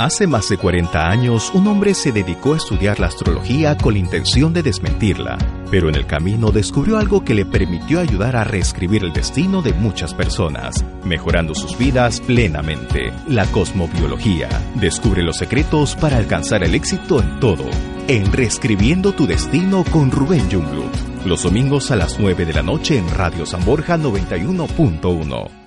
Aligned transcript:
Hace 0.00 0.26
más 0.26 0.48
de 0.48 0.56
40 0.56 1.10
años, 1.10 1.50
un 1.52 1.66
hombre 1.66 1.92
se 1.92 2.10
dedicó 2.10 2.54
a 2.54 2.56
estudiar 2.56 2.98
la 2.98 3.08
astrología 3.08 3.76
con 3.76 3.92
la 3.92 3.98
intención 3.98 4.54
de 4.54 4.62
desmentirla, 4.62 5.36
pero 5.70 5.90
en 5.90 5.94
el 5.94 6.06
camino 6.06 6.52
descubrió 6.52 6.96
algo 6.96 7.22
que 7.22 7.34
le 7.34 7.44
permitió 7.44 8.00
ayudar 8.00 8.34
a 8.34 8.44
reescribir 8.44 9.04
el 9.04 9.12
destino 9.12 9.60
de 9.60 9.74
muchas 9.74 10.14
personas, 10.14 10.82
mejorando 11.04 11.54
sus 11.54 11.76
vidas 11.76 12.18
plenamente. 12.22 13.12
La 13.28 13.44
cosmobiología 13.48 14.48
descubre 14.76 15.22
los 15.22 15.36
secretos 15.36 15.94
para 15.96 16.16
alcanzar 16.16 16.64
el 16.64 16.74
éxito 16.74 17.20
en 17.20 17.38
todo. 17.38 17.66
En 18.08 18.32
Reescribiendo 18.32 19.12
tu 19.12 19.26
Destino 19.26 19.84
con 19.84 20.10
Rubén 20.10 20.50
Jungblut, 20.50 21.26
los 21.26 21.42
domingos 21.42 21.90
a 21.90 21.96
las 21.96 22.18
9 22.18 22.46
de 22.46 22.54
la 22.54 22.62
noche 22.62 22.96
en 22.96 23.06
Radio 23.10 23.44
San 23.44 23.66
Borja 23.66 23.98
91.1 23.98 25.59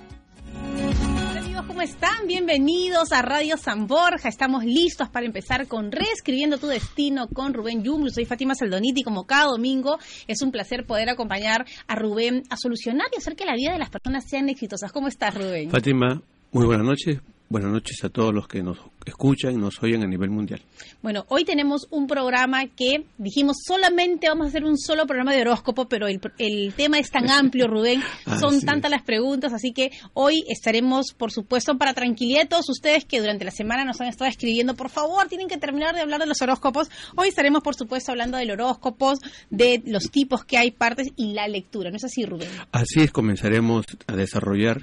están? 2.04 2.26
Bienvenidos 2.26 3.12
a 3.12 3.22
Radio 3.22 3.56
San 3.56 3.86
Borja. 3.86 4.28
Estamos 4.28 4.64
listos 4.64 5.08
para 5.08 5.24
empezar 5.24 5.66
con 5.66 5.90
Reescribiendo 5.90 6.58
tu 6.58 6.66
Destino 6.66 7.28
con 7.28 7.54
Rubén 7.54 7.82
Yumlu. 7.82 8.10
Soy 8.10 8.26
Fátima 8.26 8.54
Saldoniti. 8.54 9.02
Como 9.02 9.24
cada 9.24 9.46
domingo, 9.46 9.98
es 10.26 10.42
un 10.42 10.50
placer 10.50 10.84
poder 10.84 11.08
acompañar 11.08 11.64
a 11.86 11.94
Rubén 11.94 12.42
a 12.50 12.56
solucionar 12.56 13.06
y 13.14 13.18
hacer 13.18 13.36
que 13.36 13.46
la 13.46 13.54
vida 13.54 13.72
de 13.72 13.78
las 13.78 13.90
personas 13.90 14.24
sean 14.28 14.48
exitosas. 14.48 14.92
¿Cómo 14.92 15.08
estás, 15.08 15.34
Rubén? 15.34 15.70
Fátima, 15.70 16.20
muy 16.52 16.66
buenas 16.66 16.86
noches. 16.86 17.20
Buenas 17.54 17.70
noches 17.70 18.02
a 18.02 18.08
todos 18.08 18.34
los 18.34 18.48
que 18.48 18.64
nos 18.64 18.78
escuchan 19.06 19.54
y 19.54 19.58
nos 19.58 19.80
oyen 19.80 20.02
a 20.02 20.08
nivel 20.08 20.28
mundial. 20.28 20.60
Bueno, 21.02 21.24
hoy 21.28 21.44
tenemos 21.44 21.86
un 21.90 22.08
programa 22.08 22.66
que 22.66 23.04
dijimos 23.16 23.58
solamente 23.64 24.28
vamos 24.28 24.46
a 24.46 24.48
hacer 24.48 24.64
un 24.64 24.76
solo 24.76 25.06
programa 25.06 25.32
de 25.32 25.42
horóscopo, 25.42 25.88
pero 25.88 26.08
el, 26.08 26.74
tema 26.74 26.98
es 26.98 27.12
tan 27.12 27.30
amplio, 27.30 27.68
Rubén, 27.68 28.02
son 28.40 28.60
tantas 28.62 28.90
las 28.90 29.04
preguntas, 29.04 29.52
así 29.52 29.72
que 29.72 29.92
hoy 30.14 30.44
estaremos, 30.48 31.14
por 31.16 31.30
supuesto, 31.30 31.78
para 31.78 31.94
tranquilidad 31.94 32.40
de 32.40 32.48
todos 32.48 32.68
ustedes 32.70 33.04
que 33.04 33.20
durante 33.20 33.44
la 33.44 33.52
semana 33.52 33.84
nos 33.84 34.00
han 34.00 34.08
estado 34.08 34.28
escribiendo, 34.28 34.74
por 34.74 34.90
favor, 34.90 35.28
tienen 35.28 35.46
que 35.46 35.56
terminar 35.56 35.94
de 35.94 36.00
hablar 36.00 36.18
de 36.18 36.26
los 36.26 36.42
horóscopos. 36.42 36.90
Hoy 37.14 37.28
estaremos, 37.28 37.62
por 37.62 37.76
supuesto, 37.76 38.10
hablando 38.10 38.36
del 38.36 38.50
horóscopo, 38.50 39.14
de 39.50 39.80
los 39.86 40.10
tipos 40.10 40.44
que 40.44 40.58
hay, 40.58 40.72
partes 40.72 41.06
y 41.14 41.34
la 41.34 41.46
lectura. 41.46 41.90
¿No 41.90 41.98
es 41.98 42.04
así, 42.04 42.26
Rubén? 42.26 42.48
Así 42.72 43.02
es, 43.02 43.12
comenzaremos 43.12 43.86
a 44.08 44.16
desarrollar 44.16 44.82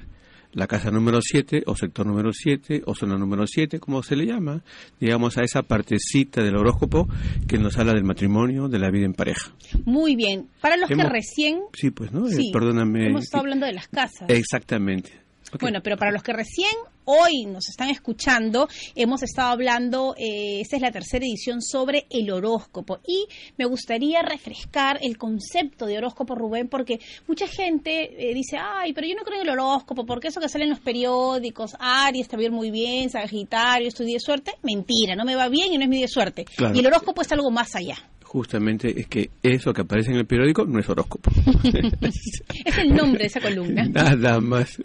la 0.54 0.68
casa 0.68 0.92
número 0.92 1.22
7 1.22 1.64
o 1.66 1.76
sector 1.76 2.06
número 2.06 2.32
7 2.34 2.84
o 2.86 2.96
zona 2.96 3.18
número 3.18 3.46
7, 3.48 3.80
como 3.80 4.04
se 4.04 4.16
le 4.16 4.26
llama, 4.26 4.64
digamos 5.00 5.38
a 5.38 5.44
esa 5.44 5.64
partecita 5.64 6.44
del 6.44 6.56
horóscopo 6.56 7.08
que 7.48 7.58
nos 7.58 7.78
habla 7.78 7.94
del 7.94 8.04
matrimonio, 8.04 8.68
de 8.68 8.80
la 8.80 8.90
vida 8.90 9.06
en 9.06 9.14
pareja. 9.14 9.54
Muy 9.86 10.16
bien. 10.16 10.50
Para 10.62 10.78
los 10.78 10.90
que 10.90 11.04
recién... 11.04 11.60
Sí, 11.74 11.92
pues, 11.92 12.12
¿no? 12.12 12.28
Sí, 12.28 12.52
Perdóname. 12.52 13.08
Hemos 13.08 13.24
estado 13.24 13.42
hablando 13.42 13.66
de 13.66 13.74
las 13.74 13.88
casas. 13.88 14.30
Exactamente. 14.30 15.21
Bueno, 15.60 15.82
pero 15.84 15.98
para 15.98 16.12
los 16.12 16.24
que 16.24 16.34
recién 16.34 16.72
hoy 17.06 17.46
nos 17.46 17.68
están 17.70 17.90
escuchando, 17.90 18.68
hemos 18.96 19.24
estado 19.24 19.50
hablando, 19.50 20.16
eh, 20.18 20.62
esta 20.62 20.76
es 20.76 20.82
la 20.82 20.92
tercera 20.92 21.26
edición 21.26 21.62
sobre 21.62 22.06
el 22.10 22.32
horóscopo. 22.32 23.00
Y 23.06 23.26
me 23.58 23.66
gustaría 23.66 24.22
refrescar 24.22 25.00
el 25.02 25.18
concepto 25.18 25.86
de 25.86 25.98
horóscopo, 25.98 26.36
Rubén, 26.36 26.68
porque 26.68 27.00
mucha 27.28 27.48
gente 27.48 28.30
eh, 28.30 28.34
dice, 28.34 28.58
ay, 28.58 28.94
pero 28.94 29.08
yo 29.08 29.16
no 29.16 29.24
creo 29.24 29.42
en 29.42 29.48
el 29.48 29.54
horóscopo, 29.54 30.06
porque 30.06 30.30
eso 30.30 30.40
que 30.40 30.50
sale 30.50 30.66
en 30.66 30.72
los 30.72 30.80
periódicos, 30.80 31.76
Aries 31.80 32.24
está 32.24 32.38
bien 32.38 32.54
muy 32.54 32.72
bien, 32.72 33.10
Sagitario, 33.10 33.88
estudié 33.88 34.20
suerte, 34.20 34.54
mentira, 34.64 35.16
no 35.16 35.26
me 35.26 35.36
va 35.36 35.50
bien 35.50 35.74
y 35.74 35.78
no 35.78 35.84
es 35.84 35.90
mi 35.90 36.02
de 36.02 36.08
suerte. 36.08 36.46
Y 36.74 36.80
el 36.80 36.88
horóscopo 36.88 37.22
es 37.22 37.32
algo 37.32 37.52
más 37.52 37.76
allá 37.76 37.96
justamente 38.32 38.98
es 38.98 39.08
que 39.08 39.30
eso 39.44 39.74
que 39.74 39.82
aparece 39.82 40.12
en 40.12 40.16
el 40.16 40.26
periódico 40.26 40.64
no 40.64 40.80
es 40.80 40.88
horóscopo. 40.88 41.30
es 42.02 42.78
el 42.78 42.96
nombre 42.96 43.20
de 43.20 43.26
esa 43.26 43.42
columna. 43.42 43.84
Nada 43.84 44.40
más. 44.40 44.78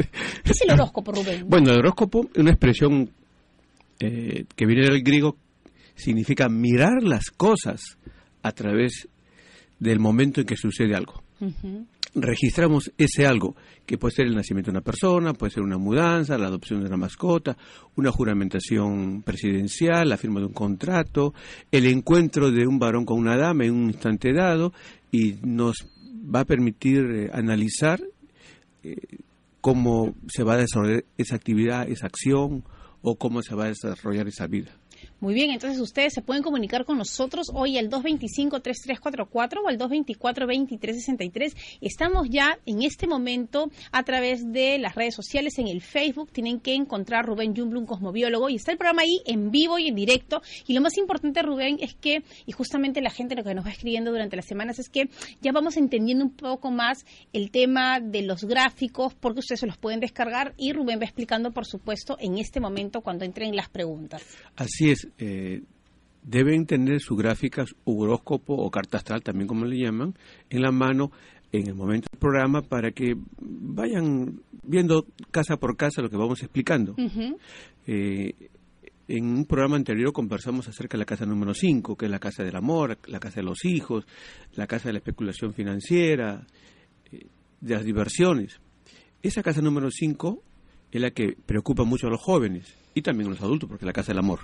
¿Qué 0.42 0.50
es 0.50 0.62
el 0.62 0.72
horóscopo, 0.72 1.12
Rubén? 1.12 1.48
Bueno, 1.48 1.70
el 1.70 1.78
horóscopo 1.78 2.28
es 2.34 2.40
una 2.40 2.50
expresión 2.50 3.08
eh, 4.00 4.46
que 4.56 4.66
viene 4.66 4.90
del 4.90 5.00
griego, 5.04 5.36
significa 5.94 6.48
mirar 6.48 7.04
las 7.04 7.30
cosas 7.30 7.98
a 8.42 8.50
través 8.50 9.08
del 9.78 10.00
momento 10.00 10.40
en 10.40 10.46
que 10.48 10.56
sucede 10.56 10.96
algo 10.96 11.22
registramos 12.16 12.90
ese 12.96 13.26
algo, 13.26 13.54
que 13.84 13.98
puede 13.98 14.14
ser 14.14 14.26
el 14.26 14.34
nacimiento 14.34 14.70
de 14.70 14.78
una 14.78 14.84
persona, 14.84 15.34
puede 15.34 15.52
ser 15.52 15.62
una 15.62 15.78
mudanza, 15.78 16.38
la 16.38 16.46
adopción 16.46 16.80
de 16.80 16.86
una 16.86 16.96
mascota, 16.96 17.56
una 17.94 18.10
juramentación 18.10 19.22
presidencial, 19.22 20.08
la 20.08 20.16
firma 20.16 20.40
de 20.40 20.46
un 20.46 20.52
contrato, 20.52 21.34
el 21.70 21.86
encuentro 21.86 22.50
de 22.50 22.66
un 22.66 22.78
varón 22.78 23.04
con 23.04 23.18
una 23.18 23.36
dama 23.36 23.64
en 23.64 23.74
un 23.74 23.90
instante 23.90 24.32
dado, 24.32 24.72
y 25.12 25.36
nos 25.42 25.86
va 26.34 26.40
a 26.40 26.44
permitir 26.44 27.04
eh, 27.04 27.30
analizar 27.32 28.00
eh, 28.82 28.96
cómo 29.60 30.14
se 30.28 30.42
va 30.42 30.54
a 30.54 30.58
desarrollar 30.58 31.04
esa 31.18 31.36
actividad, 31.36 31.88
esa 31.88 32.06
acción, 32.06 32.64
o 33.02 33.16
cómo 33.16 33.42
se 33.42 33.54
va 33.54 33.66
a 33.66 33.68
desarrollar 33.68 34.26
esa 34.26 34.46
vida. 34.46 34.72
Muy 35.18 35.32
bien, 35.32 35.50
entonces 35.50 35.80
ustedes 35.80 36.12
se 36.12 36.20
pueden 36.20 36.42
comunicar 36.42 36.84
con 36.84 36.98
nosotros 36.98 37.46
hoy 37.54 37.78
al 37.78 37.88
225-3344 37.88 39.62
o 39.64 39.68
al 39.68 39.78
224-2363. 39.78 41.56
Estamos 41.80 42.28
ya 42.28 42.58
en 42.66 42.82
este 42.82 43.06
momento 43.06 43.70
a 43.92 44.02
través 44.02 44.52
de 44.52 44.78
las 44.78 44.94
redes 44.94 45.14
sociales, 45.14 45.58
en 45.58 45.68
el 45.68 45.80
Facebook. 45.80 46.30
Tienen 46.32 46.60
que 46.60 46.74
encontrar 46.74 47.24
Rubén 47.24 47.56
Jumblum, 47.56 47.86
cosmobiólogo, 47.86 48.50
y 48.50 48.56
está 48.56 48.72
el 48.72 48.78
programa 48.78 49.02
ahí 49.02 49.22
en 49.24 49.50
vivo 49.50 49.78
y 49.78 49.88
en 49.88 49.94
directo. 49.94 50.42
Y 50.66 50.74
lo 50.74 50.82
más 50.82 50.98
importante, 50.98 51.40
Rubén, 51.40 51.78
es 51.80 51.94
que, 51.94 52.22
y 52.44 52.52
justamente 52.52 53.00
la 53.00 53.08
gente 53.08 53.34
lo 53.34 53.42
que 53.42 53.54
nos 53.54 53.64
va 53.64 53.70
escribiendo 53.70 54.10
durante 54.10 54.36
las 54.36 54.44
semanas, 54.44 54.78
es 54.78 54.90
que 54.90 55.08
ya 55.40 55.50
vamos 55.50 55.78
entendiendo 55.78 56.26
un 56.26 56.36
poco 56.36 56.70
más 56.70 57.06
el 57.32 57.50
tema 57.50 58.00
de 58.00 58.20
los 58.20 58.44
gráficos, 58.44 59.14
porque 59.14 59.40
ustedes 59.40 59.60
se 59.60 59.66
los 59.66 59.78
pueden 59.78 60.00
descargar 60.00 60.52
y 60.58 60.74
Rubén 60.74 61.00
va 61.00 61.04
explicando, 61.04 61.52
por 61.52 61.64
supuesto, 61.64 62.18
en 62.20 62.36
este 62.36 62.60
momento 62.60 63.00
cuando 63.00 63.24
entren 63.24 63.56
las 63.56 63.70
preguntas. 63.70 64.22
Así 64.56 64.90
es 64.90 65.05
eh, 65.18 65.62
deben 66.26 66.66
tener 66.66 67.00
su 67.00 67.16
gráfica, 67.16 67.64
su 67.66 67.76
horóscopo 67.84 68.54
o 68.54 68.70
carta 68.70 68.98
astral, 68.98 69.22
también 69.22 69.46
como 69.46 69.64
le 69.64 69.78
llaman, 69.78 70.14
en 70.50 70.62
la 70.62 70.72
mano 70.72 71.12
en 71.52 71.68
el 71.68 71.74
momento 71.74 72.08
del 72.10 72.18
programa 72.18 72.62
para 72.62 72.90
que 72.90 73.16
vayan 73.40 74.40
viendo 74.62 75.06
casa 75.30 75.56
por 75.56 75.76
casa 75.76 76.02
lo 76.02 76.10
que 76.10 76.16
vamos 76.16 76.42
explicando. 76.42 76.96
Eh, 77.86 78.34
en 79.08 79.24
un 79.24 79.44
programa 79.44 79.76
anterior 79.76 80.12
conversamos 80.12 80.66
acerca 80.66 80.96
de 80.96 81.02
la 81.02 81.04
casa 81.04 81.24
número 81.24 81.54
5, 81.54 81.96
que 81.96 82.06
es 82.06 82.10
la 82.10 82.18
casa 82.18 82.42
del 82.42 82.56
amor, 82.56 82.98
la 83.06 83.20
casa 83.20 83.36
de 83.36 83.44
los 83.44 83.64
hijos, 83.64 84.04
la 84.56 84.66
casa 84.66 84.88
de 84.88 84.94
la 84.94 84.98
especulación 84.98 85.54
financiera, 85.54 86.44
eh, 87.12 87.26
de 87.60 87.74
las 87.74 87.84
diversiones. 87.84 88.58
Esa 89.22 89.44
casa 89.44 89.62
número 89.62 89.90
5 89.90 90.42
es 90.90 91.00
la 91.00 91.12
que 91.12 91.36
preocupa 91.46 91.84
mucho 91.84 92.08
a 92.08 92.10
los 92.10 92.20
jóvenes 92.20 92.74
y 92.94 93.02
también 93.02 93.28
a 93.28 93.30
los 93.30 93.42
adultos, 93.42 93.68
porque 93.68 93.84
es 93.84 93.86
la 93.86 93.92
casa 93.92 94.12
del 94.12 94.18
amor 94.18 94.40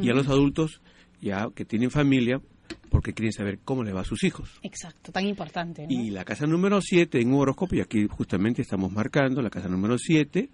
y 0.00 0.10
a 0.10 0.14
los 0.14 0.28
adultos 0.28 0.80
ya 1.20 1.48
que 1.54 1.64
tienen 1.64 1.90
familia 1.90 2.40
porque 2.88 3.12
quieren 3.12 3.32
saber 3.32 3.58
cómo 3.64 3.82
le 3.84 3.92
va 3.92 4.00
a 4.00 4.04
sus 4.04 4.24
hijos. 4.24 4.58
Exacto, 4.62 5.12
tan 5.12 5.26
importante. 5.26 5.86
Y 5.88 6.10
la 6.10 6.24
casa 6.24 6.46
número 6.46 6.80
7 6.80 7.20
en 7.20 7.32
un 7.32 7.40
horóscopo, 7.40 7.74
y 7.76 7.80
aquí 7.80 8.06
justamente 8.08 8.62
estamos 8.62 8.92
marcando 8.92 9.42
la 9.42 9.50
casa 9.50 9.68
número 9.68 9.96
7, 9.96 10.50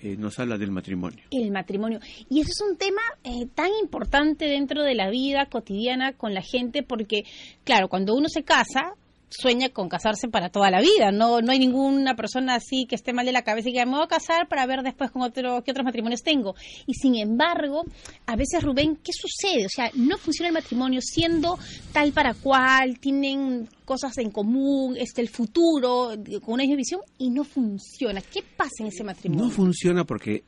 eh, 0.00 0.16
nos 0.16 0.38
habla 0.38 0.56
del 0.56 0.70
matrimonio. 0.70 1.24
El 1.30 1.50
matrimonio. 1.50 1.98
Y 2.28 2.40
eso 2.40 2.50
es 2.50 2.70
un 2.70 2.76
tema 2.76 3.02
eh, 3.24 3.46
tan 3.54 3.70
importante 3.82 4.44
dentro 4.46 4.82
de 4.82 4.94
la 4.94 5.10
vida 5.10 5.46
cotidiana 5.46 6.12
con 6.12 6.34
la 6.34 6.42
gente 6.42 6.82
porque, 6.82 7.24
claro, 7.64 7.88
cuando 7.88 8.14
uno 8.14 8.28
se 8.28 8.44
casa, 8.44 8.94
sueña 9.30 9.68
con 9.70 9.88
casarse 9.88 10.28
para 10.28 10.50
toda 10.50 10.70
la 10.70 10.80
vida. 10.80 11.10
No, 11.12 11.40
no 11.40 11.52
hay 11.52 11.58
ninguna 11.58 12.14
persona 12.14 12.54
así 12.54 12.86
que 12.86 12.94
esté 12.94 13.12
mal 13.12 13.26
de 13.26 13.32
la 13.32 13.42
cabeza 13.42 13.68
y 13.68 13.72
que 13.72 13.84
me 13.84 13.92
voy 13.92 14.04
a 14.04 14.08
casar 14.08 14.48
para 14.48 14.66
ver 14.66 14.82
después 14.82 15.10
con 15.10 15.22
otro, 15.22 15.62
qué 15.64 15.70
otros 15.70 15.84
matrimonios 15.84 16.22
tengo. 16.22 16.54
Y 16.86 16.94
sin 16.94 17.16
embargo, 17.16 17.84
a 18.26 18.36
veces 18.36 18.62
Rubén, 18.62 18.96
¿qué 18.96 19.12
sucede? 19.12 19.66
O 19.66 19.70
sea, 19.70 19.90
no 19.94 20.18
funciona 20.18 20.48
el 20.48 20.54
matrimonio 20.54 21.00
siendo 21.02 21.58
tal 21.92 22.12
para 22.12 22.34
cual, 22.34 22.98
tienen 22.98 23.68
cosas 23.84 24.16
en 24.18 24.30
común, 24.30 24.96
este 24.98 25.20
el 25.20 25.28
futuro, 25.28 26.10
con 26.44 26.54
una 26.54 26.62
misma 26.62 26.76
visión, 26.76 27.00
y 27.18 27.30
no 27.30 27.44
funciona. 27.44 28.20
¿Qué 28.20 28.42
pasa 28.56 28.80
en 28.80 28.86
ese 28.86 29.04
matrimonio? 29.04 29.46
No 29.46 29.50
funciona 29.50 30.04
porque 30.04 30.44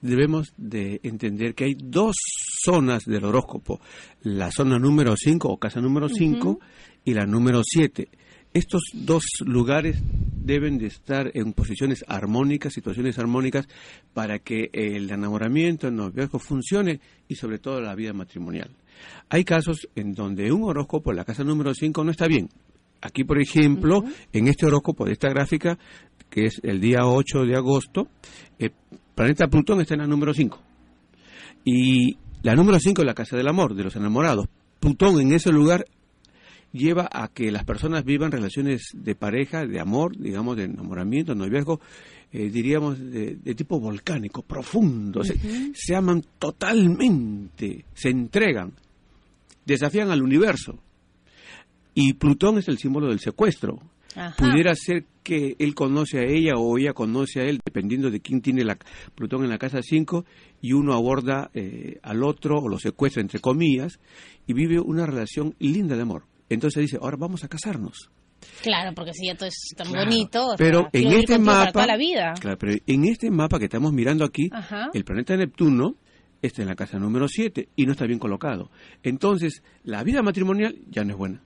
debemos 0.00 0.52
de 0.56 1.00
entender 1.02 1.54
que 1.54 1.64
hay 1.64 1.74
dos 1.74 2.16
zonas 2.64 3.04
del 3.04 3.24
horóscopo, 3.24 3.80
la 4.22 4.50
zona 4.50 4.78
número 4.78 5.14
5 5.16 5.48
o 5.48 5.56
casa 5.58 5.80
número 5.80 6.08
5 6.08 6.58
y 7.06 7.14
la 7.14 7.24
número 7.24 7.62
7. 7.64 8.08
Estos 8.52 8.82
dos 8.92 9.22
lugares 9.44 10.02
deben 10.44 10.76
de 10.76 10.86
estar 10.86 11.30
en 11.34 11.52
posiciones 11.52 12.04
armónicas, 12.08 12.72
situaciones 12.72 13.18
armónicas, 13.18 13.68
para 14.12 14.40
que 14.40 14.70
el 14.72 15.10
enamoramiento, 15.10 15.88
el 15.88 15.96
noviazgo 15.96 16.38
funcione 16.38 17.00
y 17.28 17.36
sobre 17.36 17.58
todo 17.58 17.80
la 17.80 17.94
vida 17.94 18.12
matrimonial. 18.12 18.70
Hay 19.28 19.44
casos 19.44 19.88
en 19.94 20.14
donde 20.14 20.50
un 20.50 20.64
horóscopo, 20.64 21.12
la 21.12 21.24
casa 21.24 21.44
número 21.44 21.72
5, 21.74 22.04
no 22.04 22.10
está 22.10 22.26
bien. 22.26 22.48
Aquí, 23.02 23.24
por 23.24 23.40
ejemplo, 23.40 24.02
en 24.32 24.48
este 24.48 24.66
horóscopo 24.66 25.04
de 25.04 25.12
esta 25.12 25.28
gráfica, 25.28 25.78
que 26.28 26.46
es 26.46 26.60
el 26.64 26.80
día 26.80 27.06
8 27.06 27.44
de 27.44 27.56
agosto, 27.56 28.08
el 28.58 28.72
planeta 29.14 29.46
Plutón 29.46 29.80
está 29.80 29.94
en 29.94 30.00
la 30.00 30.06
número 30.08 30.34
5. 30.34 30.60
Y 31.64 32.16
la 32.42 32.56
número 32.56 32.80
5 32.80 33.02
es 33.02 33.06
la 33.06 33.14
casa 33.14 33.36
del 33.36 33.46
amor, 33.46 33.76
de 33.76 33.84
los 33.84 33.94
enamorados. 33.94 34.46
Plutón 34.80 35.20
en 35.20 35.32
ese 35.32 35.52
lugar 35.52 35.84
lleva 36.72 37.08
a 37.10 37.28
que 37.28 37.50
las 37.50 37.64
personas 37.64 38.04
vivan 38.04 38.32
relaciones 38.32 38.90
de 38.94 39.14
pareja, 39.14 39.66
de 39.66 39.80
amor, 39.80 40.16
digamos, 40.16 40.56
de 40.56 40.64
enamoramiento, 40.64 41.34
noviazgo, 41.34 41.80
eh, 42.32 42.50
diríamos, 42.50 42.98
de, 42.98 43.36
tipo 43.54 43.80
volcánico, 43.80 44.42
profundo. 44.42 45.22
se, 45.24 45.94
aman 45.94 46.22
totalmente, 46.38 47.84
se 47.94 48.10
entregan, 48.10 48.72
desafían 49.64 50.10
al 50.10 50.22
universo. 50.22 50.78
Y 51.94 52.12
Plutón 52.14 52.58
es 52.58 52.68
el 52.68 52.78
símbolo 52.78 53.08
del 53.08 53.20
secuestro. 53.20 53.80
Pudiera 54.38 54.74
ser 54.74 55.04
que 55.22 55.56
él 55.58 55.74
conoce 55.74 56.18
a 56.18 56.22
ella 56.22 56.54
o 56.56 56.78
ella 56.78 56.94
conoce 56.94 57.40
a 57.40 57.44
él, 57.44 57.60
dependiendo 57.64 58.10
de 58.10 58.20
quién 58.20 58.40
tiene 58.40 58.64
la 58.64 58.78
Plutón 59.14 59.44
en 59.44 59.50
la 59.50 59.58
casa 59.58 59.80
5, 59.82 60.24
y 60.62 60.72
uno 60.72 60.94
aborda 60.94 61.50
eh, 61.52 61.98
al 62.02 62.22
otro 62.22 62.58
o 62.58 62.68
lo 62.68 62.78
secuestra, 62.78 63.20
entre 63.20 63.40
comillas, 63.40 63.98
y 64.46 64.54
vive 64.54 64.80
una 64.80 65.04
relación 65.04 65.54
linda 65.58 65.96
de 65.96 66.02
amor. 66.02 66.24
Entonces 66.48 66.82
dice, 66.82 66.98
ahora 67.00 67.16
vamos 67.18 67.44
a 67.44 67.48
casarnos. 67.48 68.10
Claro, 68.62 68.94
porque 68.94 69.12
si 69.12 69.26
ya 69.26 69.34
todo 69.34 69.48
es 69.48 69.72
tan 69.76 69.90
bonito. 69.90 70.54
Pero 70.58 70.88
en 70.92 71.12
este 71.12 71.38
mapa, 71.38 71.86
la 71.86 71.96
vida. 71.96 72.34
Claro, 72.40 72.58
pero 72.58 72.72
en 72.86 73.04
este 73.04 73.30
mapa 73.30 73.58
que 73.58 73.64
estamos 73.64 73.92
mirando 73.92 74.24
aquí, 74.24 74.48
el 74.92 75.04
planeta 75.04 75.36
Neptuno 75.36 75.96
está 76.42 76.62
en 76.62 76.68
la 76.68 76.76
casa 76.76 76.98
número 76.98 77.28
7 77.28 77.70
y 77.76 77.86
no 77.86 77.92
está 77.92 78.06
bien 78.06 78.18
colocado. 78.18 78.70
Entonces, 79.02 79.62
la 79.82 80.02
vida 80.04 80.22
matrimonial 80.22 80.76
ya 80.88 81.04
no 81.04 81.12
es 81.12 81.18
buena. 81.18 81.42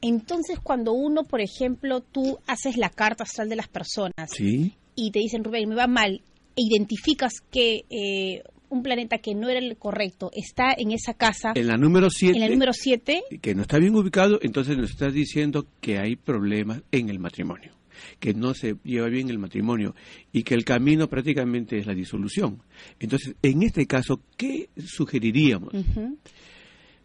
Entonces, 0.00 0.58
cuando 0.62 0.92
uno, 0.92 1.24
por 1.24 1.40
ejemplo, 1.40 2.00
tú 2.00 2.38
haces 2.46 2.76
la 2.76 2.90
carta 2.90 3.24
astral 3.24 3.48
de 3.48 3.56
las 3.56 3.68
personas 3.68 4.30
y 4.38 5.10
te 5.10 5.18
dicen, 5.18 5.42
Rubén, 5.44 5.68
me 5.68 5.74
va 5.74 5.86
mal, 5.86 6.22
e 6.56 6.62
identificas 6.62 7.32
que 7.50 7.84
eh, 7.88 8.42
un 8.74 8.82
planeta 8.82 9.18
que 9.18 9.34
no 9.34 9.48
era 9.48 9.60
el 9.60 9.76
correcto 9.76 10.30
está 10.34 10.74
en 10.76 10.90
esa 10.90 11.14
casa. 11.14 11.52
En 11.54 11.68
la 11.68 11.76
número 11.76 12.10
7. 12.10 12.36
En 12.36 12.40
la 12.40 12.48
número 12.48 12.72
7. 12.72 13.22
Que 13.40 13.54
no 13.54 13.62
está 13.62 13.78
bien 13.78 13.94
ubicado, 13.94 14.38
entonces 14.42 14.76
nos 14.76 14.90
estás 14.90 15.12
diciendo 15.12 15.66
que 15.80 15.98
hay 15.98 16.16
problemas 16.16 16.82
en 16.90 17.08
el 17.08 17.18
matrimonio, 17.18 17.72
que 18.18 18.34
no 18.34 18.54
se 18.54 18.76
lleva 18.84 19.08
bien 19.08 19.30
el 19.30 19.38
matrimonio 19.38 19.94
y 20.32 20.42
que 20.42 20.54
el 20.54 20.64
camino 20.64 21.08
prácticamente 21.08 21.78
es 21.78 21.86
la 21.86 21.94
disolución. 21.94 22.62
Entonces, 22.98 23.34
en 23.42 23.62
este 23.62 23.86
caso, 23.86 24.20
¿qué 24.36 24.68
sugeriríamos? 24.76 25.72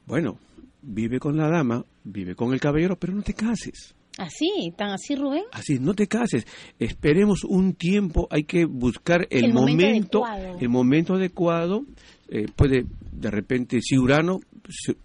Bueno, 0.05 0.39
vive 0.81 1.19
con 1.19 1.37
la 1.37 1.49
dama, 1.49 1.85
vive 2.03 2.35
con 2.35 2.53
el 2.53 2.59
caballero, 2.59 2.97
pero 2.97 3.13
no 3.13 3.21
te 3.21 3.33
cases. 3.33 3.95
Así, 4.17 4.73
tan 4.75 4.91
así, 4.91 5.15
Rubén. 5.15 5.43
Así, 5.51 5.79
no 5.79 5.93
te 5.93 6.07
cases. 6.07 6.45
Esperemos 6.77 7.43
un 7.43 7.73
tiempo, 7.73 8.27
hay 8.29 8.43
que 8.43 8.65
buscar 8.65 9.27
el, 9.29 9.53
momento, 9.53 10.23
el 10.59 10.69
momento 10.69 11.13
adecuado. 11.13 11.85
Eh, 12.27 12.45
puede, 12.55 12.85
de 13.11 13.31
repente, 13.31 13.79
si 13.81 13.97
Urano, 13.97 14.39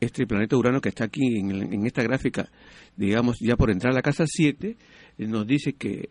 este 0.00 0.26
planeta 0.26 0.56
Urano 0.56 0.80
que 0.80 0.88
está 0.88 1.04
aquí 1.04 1.38
en, 1.38 1.86
esta 1.86 2.02
gráfica, 2.02 2.48
digamos, 2.96 3.38
ya 3.40 3.56
por 3.56 3.70
entrar 3.70 3.92
a 3.92 3.96
la 3.96 4.02
casa 4.02 4.24
7, 4.26 4.76
eh, 5.18 5.26
nos 5.26 5.46
dice 5.46 5.74
que 5.74 6.10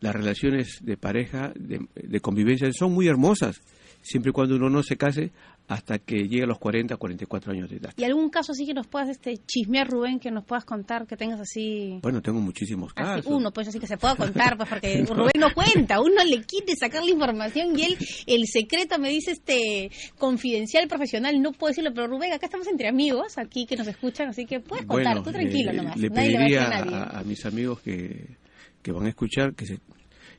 las 0.00 0.14
relaciones 0.14 0.80
de 0.82 0.98
pareja, 0.98 1.52
de 1.54 2.20
convivencia, 2.20 2.68
son 2.72 2.92
muy 2.92 3.08
hermosas 3.08 3.62
siempre 4.04 4.30
y 4.30 4.32
cuando 4.32 4.56
uno 4.56 4.68
no 4.68 4.82
se 4.82 4.96
case 4.96 5.32
hasta 5.66 5.98
que 5.98 6.28
llegue 6.28 6.42
a 6.42 6.46
los 6.46 6.58
40, 6.58 6.96
44 6.96 7.52
años 7.52 7.70
de 7.70 7.76
edad. 7.76 7.92
¿Y 7.96 8.04
algún 8.04 8.28
caso 8.28 8.52
así 8.52 8.66
que 8.66 8.74
nos 8.74 8.86
puedas 8.86 9.08
este, 9.08 9.38
chismear, 9.38 9.88
Rubén, 9.88 10.20
que 10.20 10.30
nos 10.30 10.44
puedas 10.44 10.64
contar, 10.64 11.06
que 11.06 11.16
tengas 11.16 11.40
así... 11.40 11.98
Bueno, 12.02 12.20
tengo 12.20 12.40
muchísimos 12.40 12.92
casos. 12.92 13.26
uno, 13.26 13.50
pues 13.50 13.68
así 13.68 13.78
que 13.78 13.86
se 13.86 13.96
pueda 13.96 14.14
contar, 14.14 14.56
pues 14.56 14.68
porque 14.68 15.04
Rubén 15.08 15.32
no 15.38 15.54
cuenta, 15.54 16.00
uno 16.00 16.22
le 16.24 16.42
quiere 16.44 16.74
sacar 16.76 17.02
la 17.02 17.10
información 17.10 17.78
y 17.78 17.82
él, 17.82 17.96
el 18.26 18.46
secreto 18.46 18.98
me 18.98 19.08
dice 19.08 19.32
este 19.32 19.90
confidencial, 20.18 20.86
profesional, 20.86 21.40
no 21.40 21.52
puedo 21.52 21.70
decirlo, 21.70 21.92
pero 21.94 22.08
Rubén, 22.08 22.32
acá 22.32 22.46
estamos 22.46 22.66
entre 22.66 22.88
amigos, 22.88 23.38
aquí 23.38 23.64
que 23.66 23.76
nos 23.76 23.86
escuchan, 23.86 24.28
así 24.28 24.44
que 24.44 24.60
puedes 24.60 24.84
contar, 24.84 25.22
tú 25.22 25.32
tranquilo 25.32 25.72
nomás. 25.72 25.96
Le 25.96 26.10
pediría 26.10 26.68
a, 26.68 27.20
a, 27.20 27.24
mis 27.24 27.46
amigos 27.46 27.80
que, 27.80 28.36
que 28.82 28.92
van 28.92 29.06
a 29.06 29.08
escuchar 29.08 29.54
que 29.54 29.64
se 29.66 29.78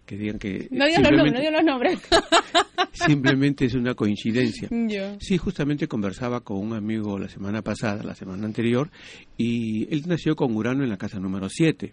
que 0.06 0.18
digan 0.18 0.40
que... 0.40 0.68
No 0.72 0.86
digan 0.86 1.04
los 1.04 1.12
nombres, 1.12 1.44
no 1.44 1.52
los 1.52 1.64
nombres. 1.64 2.00
simplemente 2.92 3.66
es 3.66 3.74
una 3.74 3.94
coincidencia. 3.94 4.70
Sí, 5.20 5.38
justamente 5.38 5.88
conversaba 5.88 6.42
con 6.42 6.58
un 6.58 6.74
amigo 6.74 7.18
la 7.18 7.28
semana 7.28 7.62
pasada, 7.62 8.04
la 8.04 8.16
semana 8.16 8.46
anterior, 8.46 8.90
y 9.38 9.92
él 9.94 10.04
nació 10.08 10.36
con 10.36 10.56
Urano 10.56 10.84
en 10.84 10.90
la 10.90 10.98
casa 10.98 11.20
número 11.20 11.50
7. 11.50 11.92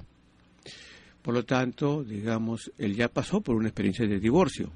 Por 1.23 1.35
lo 1.35 1.45
tanto, 1.45 2.03
digamos, 2.03 2.73
él 2.79 2.95
ya 2.95 3.09
pasó 3.09 3.41
por 3.41 3.57
una 3.57 3.69
experiencia 3.69 4.07
de 4.07 4.19
divorcio, 4.19 4.73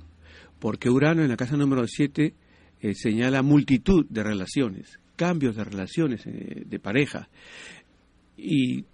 porque 0.58 0.88
Urano 0.88 1.22
en 1.22 1.28
la 1.28 1.36
casa 1.36 1.56
número 1.56 1.86
7 1.86 2.34
eh, 2.80 2.94
señala 2.94 3.42
multitud 3.42 4.06
de 4.08 4.22
relaciones, 4.22 4.98
cambios 5.16 5.56
de 5.56 5.64
relaciones 5.64 6.26
eh, 6.26 6.62
de 6.64 6.78
pareja. 6.78 7.28
Y 8.36 8.84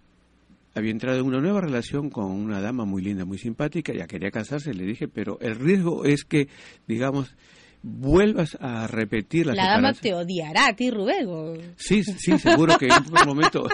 había 0.74 0.90
entrado 0.90 1.18
en 1.18 1.26
una 1.26 1.40
nueva 1.40 1.60
relación 1.60 2.10
con 2.10 2.30
una 2.30 2.60
dama 2.60 2.84
muy 2.84 3.02
linda, 3.02 3.24
muy 3.24 3.38
simpática, 3.38 3.92
ya 3.92 4.06
quería 4.06 4.30
casarse, 4.30 4.74
le 4.74 4.84
dije, 4.84 5.08
pero 5.08 5.38
el 5.40 5.56
riesgo 5.56 6.04
es 6.04 6.24
que, 6.24 6.48
digamos, 6.86 7.34
vuelvas 7.82 8.56
a 8.60 8.86
repetir 8.86 9.46
la 9.46 9.54
La 9.54 9.66
dama 9.68 9.92
te 9.92 10.14
odiará 10.14 10.68
a 10.68 10.76
ti, 10.76 10.90
Rubén. 10.90 11.74
Sí, 11.76 12.02
sí, 12.04 12.38
seguro 12.38 12.78
que 12.78 12.86
en 12.86 12.92
un 12.92 13.26
momento 13.26 13.66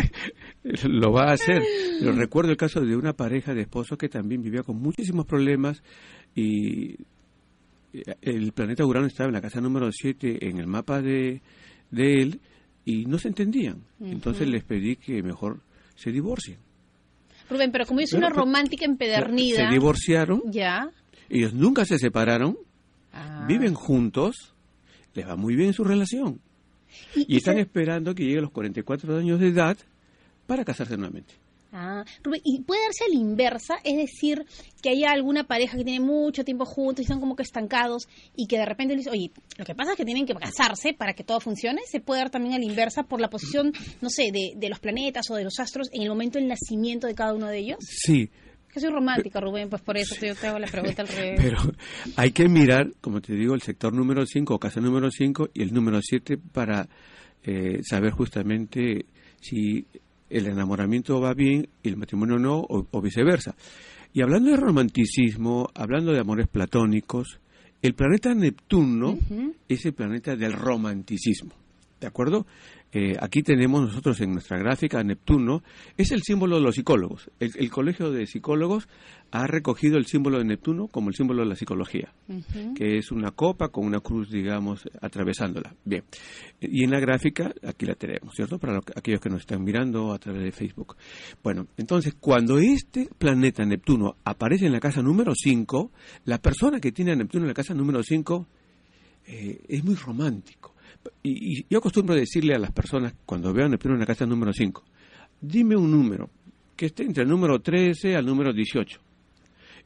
lo 0.88 1.12
va 1.12 1.30
a 1.30 1.32
hacer. 1.32 1.62
Pero 2.00 2.12
recuerdo 2.12 2.50
el 2.52 2.56
caso 2.56 2.80
de 2.80 2.96
una 2.96 3.12
pareja 3.12 3.54
de 3.54 3.62
esposos 3.62 3.98
que 3.98 4.08
también 4.08 4.42
vivía 4.42 4.62
con 4.62 4.76
muchísimos 4.76 5.26
problemas 5.26 5.82
y 6.34 6.96
el 8.22 8.52
planeta 8.52 8.84
Urano 8.84 9.06
estaba 9.06 9.28
en 9.28 9.34
la 9.34 9.40
casa 9.40 9.60
número 9.60 9.90
7 9.90 10.48
en 10.48 10.58
el 10.58 10.66
mapa 10.66 11.00
de, 11.00 11.42
de 11.90 12.22
él 12.22 12.40
y 12.84 13.06
no 13.06 13.18
se 13.18 13.28
entendían. 13.28 13.82
Entonces 14.00 14.48
les 14.48 14.64
pedí 14.64 14.96
que 14.96 15.22
mejor 15.22 15.60
se 15.96 16.10
divorcian. 16.12 16.58
Rubén, 17.48 17.70
pero 17.72 17.86
como 17.86 18.00
es 18.00 18.12
una 18.12 18.30
romántica 18.30 18.84
empedernida. 18.84 19.68
Se 19.68 19.72
divorciaron. 19.72 20.42
Ya. 20.46 20.90
Ellos 21.28 21.52
nunca 21.52 21.84
se 21.84 21.98
separaron. 21.98 22.56
Ah. 23.12 23.44
Viven 23.46 23.74
juntos. 23.74 24.54
Les 25.14 25.26
va 25.28 25.36
muy 25.36 25.54
bien 25.54 25.72
su 25.72 25.84
relación. 25.84 26.40
Y, 27.14 27.36
están 27.36 27.58
esperando 27.58 28.14
que 28.14 28.24
llegue 28.24 28.38
a 28.38 28.42
los 28.42 28.50
44 28.50 29.16
años 29.16 29.40
de 29.40 29.48
edad 29.48 29.76
para 30.46 30.64
casarse 30.64 30.96
nuevamente. 30.96 31.34
Ah, 31.76 32.04
Rubén, 32.22 32.40
y 32.44 32.62
puede 32.62 32.82
darse 32.82 33.02
a 33.02 33.08
la 33.08 33.16
inversa, 33.16 33.74
es 33.82 33.96
decir, 33.96 34.46
que 34.80 34.90
haya 34.90 35.10
alguna 35.10 35.42
pareja 35.42 35.76
que 35.76 35.82
tiene 35.82 35.98
mucho 35.98 36.44
tiempo 36.44 36.64
juntos 36.64 37.00
y 37.00 37.02
están 37.02 37.18
como 37.18 37.34
que 37.34 37.42
estancados 37.42 38.06
y 38.36 38.46
que 38.46 38.58
de 38.58 38.64
repente 38.64 38.94
le 38.94 38.98
dice, 38.98 39.10
oye, 39.10 39.32
lo 39.58 39.64
que 39.64 39.74
pasa 39.74 39.90
es 39.90 39.96
que 39.96 40.04
tienen 40.04 40.24
que 40.24 40.34
casarse 40.34 40.94
para 40.94 41.14
que 41.14 41.24
todo 41.24 41.40
funcione, 41.40 41.80
se 41.90 41.98
puede 41.98 42.20
dar 42.20 42.30
también 42.30 42.54
a 42.54 42.58
la 42.58 42.64
inversa 42.64 43.02
por 43.02 43.20
la 43.20 43.28
posición, 43.28 43.72
no 44.00 44.08
sé, 44.08 44.30
de, 44.30 44.68
los 44.68 44.78
planetas 44.78 45.28
o 45.30 45.34
de 45.34 45.42
los 45.42 45.58
astros 45.58 45.90
en 45.92 46.02
el 46.02 46.08
momento 46.08 46.38
del 46.38 46.46
nacimiento 46.46 47.08
de 47.08 47.14
cada 47.16 47.34
uno 47.34 47.48
de 47.48 47.58
ellos. 47.58 47.78
Sí, 47.80 48.30
que 48.72 48.78
soy 48.78 48.90
romántica, 48.90 49.40
Rubén, 49.40 49.68
pues 49.68 49.82
por 49.82 49.96
eso 49.96 50.14
yo 50.24 50.36
te 50.36 50.46
hago 50.46 50.60
la 50.60 50.68
pregunta 50.68 51.02
al 51.02 51.08
revés. 51.08 51.40
Pero 51.42 51.58
hay 52.16 52.30
que 52.30 52.48
mirar, 52.48 52.92
como 53.00 53.20
te 53.20 53.34
digo, 53.34 53.52
el 53.54 53.62
sector 53.62 53.92
número 53.92 54.24
5 54.24 54.54
o 54.54 54.58
casa 54.60 54.80
número 54.80 55.10
5 55.10 55.50
y 55.54 55.62
el 55.62 55.74
número 55.74 55.98
7 56.00 56.38
para 56.52 56.88
eh, 57.42 57.80
saber 57.82 58.12
justamente 58.12 59.06
si 59.40 59.86
el 60.34 60.48
enamoramiento 60.48 61.20
va 61.20 61.32
bien 61.32 61.68
y 61.82 61.88
el 61.88 61.96
matrimonio 61.96 62.38
no, 62.38 62.60
o, 62.68 63.00
viceversa. 63.00 63.54
Y 64.12 64.20
hablando 64.20 64.50
de 64.50 64.56
romanticismo, 64.56 65.68
hablando 65.74 66.12
de 66.12 66.18
amores 66.18 66.48
platónicos, 66.48 67.38
el 67.80 67.94
planeta 67.94 68.34
Neptuno 68.34 69.16
es 69.68 69.86
el 69.86 69.92
planeta 69.92 70.34
del 70.34 70.52
romanticismo. 70.52 71.52
¿De 72.00 72.08
acuerdo? 72.08 72.46
Eh, 72.94 73.16
aquí 73.20 73.42
tenemos 73.42 73.82
nosotros 73.82 74.20
en 74.20 74.30
nuestra 74.30 74.56
gráfica 74.56 75.02
Neptuno, 75.02 75.64
es 75.96 76.12
el 76.12 76.22
símbolo 76.22 76.56
de 76.56 76.62
los 76.62 76.76
psicólogos. 76.76 77.28
El, 77.40 77.68
Colegio 77.68 78.12
de 78.12 78.24
Psicólogos 78.24 78.88
ha 79.32 79.48
recogido 79.48 79.98
el 79.98 80.06
símbolo 80.06 80.38
de 80.38 80.44
Neptuno 80.44 80.86
como 80.86 81.08
el 81.08 81.16
símbolo 81.16 81.42
de 81.42 81.48
la 81.48 81.56
psicología, 81.56 82.14
que 82.76 82.98
es 82.98 83.10
una 83.10 83.32
copa 83.32 83.70
con 83.70 83.84
una 83.84 83.98
cruz, 83.98 84.30
digamos, 84.30 84.84
atravesándola. 85.00 85.74
Bien, 85.84 86.04
y 86.60 86.84
en 86.84 86.92
la 86.92 87.00
gráfica, 87.00 87.52
aquí 87.64 87.84
la 87.84 87.96
tenemos, 87.96 88.32
¿cierto? 88.32 88.60
Para 88.60 88.78
aquellos 88.94 89.20
que 89.20 89.28
nos 89.28 89.40
están 89.40 89.64
mirando 89.64 90.12
a 90.12 90.18
través 90.18 90.44
de 90.44 90.52
Facebook. 90.52 90.96
Bueno, 91.42 91.66
entonces, 91.76 92.14
cuando 92.14 92.58
este 92.58 93.08
planeta 93.18 93.64
Neptuno 93.64 94.18
aparece 94.22 94.66
en 94.66 94.72
la 94.72 94.78
casa 94.78 95.02
número 95.02 95.32
5, 95.34 95.90
la 96.26 96.38
persona 96.38 96.78
que 96.78 96.92
tiene 96.92 97.10
a 97.10 97.16
Neptuno 97.16 97.42
en 97.42 97.48
la 97.48 97.54
casa 97.54 97.74
número 97.74 98.04
5 98.04 98.46
eh, 99.26 99.64
es 99.68 99.82
muy 99.82 99.96
romántico 99.96 100.73
y, 101.22 101.64
yo 101.68 101.78
acostumbro 101.78 102.14
decirle 102.14 102.54
a 102.54 102.58
las 102.58 102.72
personas 102.72 103.14
cuando 103.24 103.52
vean 103.52 103.70
Neptuno 103.70 103.94
en 103.94 104.00
la 104.00 104.06
casa 104.06 104.26
número 104.26 104.52
5, 104.52 104.82
dime 105.40 105.76
un 105.76 105.90
número 105.90 106.30
que 106.76 106.86
esté 106.86 107.04
entre 107.04 107.22
el 107.22 107.28
número 107.28 107.60
13 107.60 108.16
al 108.16 108.26
número 108.26 108.52
18. 108.52 109.00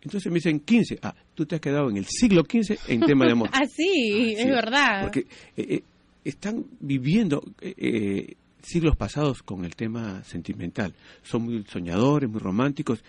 Entonces 0.00 0.30
me 0.30 0.36
dicen 0.36 0.60
15. 0.60 1.00
Ah, 1.02 1.14
tú 1.34 1.44
te 1.44 1.56
has 1.56 1.60
quedado 1.60 1.90
en 1.90 1.96
el 1.96 2.06
siglo 2.06 2.42
XV 2.42 2.78
en 2.88 3.00
tema 3.00 3.26
de 3.26 3.32
amor. 3.32 3.50
ah, 3.52 3.66
sí, 3.66 4.34
es 4.36 4.46
verdad. 4.46 5.02
Porque 5.02 5.20
eh, 5.56 5.66
eh, 5.68 5.82
están 6.24 6.64
viviendo 6.80 7.42
eh, 7.60 8.34
siglos 8.62 8.96
pasados 8.96 9.42
con 9.42 9.64
el 9.64 9.74
tema 9.74 10.22
sentimental. 10.22 10.94
Son 11.22 11.42
muy 11.42 11.64
soñadores, 11.64 12.30
muy 12.30 12.40
románticos. 12.40 13.02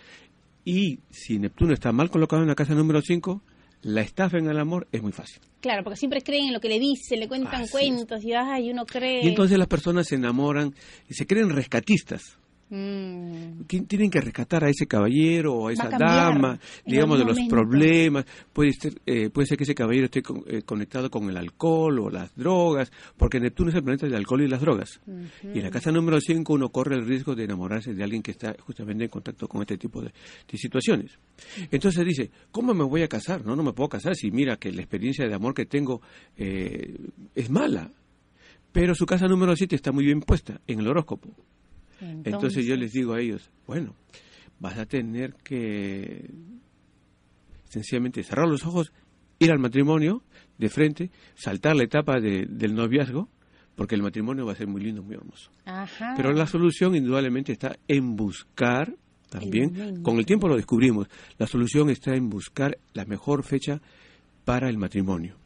Y 0.65 0.99
si 1.09 1.39
Neptuno 1.39 1.73
está 1.73 1.91
mal 1.91 2.09
colocado 2.09 2.41
en 2.41 2.47
la 2.47 2.55
casa 2.55 2.73
número 2.73 3.01
5, 3.01 3.41
la 3.81 4.01
estafa 4.01 4.37
en 4.37 4.49
el 4.49 4.59
amor 4.59 4.87
es 4.91 5.01
muy 5.01 5.11
fácil. 5.11 5.41
Claro, 5.61 5.83
porque 5.83 5.97
siempre 5.97 6.21
creen 6.21 6.47
en 6.47 6.53
lo 6.53 6.59
que 6.59 6.69
le 6.69 6.79
dicen, 6.79 7.19
le 7.19 7.27
cuentan 7.27 7.67
cuentos 7.67 8.23
y, 8.23 8.33
ay, 8.33 8.71
uno 8.71 8.85
cree. 8.85 9.23
Y 9.23 9.27
entonces 9.27 9.57
las 9.57 9.67
personas 9.67 10.07
se 10.07 10.15
enamoran 10.15 10.73
y 11.09 11.13
se 11.13 11.27
creen 11.27 11.49
rescatistas. 11.49 12.37
Mm. 12.69 13.63
Tienen 13.87 14.11
que 14.11 14.21
rescatar 14.21 14.63
a 14.63 14.69
ese 14.69 14.85
caballero 14.85 15.55
o 15.55 15.67
a 15.69 15.73
esa 15.73 15.89
dama, 15.89 16.59
digamos, 16.85 17.17
de 17.17 17.25
los 17.25 17.39
problemas. 17.49 18.25
Puede 18.53 18.73
ser, 18.73 18.93
eh, 19.05 19.29
puede 19.29 19.47
ser 19.47 19.57
que 19.57 19.63
ese 19.63 19.73
caballero 19.73 20.05
esté 20.05 20.21
eh, 20.47 20.61
conectado 20.61 21.09
con 21.09 21.29
el 21.29 21.37
alcohol 21.37 21.99
o 21.99 22.09
las 22.09 22.35
drogas, 22.35 22.91
porque 23.17 23.39
Neptuno 23.39 23.69
es 23.69 23.75
el 23.75 23.83
planeta 23.83 24.05
del 24.05 24.15
alcohol 24.15 24.43
y 24.43 24.47
las 24.47 24.61
drogas. 24.61 25.01
Y 25.43 25.57
en 25.57 25.63
la 25.63 25.71
casa 25.71 25.91
número 25.91 26.19
5 26.21 26.53
uno 26.53 26.69
corre 26.69 26.95
el 26.95 27.07
riesgo 27.07 27.35
de 27.35 27.45
enamorarse 27.45 27.93
de 27.93 28.03
alguien 28.03 28.21
que 28.21 28.31
está 28.31 28.55
justamente 28.59 29.05
en 29.05 29.09
contacto 29.09 29.47
con 29.47 29.61
este 29.61 29.77
tipo 29.77 30.01
de, 30.01 30.11
situaciones. 30.53 31.17
Entonces 31.71 32.05
dice, 32.05 32.29
¿cómo 32.51 32.73
me 32.73 32.83
voy 32.83 33.01
a 33.01 33.07
casar? 33.07 33.45
No, 33.45 33.55
no 33.55 33.63
me 33.63 33.73
puedo 33.73 33.89
casar 33.89 34.15
si 34.15 34.29
mira 34.29 34.57
que 34.57 34.71
la 34.71 34.81
experiencia 34.81 35.27
de 35.27 35.33
amor 35.33 35.53
que 35.53 35.65
tengo 35.65 36.01
eh, 36.37 36.97
es 37.33 37.49
mala. 37.49 37.91
Pero 38.71 38.93
su 38.93 39.07
casa 39.07 39.27
número 39.27 39.55
7 39.55 39.75
está 39.75 39.91
muy 39.91 40.05
bien 40.05 40.21
puesta 40.21 40.61
en 40.67 40.79
el 40.79 40.87
horóscopo. 40.87 41.33
Entonces, 42.01 42.65
yo 42.65 42.75
les 42.75 42.93
digo 42.93 43.13
a 43.13 43.21
ellos, 43.21 43.49
bueno, 43.67 43.95
vas 44.59 44.77
a 44.77 44.85
tener 44.85 45.33
que 45.43 46.29
sencillamente 47.65 48.23
cerrar 48.23 48.47
los 48.47 48.65
ojos, 48.65 48.91
ir 49.39 49.51
al 49.51 49.59
matrimonio 49.59 50.23
de 50.57 50.69
frente, 50.69 51.11
saltar 51.35 51.75
la 51.75 51.83
etapa 51.83 52.19
del 52.19 52.75
noviazgo, 52.75 53.29
porque 53.75 53.95
el 53.95 54.03
matrimonio 54.03 54.45
va 54.45 54.53
a 54.53 54.55
ser 54.55 54.67
muy 54.67 54.81
lindo, 54.81 55.01
muy 55.01 55.15
hermoso. 55.15 55.51
Pero 56.17 56.33
la 56.33 56.47
solución 56.47 56.95
indudablemente 56.95 57.53
está 57.53 57.77
en 57.87 58.15
buscar 58.15 58.93
también, 59.29 60.01
con 60.01 60.17
el 60.17 60.25
tiempo 60.25 60.47
lo 60.47 60.55
descubrimos, 60.55 61.07
la 61.37 61.47
solución 61.47 61.89
está 61.89 62.15
en 62.15 62.29
buscar 62.29 62.77
la 62.93 63.05
mejor 63.05 63.43
fecha 63.43 63.79
para 64.43 64.69
el 64.69 64.77
matrimonio. 64.77 65.37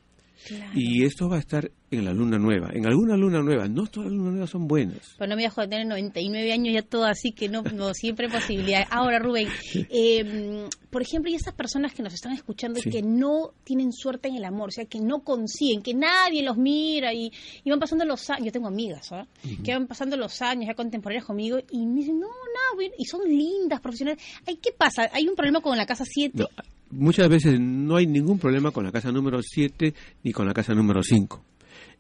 Y 0.74 1.04
esto 1.06 1.30
va 1.30 1.38
a 1.38 1.40
estar 1.40 1.72
en 1.92 2.06
la 2.06 2.14
luna 2.14 2.38
nueva. 2.38 2.70
En 2.74 2.86
alguna 2.86 3.16
luna 3.16 3.42
nueva, 3.42 3.68
no 3.68 3.86
todas 3.88 4.10
las 4.10 4.18
lunas 4.18 4.32
nuevas 4.32 4.50
son 4.50 4.68
buenas. 4.68 5.16
Pues 5.18 5.30
no 5.30 5.36
me 5.36 5.48
voy 5.48 5.64
a 5.64 5.70
tener 5.70 5.86
99 5.86 6.52
años 6.52 6.74
ya 6.74 6.82
todo 6.82 7.06
así 7.06 7.32
que 7.32 7.50
no, 7.50 7.62
no 7.62 7.94
siempre 7.94 8.28
hay 8.28 8.32
posibilidad. 8.32 8.86
Ahora, 8.90 9.20
Rubén, 9.20 9.48
eh, 9.74 10.68
por 10.90 11.02
ejemplo, 11.02 11.32
y 11.32 11.36
esas 11.36 11.54
personas 11.54 11.94
que 11.94 12.04
nos 12.04 12.14
están 12.14 12.34
escuchando 12.34 12.80
y 12.84 12.90
que 12.90 13.02
no 13.02 13.52
tienen 13.64 13.92
suerte 13.92 14.30
en 14.30 14.36
el 14.36 14.46
amor, 14.46 14.70
o 14.70 14.72
sea, 14.72 14.86
que 14.86 15.00
no 15.00 15.20
consiguen, 15.24 15.82
que 15.82 15.94
nadie 15.94 16.44
los 16.44 16.58
mira 16.58 17.14
y, 17.14 17.32
van 17.66 17.80
pasando 17.80 18.06
los 18.06 18.30
años. 18.30 18.46
Yo 18.46 18.52
tengo 18.52 18.68
amigas, 18.68 19.12
¿ah? 19.12 19.28
Que 19.64 19.74
van 19.74 19.88
pasando 19.88 20.18
los 20.18 20.42
años 20.42 20.68
ya 20.68 20.74
contemporáneas 20.74 21.26
conmigo 21.26 21.60
y 21.72 21.86
me 21.86 22.02
dicen, 22.02 22.20
no, 22.20 22.28
no, 22.28 22.82
y 22.98 23.06
son 23.06 23.22
lindas, 23.28 23.82
profesionales. 23.82 24.24
Ay, 24.48 24.58
¿Qué 24.58 24.72
pasa? 24.72 25.10
¿Hay 25.14 25.28
un 25.28 25.36
problema 25.36 25.62
con 25.62 25.78
la 25.78 25.86
casa 25.86 26.06
7? 26.06 26.46
Muchas 26.94 27.30
veces 27.30 27.60
no 27.60 27.96
hay 27.96 28.08
ningún 28.08 28.40
problema 28.40 28.72
con 28.72 28.84
la 28.84 28.92
casa 28.92 29.12
número 29.12 29.42
7 29.42 29.94
ni 30.24 30.32
con 30.32 30.46
la 30.46 30.54
casa 30.54 30.74
número 30.74 31.04
5. 31.04 31.44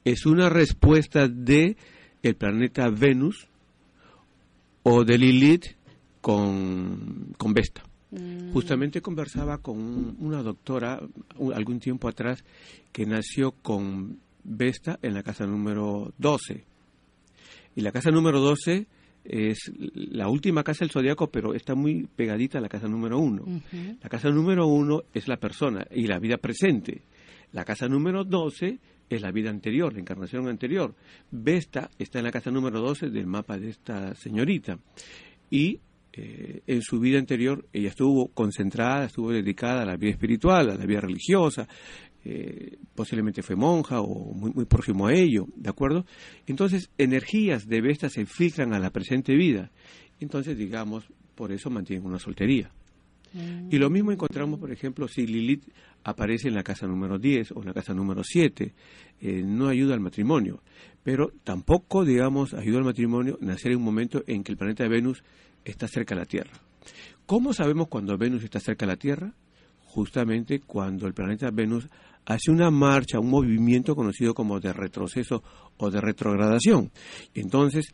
Es 0.05 0.25
una 0.25 0.49
respuesta 0.49 1.27
de 1.27 1.77
el 2.21 2.35
planeta 2.35 2.89
Venus 2.89 3.47
o 4.83 5.03
de 5.03 5.17
Lilith 5.17 5.65
con, 6.21 7.33
con 7.37 7.53
Vesta. 7.53 7.83
Mm. 8.11 8.51
Justamente 8.51 9.01
conversaba 9.01 9.57
con 9.57 10.15
una 10.19 10.43
doctora 10.43 11.01
algún 11.53 11.79
tiempo 11.79 12.07
atrás 12.07 12.43
que 12.91 13.05
nació 13.05 13.51
con 13.51 14.19
Vesta 14.43 14.99
en 15.01 15.13
la 15.13 15.23
casa 15.23 15.45
número 15.45 16.13
12. 16.17 16.63
Y 17.75 17.81
la 17.81 17.91
casa 17.91 18.11
número 18.11 18.39
12 18.39 18.87
es 19.25 19.71
la 19.75 20.27
última 20.27 20.63
casa 20.63 20.85
del 20.85 20.91
zodiaco, 20.91 21.31
pero 21.31 21.53
está 21.53 21.75
muy 21.75 22.07
pegadita 22.15 22.57
a 22.57 22.61
la 22.61 22.69
casa 22.69 22.87
número 22.87 23.19
uno. 23.19 23.45
La 24.01 24.09
casa 24.09 24.29
número 24.29 24.67
uno 24.67 25.03
es 25.13 25.27
la 25.27 25.37
persona 25.37 25.87
y 25.91 26.07
la 26.07 26.19
vida 26.19 26.37
presente. 26.37 27.03
La 27.51 27.63
casa 27.63 27.87
número 27.87 28.23
doce 28.23 28.79
es 29.09 29.21
la 29.21 29.31
vida 29.31 29.49
anterior, 29.49 29.93
la 29.93 29.99
encarnación 29.99 30.47
anterior. 30.47 30.95
Vesta 31.31 31.89
está 31.97 32.19
en 32.19 32.25
la 32.25 32.31
casa 32.31 32.51
número 32.51 32.81
doce 32.81 33.09
del 33.09 33.27
mapa 33.27 33.57
de 33.57 33.69
esta 33.69 34.15
señorita. 34.15 34.79
Y 35.49 35.79
eh, 36.11 36.61
en 36.67 36.81
su 36.81 36.99
vida 36.99 37.19
anterior 37.19 37.65
ella 37.71 37.89
estuvo 37.89 38.27
concentrada, 38.29 39.05
estuvo 39.05 39.31
dedicada 39.31 39.83
a 39.83 39.85
la 39.85 39.97
vida 39.97 40.11
espiritual, 40.11 40.69
a 40.69 40.75
la 40.75 40.85
vida 40.85 41.01
religiosa, 41.01 41.67
eh, 42.25 42.77
posiblemente 42.95 43.41
fue 43.41 43.55
monja 43.55 44.01
o 44.01 44.33
muy, 44.33 44.51
muy, 44.53 44.65
próximo 44.65 45.07
a 45.07 45.13
ello, 45.13 45.45
¿de 45.55 45.69
acuerdo? 45.69 46.05
Entonces, 46.47 46.89
energías 46.97 47.67
de 47.67 47.81
Vesta 47.81 48.09
se 48.09 48.25
filtran 48.25 48.73
a 48.73 48.79
la 48.79 48.91
presente 48.91 49.35
vida. 49.35 49.71
Entonces, 50.19 50.57
digamos, 50.57 51.05
por 51.35 51.51
eso 51.51 51.69
mantienen 51.69 52.05
una 52.05 52.19
soltería. 52.19 52.71
Y 53.71 53.79
lo 53.79 53.89
mismo 53.89 54.11
encontramos, 54.11 54.59
por 54.59 54.71
ejemplo, 54.71 55.07
si 55.07 55.25
Lilith 55.25 55.63
aparece 56.03 56.49
en 56.49 56.53
la 56.53 56.61
casa 56.61 56.85
número 56.85 57.17
10 57.17 57.53
o 57.53 57.61
en 57.61 57.65
la 57.65 57.73
casa 57.73 57.91
número 57.93 58.21
7, 58.23 58.73
eh, 59.21 59.41
no 59.43 59.69
ayuda 59.69 59.95
al 59.95 60.01
matrimonio, 60.01 60.61
pero 61.03 61.31
tampoco, 61.43 62.05
digamos, 62.05 62.53
ayuda 62.53 62.77
al 62.77 62.83
matrimonio 62.83 63.39
nacer 63.41 63.71
en 63.71 63.79
un 63.79 63.85
momento 63.85 64.23
en 64.27 64.43
que 64.43 64.51
el 64.51 64.57
planeta 64.57 64.87
Venus 64.87 65.23
está 65.65 65.87
cerca 65.87 66.13
de 66.13 66.21
la 66.21 66.27
Tierra. 66.27 66.51
¿Cómo 67.25 67.53
sabemos 67.53 67.87
cuando 67.87 68.17
Venus 68.17 68.43
está 68.43 68.59
cerca 68.59 68.85
de 68.85 68.91
la 68.91 68.97
Tierra? 68.97 69.33
Justamente 69.85 70.59
cuando 70.59 71.07
el 71.07 71.13
planeta 71.13 71.49
Venus 71.51 71.87
hace 72.25 72.51
una 72.51 72.71
marcha, 72.71 73.19
un 73.19 73.29
movimiento 73.29 73.95
conocido 73.95 74.33
como 74.33 74.59
de 74.59 74.73
retroceso 74.73 75.43
o 75.77 75.89
de 75.89 76.01
retrogradación. 76.01 76.91
Entonces, 77.33 77.93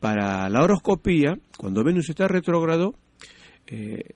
para 0.00 0.48
la 0.48 0.62
horoscopía, 0.62 1.38
cuando 1.56 1.84
Venus 1.84 2.10
está 2.10 2.28
retrógrado, 2.28 2.94
eh, 3.66 4.14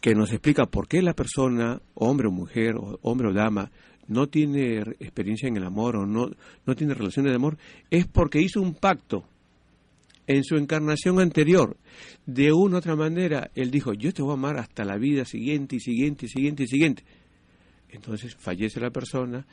que 0.00 0.14
nos 0.14 0.30
explica 0.32 0.66
por 0.66 0.86
qué 0.86 1.00
la 1.00 1.14
persona, 1.14 1.80
hombre 1.94 2.28
o 2.28 2.30
mujer, 2.30 2.76
o 2.76 2.98
hombre 3.02 3.28
o 3.28 3.32
dama, 3.32 3.70
no 4.06 4.28
tiene 4.28 4.80
experiencia 5.00 5.48
en 5.48 5.56
el 5.56 5.64
amor 5.64 5.96
o 5.96 6.06
no, 6.06 6.28
no 6.66 6.74
tiene 6.74 6.92
relaciones 6.92 7.32
de 7.32 7.36
amor, 7.36 7.56
es 7.90 8.06
porque 8.06 8.40
hizo 8.40 8.60
un 8.60 8.74
pacto 8.74 9.24
en 10.26 10.44
su 10.44 10.56
encarnación 10.56 11.20
anterior. 11.20 11.76
De 12.26 12.52
una 12.52 12.76
u 12.76 12.78
otra 12.78 12.96
manera, 12.96 13.50
él 13.54 13.70
dijo, 13.70 13.92
yo 13.94 14.12
te 14.12 14.22
voy 14.22 14.32
a 14.32 14.34
amar 14.34 14.58
hasta 14.58 14.84
la 14.84 14.96
vida 14.96 15.24
siguiente 15.24 15.76
y 15.76 15.80
siguiente 15.80 16.26
y 16.26 16.28
siguiente 16.28 16.62
y 16.64 16.66
siguiente. 16.66 17.04
Entonces 17.94 18.34
fallece 18.34 18.80
la 18.80 18.90
persona, 18.90 19.46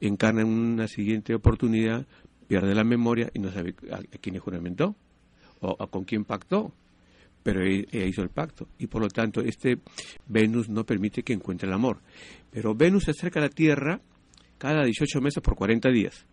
encarna 0.00 0.42
en 0.42 0.48
una 0.48 0.88
siguiente 0.88 1.34
oportunidad, 1.34 2.04
pierde 2.48 2.74
la 2.74 2.84
memoria 2.84 3.30
y 3.32 3.38
no 3.38 3.52
sabe 3.52 3.74
a, 3.92 4.00
quién 4.20 4.38
juramentó 4.38 4.96
o 5.60 5.86
con 5.86 6.04
quién 6.04 6.24
pactó. 6.24 6.72
Pero 7.42 7.62
ella 7.64 8.04
hizo 8.04 8.22
el 8.22 8.30
pacto 8.30 8.66
y 8.76 8.88
por 8.88 9.00
lo 9.00 9.08
tanto 9.08 9.40
este 9.40 9.78
Venus 10.26 10.68
no 10.68 10.84
permite 10.84 11.22
que 11.22 11.32
encuentre 11.32 11.68
el 11.68 11.74
amor. 11.74 12.00
Pero 12.50 12.74
Venus 12.74 13.04
se 13.04 13.12
acerca 13.12 13.38
a 13.38 13.44
la 13.44 13.48
Tierra 13.48 14.00
cada 14.58 14.84
18 14.84 15.20
meses 15.20 15.40
por 15.40 15.54
40 15.54 15.88
días. 15.90 16.26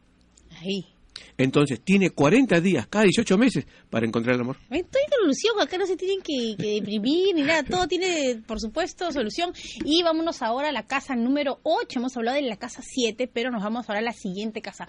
Ahí. 0.60 0.93
Entonces, 1.38 1.82
tiene 1.82 2.12
40 2.12 2.62
días, 2.62 2.88
cada 2.88 3.06
18 3.06 3.38
meses, 3.38 3.66
para 3.90 4.06
encontrar 4.06 4.36
el 4.36 4.42
amor. 4.42 4.58
Estoy 4.70 5.02
con 5.10 5.26
ilusión, 5.26 5.60
acá 5.60 5.78
no 5.78 5.86
se 5.86 5.98
tienen 5.98 6.22
que, 6.22 6.56
deprimir 6.58 7.36
ni 7.36 7.42
nada, 7.42 7.64
todo 7.64 7.88
tiene, 7.88 8.42
por 8.46 8.60
supuesto, 8.60 9.12
solución. 9.12 9.54
Y 9.84 10.04
vámonos 10.04 10.42
ahora 10.42 10.70
a 10.70 10.72
la 10.72 10.86
casa 10.86 11.16
número 11.16 11.60
8, 11.64 12.00
hemos 12.00 12.16
hablado 12.18 12.36
de 12.36 12.44
la 12.44 12.58
casa 12.58 12.82
7, 12.84 13.30
pero 13.34 13.52
nos 13.52 13.64
vamos 13.64 13.90
ahora 13.90 14.00
a 14.00 14.04
la 14.04 14.14
siguiente 14.14 14.62
casa. 14.62 14.88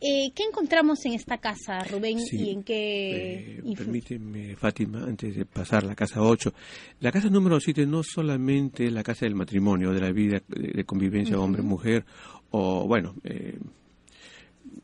Eh, 0.00 0.32
¿Qué 0.34 0.42
encontramos 0.42 1.04
en 1.06 1.14
esta 1.14 1.38
casa, 1.38 1.78
Rubén? 1.84 2.18
¿Y 2.30 2.50
en 2.50 2.62
qué...? 2.62 3.58
Eh, 3.58 3.74
permíteme, 3.76 4.56
Fátima, 4.56 5.04
antes 5.04 5.34
de 5.34 5.46
pasar 5.46 5.84
a 5.84 5.88
la 5.88 5.94
casa 5.94 6.20
8. 6.20 6.52
La 7.00 7.12
casa 7.12 7.28
número 7.30 7.58
7 7.58 7.86
no 7.86 8.02
solamente 8.02 8.86
es 8.86 8.92
la 8.92 9.02
casa 9.02 9.24
del 9.24 9.34
matrimonio, 9.34 9.92
de 9.92 10.00
la 10.00 10.12
vida 10.12 10.42
de, 10.48 10.84
convivencia 10.84 11.38
hombre-mujer, 11.38 12.04
o, 12.50 12.86
bueno, 12.86 13.14
eh, 13.24 13.56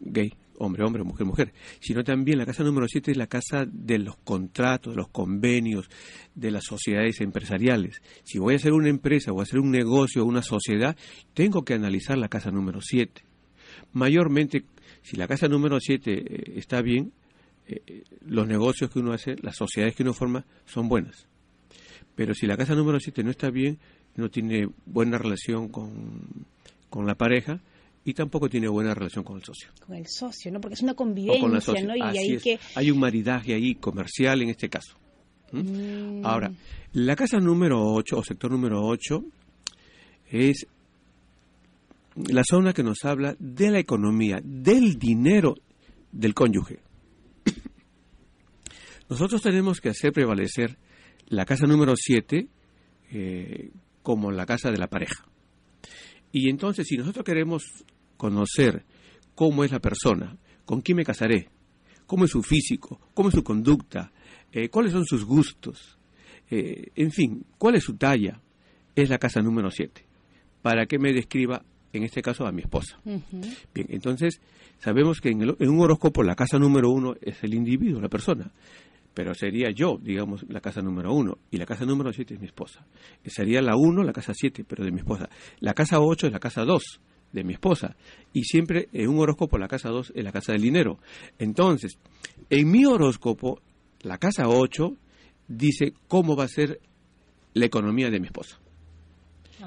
gay 0.00 0.32
hombre, 0.60 0.84
hombre, 0.84 1.02
mujer, 1.02 1.26
mujer, 1.26 1.52
sino 1.80 2.04
también 2.04 2.38
la 2.38 2.44
casa 2.44 2.62
número 2.62 2.86
7 2.86 3.12
es 3.12 3.16
la 3.16 3.26
casa 3.26 3.66
de 3.66 3.98
los 3.98 4.16
contratos, 4.16 4.92
de 4.92 4.98
los 4.98 5.08
convenios, 5.08 5.88
de 6.34 6.50
las 6.50 6.64
sociedades 6.64 7.20
empresariales. 7.22 8.02
Si 8.24 8.38
voy 8.38 8.54
a 8.54 8.56
hacer 8.56 8.72
una 8.72 8.90
empresa 8.90 9.32
o 9.32 9.40
hacer 9.40 9.58
un 9.58 9.70
negocio 9.70 10.22
o 10.22 10.26
una 10.26 10.42
sociedad, 10.42 10.96
tengo 11.32 11.64
que 11.64 11.74
analizar 11.74 12.18
la 12.18 12.28
casa 12.28 12.50
número 12.50 12.80
7. 12.82 13.22
Mayormente, 13.94 14.64
si 15.02 15.16
la 15.16 15.26
casa 15.26 15.48
número 15.48 15.80
7 15.80 16.12
eh, 16.12 16.52
está 16.56 16.82
bien, 16.82 17.12
eh, 17.66 17.82
eh, 17.86 18.04
los 18.26 18.46
negocios 18.46 18.90
que 18.90 18.98
uno 18.98 19.12
hace, 19.12 19.36
las 19.40 19.56
sociedades 19.56 19.96
que 19.96 20.02
uno 20.02 20.12
forma, 20.12 20.44
son 20.66 20.88
buenas. 20.88 21.26
Pero 22.14 22.34
si 22.34 22.46
la 22.46 22.58
casa 22.58 22.74
número 22.74 23.00
7 23.00 23.24
no 23.24 23.30
está 23.30 23.50
bien, 23.50 23.78
no 24.14 24.28
tiene 24.28 24.68
buena 24.84 25.16
relación 25.16 25.68
con, 25.68 26.46
con 26.90 27.06
la 27.06 27.14
pareja, 27.14 27.60
y 28.04 28.14
tampoco 28.14 28.48
tiene 28.48 28.68
buena 28.68 28.94
relación 28.94 29.24
con 29.24 29.36
el 29.36 29.44
socio. 29.44 29.68
Con 29.86 29.96
el 29.96 30.06
socio, 30.06 30.50
¿no? 30.50 30.60
Porque 30.60 30.74
es 30.74 30.82
una 30.82 30.94
convivencia, 30.94 31.82
¿no? 31.82 31.96
Y 31.96 32.00
ahí 32.00 32.38
que... 32.38 32.58
Hay 32.74 32.90
un 32.90 32.98
maridaje 32.98 33.54
ahí 33.54 33.74
comercial 33.74 34.42
en 34.42 34.50
este 34.50 34.68
caso. 34.68 34.96
Mm. 35.52 36.24
Ahora, 36.24 36.50
la 36.92 37.16
casa 37.16 37.38
número 37.38 37.92
8 37.92 38.18
o 38.18 38.24
sector 38.24 38.50
número 38.50 38.82
8 38.84 39.22
es 40.30 40.66
la 42.16 42.42
zona 42.44 42.72
que 42.72 42.82
nos 42.82 43.04
habla 43.04 43.36
de 43.38 43.70
la 43.70 43.78
economía, 43.78 44.40
del 44.42 44.98
dinero 44.98 45.56
del 46.12 46.34
cónyuge. 46.34 46.80
Nosotros 49.08 49.42
tenemos 49.42 49.80
que 49.80 49.90
hacer 49.90 50.12
prevalecer 50.12 50.78
la 51.28 51.44
casa 51.44 51.66
número 51.66 51.94
7 51.96 52.48
eh, 53.12 53.70
como 54.02 54.30
la 54.30 54.46
casa 54.46 54.70
de 54.70 54.78
la 54.78 54.88
pareja. 54.88 55.26
Y 56.32 56.48
entonces, 56.48 56.86
si 56.86 56.96
nosotros 56.96 57.24
queremos 57.24 57.64
conocer 58.16 58.84
cómo 59.34 59.64
es 59.64 59.72
la 59.72 59.80
persona, 59.80 60.36
con 60.64 60.80
quién 60.80 60.96
me 60.96 61.04
casaré, 61.04 61.48
cómo 62.06 62.24
es 62.24 62.30
su 62.30 62.42
físico, 62.42 63.00
cómo 63.14 63.28
es 63.28 63.34
su 63.34 63.42
conducta, 63.42 64.12
eh, 64.52 64.68
cuáles 64.68 64.92
son 64.92 65.04
sus 65.04 65.24
gustos, 65.24 65.98
eh, 66.50 66.88
en 66.94 67.10
fin, 67.10 67.44
cuál 67.58 67.76
es 67.76 67.84
su 67.84 67.96
talla, 67.96 68.40
es 68.94 69.08
la 69.08 69.18
casa 69.18 69.40
número 69.40 69.70
7, 69.70 70.04
para 70.62 70.86
que 70.86 70.98
me 70.98 71.12
describa, 71.12 71.64
en 71.92 72.04
este 72.04 72.22
caso, 72.22 72.46
a 72.46 72.52
mi 72.52 72.62
esposa. 72.62 73.00
Bien, 73.04 73.86
entonces, 73.88 74.40
sabemos 74.78 75.20
que 75.20 75.30
en, 75.30 75.42
en, 75.42 75.68
un 75.68 75.80
horóscopo 75.80 76.22
la 76.22 76.34
casa 76.34 76.58
número 76.58 76.90
uno 76.90 77.14
es 77.20 77.42
el 77.42 77.54
individuo, 77.54 78.00
la 78.00 78.08
persona 78.08 78.52
pero 79.14 79.34
sería 79.34 79.70
yo, 79.70 79.98
digamos, 80.00 80.44
la 80.48 80.60
casa 80.60 80.82
número 80.82 81.12
uno, 81.12 81.38
y 81.50 81.56
la 81.56 81.66
casa 81.66 81.84
número 81.84 82.12
siete 82.12 82.34
es 82.34 82.40
mi 82.40 82.46
esposa. 82.46 82.84
Sería 83.24 83.60
la 83.60 83.76
uno, 83.76 84.02
la 84.02 84.12
casa 84.12 84.32
siete, 84.34 84.64
pero 84.64 84.84
de 84.84 84.92
mi 84.92 84.98
esposa. 84.98 85.28
La 85.60 85.74
casa 85.74 86.00
ocho 86.00 86.26
es 86.26 86.32
la 86.32 86.38
casa 86.38 86.64
dos, 86.64 87.00
de 87.32 87.44
mi 87.44 87.54
esposa. 87.54 87.96
Y 88.32 88.44
siempre 88.44 88.88
en 88.92 89.08
un 89.08 89.18
horóscopo 89.18 89.58
la 89.58 89.68
casa 89.68 89.88
dos 89.88 90.12
es 90.14 90.24
la 90.24 90.32
casa 90.32 90.52
del 90.52 90.62
dinero. 90.62 90.98
Entonces, 91.38 91.98
en 92.48 92.70
mi 92.70 92.84
horóscopo, 92.84 93.60
la 94.02 94.18
casa 94.18 94.48
ocho 94.48 94.96
dice 95.48 95.92
cómo 96.08 96.36
va 96.36 96.44
a 96.44 96.48
ser 96.48 96.80
la 97.54 97.66
economía 97.66 98.10
de 98.10 98.20
mi 98.20 98.26
esposa. 98.26 98.58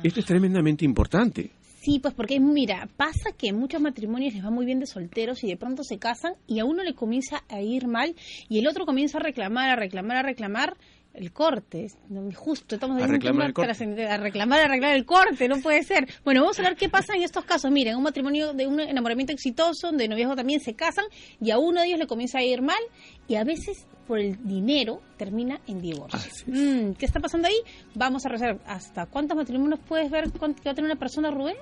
Esto 0.01 0.21
es 0.21 0.25
tremendamente 0.25 0.85
importante. 0.85 1.51
Sí, 1.83 1.99
pues 1.99 2.13
porque 2.13 2.39
mira, 2.39 2.87
pasa 2.95 3.33
que 3.37 3.51
muchos 3.51 3.81
matrimonios 3.81 4.33
les 4.33 4.45
va 4.45 4.49
muy 4.49 4.65
bien 4.65 4.79
de 4.79 4.85
solteros 4.85 5.43
y 5.43 5.47
de 5.47 5.57
pronto 5.57 5.83
se 5.83 5.99
casan 5.99 6.35
y 6.47 6.59
a 6.59 6.65
uno 6.65 6.81
le 6.81 6.95
comienza 6.95 7.43
a 7.49 7.59
ir 7.59 7.87
mal 7.87 8.15
y 8.47 8.59
el 8.59 8.69
otro 8.69 8.85
comienza 8.85 9.17
a 9.17 9.21
reclamar, 9.21 9.69
a 9.69 9.75
reclamar, 9.75 10.15
a 10.15 10.23
reclamar 10.23 10.77
el 11.13 11.31
corte. 11.31 11.87
Justo, 12.35 12.75
estamos 12.75 13.01
a 13.01 13.07
reclamar, 13.07 13.47
el 13.47 13.53
corte. 13.53 14.05
a 14.05 14.17
reclamar, 14.17 14.61
a 14.61 14.65
arreglar 14.65 14.95
el 14.95 15.05
corte, 15.05 15.47
no 15.47 15.59
puede 15.59 15.83
ser. 15.83 16.07
Bueno, 16.23 16.41
vamos 16.41 16.59
a 16.59 16.63
ver 16.63 16.75
qué 16.75 16.89
pasa 16.89 17.15
en 17.15 17.23
estos 17.23 17.45
casos. 17.45 17.71
Miren, 17.71 17.95
un 17.95 18.03
matrimonio 18.03 18.53
de 18.53 18.67
un 18.67 18.79
enamoramiento 18.79 19.33
exitoso, 19.33 19.91
de 19.91 20.07
noviazgo 20.07 20.35
también 20.35 20.59
se 20.59 20.73
casan 20.73 21.05
y 21.39 21.51
a 21.51 21.57
uno 21.57 21.81
de 21.81 21.87
ellos 21.87 21.99
le 21.99 22.07
comienza 22.07 22.39
a 22.39 22.43
ir 22.43 22.61
mal 22.61 22.81
y 23.27 23.35
a 23.35 23.43
veces 23.43 23.85
por 24.07 24.19
el 24.19 24.37
dinero 24.43 25.01
termina 25.17 25.61
en 25.67 25.81
divorcio. 25.81 26.19
Mm, 26.47 26.93
¿Qué 26.93 27.05
está 27.05 27.19
pasando 27.19 27.47
ahí? 27.47 27.57
Vamos 27.95 28.25
a 28.25 28.29
revisar 28.29 28.59
hasta 28.65 29.05
cuántos 29.05 29.37
matrimonios 29.37 29.79
puedes 29.87 30.09
ver 30.11 30.31
que 30.31 30.39
va 30.39 30.71
a 30.71 30.75
tener 30.75 30.85
una 30.91 30.99
persona, 30.99 31.31
Rubén. 31.31 31.55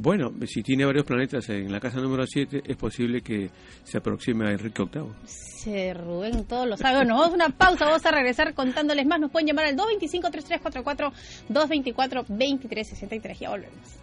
Bueno, 0.00 0.32
si 0.46 0.62
tiene 0.62 0.84
varios 0.84 1.04
planetas 1.04 1.48
en 1.48 1.72
la 1.72 1.80
casa 1.80 1.98
número 2.00 2.24
7, 2.24 2.62
es 2.64 2.76
posible 2.76 3.20
que 3.20 3.50
se 3.82 3.98
aproxime 3.98 4.46
a 4.46 4.52
Enrique 4.52 4.80
VIII. 4.80 5.06
Sí, 5.24 5.92
Rubén, 5.92 6.44
todos 6.44 6.68
lo 6.68 6.76
sabe. 6.76 6.98
Bueno, 6.98 7.16
vamos 7.16 7.32
a 7.32 7.34
una 7.34 7.48
pausa, 7.48 7.84
vamos 7.84 8.06
a 8.06 8.12
regresar 8.12 8.54
contándoles 8.54 9.04
más. 9.06 9.18
Nos 9.18 9.32
pueden 9.32 9.48
llamar 9.48 9.64
al 9.64 9.76
225-3344, 9.76 11.12
224-2363. 11.50 13.38
Ya 13.40 13.50
volvemos. 13.50 13.98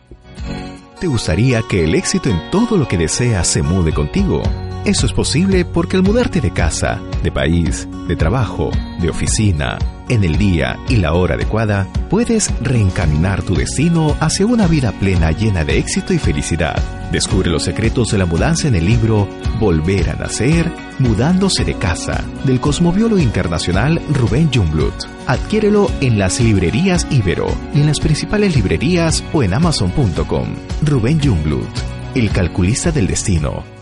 ¿Te 1.00 1.08
gustaría 1.08 1.62
que 1.62 1.86
el 1.86 1.96
éxito 1.96 2.30
en 2.30 2.52
todo 2.52 2.75
lo 2.75 2.90
que 2.90 2.98
deseas 2.98 3.48
se 3.48 3.62
mude 3.62 3.94
contigo? 3.94 4.44
Eso 4.86 5.06
es 5.06 5.14
posible 5.14 5.64
porque 5.64 5.96
al 5.96 6.04
mudarte 6.04 6.42
de 6.42 6.52
casa, 6.52 7.02
de 7.24 7.32
país, 7.32 7.88
de 8.08 8.16
trabajo, 8.18 8.70
de 9.00 9.10
oficina, 9.10 9.80
en 10.10 10.24
el 10.24 10.38
día 10.38 10.78
y 10.90 10.98
la 10.98 11.14
hora 11.14 11.36
adecuada, 11.36 11.88
puedes 12.10 12.52
reencaminar 12.62 13.44
tu 13.44 13.56
destino 13.56 14.16
hacia 14.20 14.46
una 14.46 14.68
vida 14.68 14.92
plena 14.94 15.32
llena 15.32 15.64
de 15.64 15.78
éxito 15.78 16.14
y 16.14 16.18
felicidad. 16.18 16.76
Descubre 17.12 17.50
los 17.50 17.64
secretos 17.64 18.10
de 18.10 18.18
la 18.18 18.26
mudanza 18.26 18.68
en 18.68 18.76
el 18.76 18.86
libro 18.86 19.28
Volver 19.60 20.10
a 20.10 20.16
Nacer, 20.16 20.72
Mudándose 21.00 21.64
de 21.64 21.76
Casa, 21.76 22.24
del 22.46 22.60
cosmobiólogo 22.60 23.22
internacional 23.22 24.02
Rubén 24.14 24.50
Jungblut. 24.54 24.94
Adquiérelo 25.28 25.90
en 26.02 26.20
las 26.20 26.40
librerías 26.40 27.08
Ibero 27.10 27.48
en 27.74 27.88
las 27.88 28.00
principales 28.00 28.56
librerías 28.56 29.24
o 29.34 29.44
en 29.44 29.54
amazon.com. 29.54 30.56
Rubén 30.84 31.20
Jungblut, 31.22 31.68
el 32.16 32.30
calculista 32.32 32.92
del 32.92 33.08
destino 33.08 33.75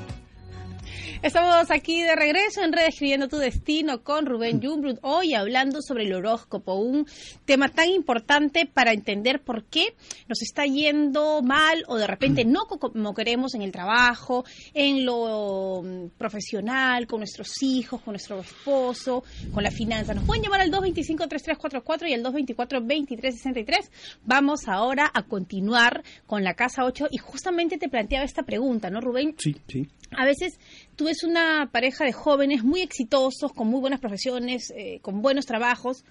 Estamos 1.23 1.71
aquí 1.71 2.01
de 2.01 2.17
regreso 2.17 2.61
en 2.63 2.73
Redescribiendo 2.73 3.29
tu 3.29 3.37
Destino 3.37 4.03
con 4.03 4.25
Rubén 4.25 4.61
Jumbrut, 4.61 4.99
hoy 5.03 5.35
hablando 5.35 5.81
sobre 5.81 6.03
el 6.03 6.11
horóscopo, 6.11 6.73
un 6.73 7.07
tema 7.45 7.69
tan 7.69 7.87
importante 7.87 8.65
para 8.65 8.91
entender 8.91 9.41
por 9.41 9.63
qué 9.63 9.95
nos 10.27 10.41
está 10.41 10.65
yendo 10.65 11.41
mal 11.41 11.85
o 11.87 11.95
de 11.95 12.07
repente 12.07 12.43
no 12.43 12.65
como 12.65 13.13
queremos 13.13 13.55
en 13.55 13.61
el 13.61 13.71
trabajo, 13.71 14.43
en 14.73 15.05
lo 15.05 15.81
mm, 15.81 16.17
profesional, 16.17 17.07
con 17.07 17.21
nuestros 17.21 17.63
hijos, 17.63 18.01
con 18.01 18.11
nuestro 18.11 18.41
esposo, 18.41 19.23
con 19.53 19.63
la 19.63 19.71
finanza. 19.71 20.13
Nos 20.13 20.25
pueden 20.25 20.43
llamar 20.43 20.59
al 20.59 20.71
225-3344 20.71 22.09
y 22.09 22.13
al 22.15 22.23
224-2363. 22.23 23.89
Vamos 24.25 24.67
ahora 24.67 25.09
a 25.13 25.23
continuar 25.23 26.03
con 26.27 26.43
la 26.43 26.53
casa 26.53 26.83
8 26.83 27.07
y 27.11 27.17
justamente 27.17 27.77
te 27.77 27.87
planteaba 27.87 28.25
esta 28.25 28.43
pregunta, 28.43 28.89
¿no, 28.89 28.99
Rubén? 28.99 29.35
Sí, 29.37 29.55
sí. 29.69 29.87
A 30.17 30.25
veces 30.25 30.59
tú 30.95 31.05
ves 31.05 31.23
una 31.23 31.69
pareja 31.71 32.05
de 32.05 32.13
jóvenes 32.13 32.63
muy 32.63 32.81
exitosos, 32.81 33.51
con 33.53 33.67
muy 33.67 33.79
buenas 33.79 33.99
profesiones, 33.99 34.71
eh, 34.75 34.99
con 35.01 35.21
buenos 35.21 35.45
trabajos, 35.45 36.03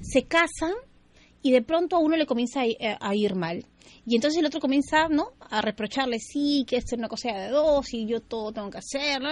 se 0.00 0.24
casan 0.24 0.72
y 1.42 1.52
de 1.52 1.62
pronto 1.62 1.96
a 1.96 2.00
uno 2.00 2.16
le 2.16 2.26
comienza 2.26 2.60
a, 2.60 3.14
ir 3.14 3.34
mal. 3.34 3.64
Y 4.04 4.16
entonces 4.16 4.40
el 4.40 4.46
otro 4.46 4.60
comienza, 4.60 5.08
¿no? 5.08 5.32
A 5.50 5.60
reprocharle, 5.62 6.18
sí, 6.18 6.64
que 6.66 6.76
esto 6.76 6.94
es 6.94 6.98
una 6.98 7.08
cosa 7.08 7.32
de 7.32 7.50
dos 7.50 7.92
y 7.94 8.06
yo 8.06 8.20
todo 8.20 8.52
tengo 8.52 8.70
que 8.70 8.78
hacerlo. 8.78 9.30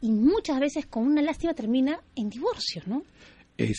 Y 0.00 0.10
muchas 0.10 0.58
veces 0.58 0.86
con 0.86 1.04
una 1.04 1.22
lástima 1.22 1.52
termina 1.54 2.00
en 2.16 2.30
divorcio, 2.30 2.82
¿no? 2.86 3.02
Es 3.56 3.78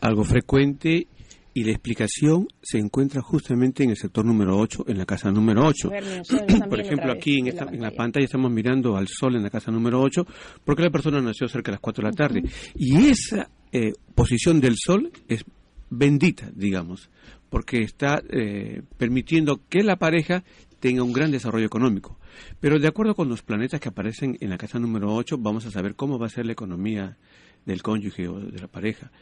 algo 0.00 0.24
frecuente 0.24 1.06
y 1.54 1.64
la 1.64 1.72
explicación 1.72 2.48
se 2.62 2.78
encuentra 2.78 3.20
justamente 3.20 3.84
en 3.84 3.90
el 3.90 3.96
sector 3.96 4.24
número 4.24 4.56
8, 4.58 4.84
en 4.88 4.98
la 4.98 5.06
casa 5.06 5.30
número 5.30 5.66
8. 5.66 5.90
Por 6.68 6.80
ejemplo, 6.80 7.12
aquí 7.12 7.38
en, 7.38 7.48
esta, 7.48 7.64
en 7.64 7.80
la 7.80 7.90
pantalla 7.90 8.24
estamos 8.24 8.50
mirando 8.50 8.96
al 8.96 9.08
sol 9.08 9.36
en 9.36 9.42
la 9.42 9.50
casa 9.50 9.70
número 9.70 10.00
8 10.00 10.26
porque 10.64 10.82
la 10.82 10.90
persona 10.90 11.20
nació 11.20 11.48
cerca 11.48 11.70
de 11.70 11.74
las 11.76 11.80
4 11.80 12.02
de 12.02 12.10
la 12.10 12.16
tarde. 12.16 12.42
Y 12.74 13.06
esa 13.06 13.50
eh, 13.70 13.92
posición 14.14 14.60
del 14.60 14.76
sol 14.76 15.10
es 15.28 15.44
bendita, 15.90 16.50
digamos, 16.54 17.10
porque 17.50 17.80
está 17.80 18.22
eh, 18.30 18.82
permitiendo 18.96 19.60
que 19.68 19.82
la 19.82 19.96
pareja 19.96 20.42
tenga 20.80 21.02
un 21.02 21.12
gran 21.12 21.30
desarrollo 21.30 21.66
económico. 21.66 22.18
Pero 22.60 22.78
de 22.78 22.88
acuerdo 22.88 23.14
con 23.14 23.28
los 23.28 23.42
planetas 23.42 23.78
que 23.78 23.88
aparecen 23.88 24.36
en 24.40 24.50
la 24.50 24.58
casa 24.58 24.78
número 24.78 25.14
8, 25.14 25.36
vamos 25.38 25.66
a 25.66 25.70
saber 25.70 25.94
cómo 25.94 26.18
va 26.18 26.26
a 26.26 26.30
ser 26.30 26.46
la 26.46 26.52
economía 26.52 27.18
del 27.64 27.82
cónyuge 27.82 28.26
o 28.26 28.40
de 28.40 28.58
la 28.58 28.68
pareja. 28.68 29.12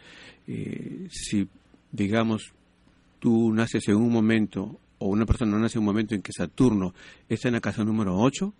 Eh, 0.46 1.06
si 1.10 1.46
digamos, 1.92 2.52
tú 3.18 3.52
naces 3.52 3.88
en 3.88 3.96
un 3.96 4.12
momento, 4.12 4.78
o 4.98 5.08
una 5.08 5.26
persona 5.26 5.58
nace 5.58 5.78
en 5.78 5.80
un 5.80 5.86
momento 5.86 6.14
en 6.14 6.22
que 6.22 6.32
Saturno 6.32 6.94
está 7.28 7.48
en 7.48 7.54
la 7.54 7.60
casa 7.60 7.84
número 7.84 8.16
8, 8.16 8.52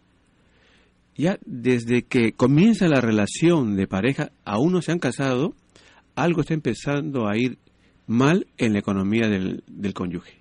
ya 1.16 1.38
desde 1.44 2.02
que 2.02 2.32
comienza 2.32 2.88
la 2.88 3.00
relación 3.00 3.76
de 3.76 3.86
pareja, 3.86 4.32
aún 4.44 4.72
no 4.72 4.82
se 4.82 4.92
han 4.92 4.98
casado, 4.98 5.54
algo 6.14 6.40
está 6.40 6.54
empezando 6.54 7.28
a 7.28 7.36
ir 7.36 7.58
mal 8.06 8.46
en 8.58 8.72
la 8.72 8.78
economía 8.78 9.28
del, 9.28 9.62
del 9.66 9.94
cónyuge. 9.94 10.40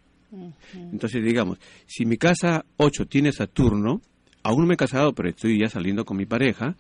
Entonces, 0.73 1.23
digamos, 1.23 1.58
si 1.88 2.06
mi 2.06 2.17
casa 2.17 2.65
8 2.78 3.08
tiene 3.08 3.32
Saturno, 3.32 4.02
aún 4.43 4.62
no 4.62 4.67
me 4.67 4.75
he 4.75 4.78
casado, 4.78 5.13
pero 5.13 5.30
estoy 5.30 5.60
ya 5.60 5.69
saliendo 5.69 6.06
con 6.06 6.17
mi 6.17 6.25
pareja, 6.25 6.75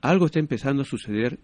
algo 0.00 0.26
está 0.26 0.38
empezando 0.38 0.82
a 0.82 0.84
suceder 0.84 1.38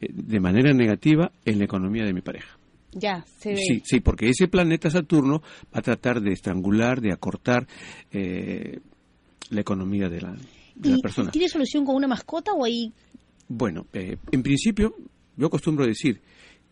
eh, 0.00 0.08
de 0.12 0.40
manera 0.40 0.72
negativa 0.72 1.32
en 1.44 1.58
la 1.58 1.64
economía 1.64 2.04
de 2.04 2.12
mi 2.12 2.20
pareja. 2.20 2.56
Ya, 2.92 3.24
se 3.38 3.50
ve. 3.50 3.56
Sí, 3.56 3.82
sí, 3.84 4.00
porque 4.00 4.28
ese 4.28 4.48
planeta 4.48 4.90
Saturno 4.90 5.42
va 5.74 5.78
a 5.78 5.82
tratar 5.82 6.20
de 6.20 6.32
estrangular, 6.32 7.00
de 7.00 7.12
acortar 7.12 7.66
eh, 8.10 8.80
la 9.50 9.60
economía 9.60 10.08
de 10.08 10.20
la, 10.20 10.36
persona. 11.00 11.30
¿Tiene 11.30 11.48
solución 11.48 11.84
con 11.84 11.96
una 11.96 12.08
mascota 12.08 12.52
o 12.52 12.64
ahí? 12.64 12.92
Bueno, 13.48 13.86
eh, 13.92 14.16
en 14.32 14.42
principio, 14.42 14.94
yo 15.36 15.46
acostumbro 15.46 15.86
decir 15.86 16.20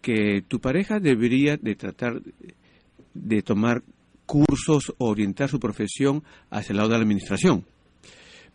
que 0.00 0.42
tu 0.46 0.60
pareja 0.60 1.00
debería 1.00 1.56
de 1.56 1.74
tratar 1.74 2.20
de 3.14 3.42
tomar 3.42 3.82
cursos 4.26 4.92
o 4.98 5.08
orientar 5.08 5.48
su 5.48 5.58
profesión 5.58 6.22
hacia 6.50 6.72
el 6.72 6.76
lado 6.78 6.90
de 6.90 6.96
la 6.96 7.02
administración. 7.02 7.64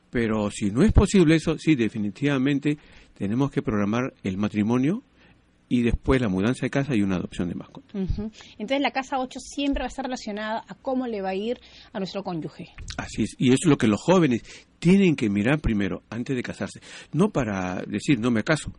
Pero 0.09 0.51
si 0.51 0.69
no 0.69 0.83
es 0.83 0.91
posible 0.91 1.35
eso, 1.35 1.57
sí, 1.57 1.75
definitivamente 1.75 2.77
tenemos 3.17 3.51
que 3.51 3.61
programar 3.61 4.13
el 4.23 4.37
matrimonio 4.37 5.03
y 5.73 5.81
después 5.81 6.21
la 6.21 6.29
mudanza 6.29 6.67
de 6.67 6.69
casa 6.69 6.95
y 6.95 7.01
una 7.01 7.15
adopción 7.15 7.49
de 7.49 7.55
mascota. 7.55 7.97
Entonces 7.97 8.79
la 8.79 8.91
casa 8.91 9.17
8 9.17 9.39
siempre 9.39 9.81
va 9.81 9.85
a 9.85 9.87
estar 9.87 10.05
relacionada 10.05 10.63
a 10.67 10.75
cómo 10.75 11.07
le 11.07 11.23
va 11.23 11.29
a 11.29 11.35
ir 11.35 11.59
a 11.91 11.97
nuestro 11.97 12.23
cónyuge. 12.23 12.69
Así 12.95 13.23
es, 13.23 13.35
y 13.39 13.47
eso 13.47 13.61
es 13.63 13.69
lo 13.69 13.77
que 13.79 13.87
los 13.87 13.99
jóvenes 13.99 14.43
tienen 14.77 15.15
que 15.15 15.31
mirar 15.31 15.61
primero 15.61 16.03
antes 16.11 16.35
de 16.35 16.43
casarse, 16.43 16.79
no 17.11 17.31
para 17.31 17.81
decir 17.87 18.19
no 18.19 18.29
me 18.29 18.43
caso, 18.43 18.71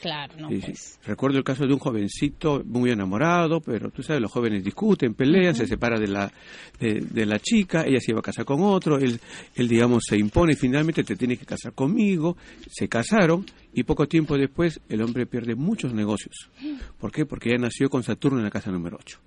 Claro, 0.00 0.34
no. 0.38 0.48
Pues. 0.48 0.98
Recuerdo 1.04 1.38
el 1.38 1.44
caso 1.44 1.66
de 1.66 1.72
un 1.72 1.78
jovencito 1.78 2.62
muy 2.64 2.90
enamorado, 2.90 3.60
pero 3.60 3.90
tú 3.90 4.02
sabes, 4.02 4.22
los 4.22 4.30
jóvenes 4.30 4.64
discuten, 4.64 5.14
pelean, 5.14 5.54
se 5.54 5.66
separa 5.66 5.98
de 5.98 6.08
la, 6.08 6.32
de, 6.78 7.26
la 7.26 7.38
chica, 7.38 7.84
ella 7.86 8.00
se 8.00 8.12
iba 8.12 8.20
a 8.20 8.22
casar 8.22 8.44
con 8.44 8.62
otro, 8.62 8.98
él, 8.98 9.20
él, 9.54 9.68
digamos, 9.68 10.04
se 10.08 10.16
impone 10.16 10.52
y 10.52 10.56
finalmente 10.56 11.04
te 11.04 11.16
tiene 11.16 11.36
que 11.36 11.46
casar 11.46 11.72
conmigo, 11.72 12.36
se 12.70 12.88
casaron 12.88 13.44
y 13.72 13.82
poco 13.82 14.06
tiempo 14.06 14.36
después 14.36 14.80
el 14.88 15.02
hombre 15.02 15.26
pierde 15.26 15.54
muchos 15.54 15.92
negocios. 15.92 16.50
¿Por 16.98 17.12
qué? 17.12 17.26
Porque 17.26 17.50
ella 17.50 17.62
nació 17.62 17.88
con 17.88 18.02
Saturno 18.02 18.38
en 18.38 18.44
la 18.44 18.50
casa 18.50 18.70
número 18.70 18.98
8. 19.00 19.18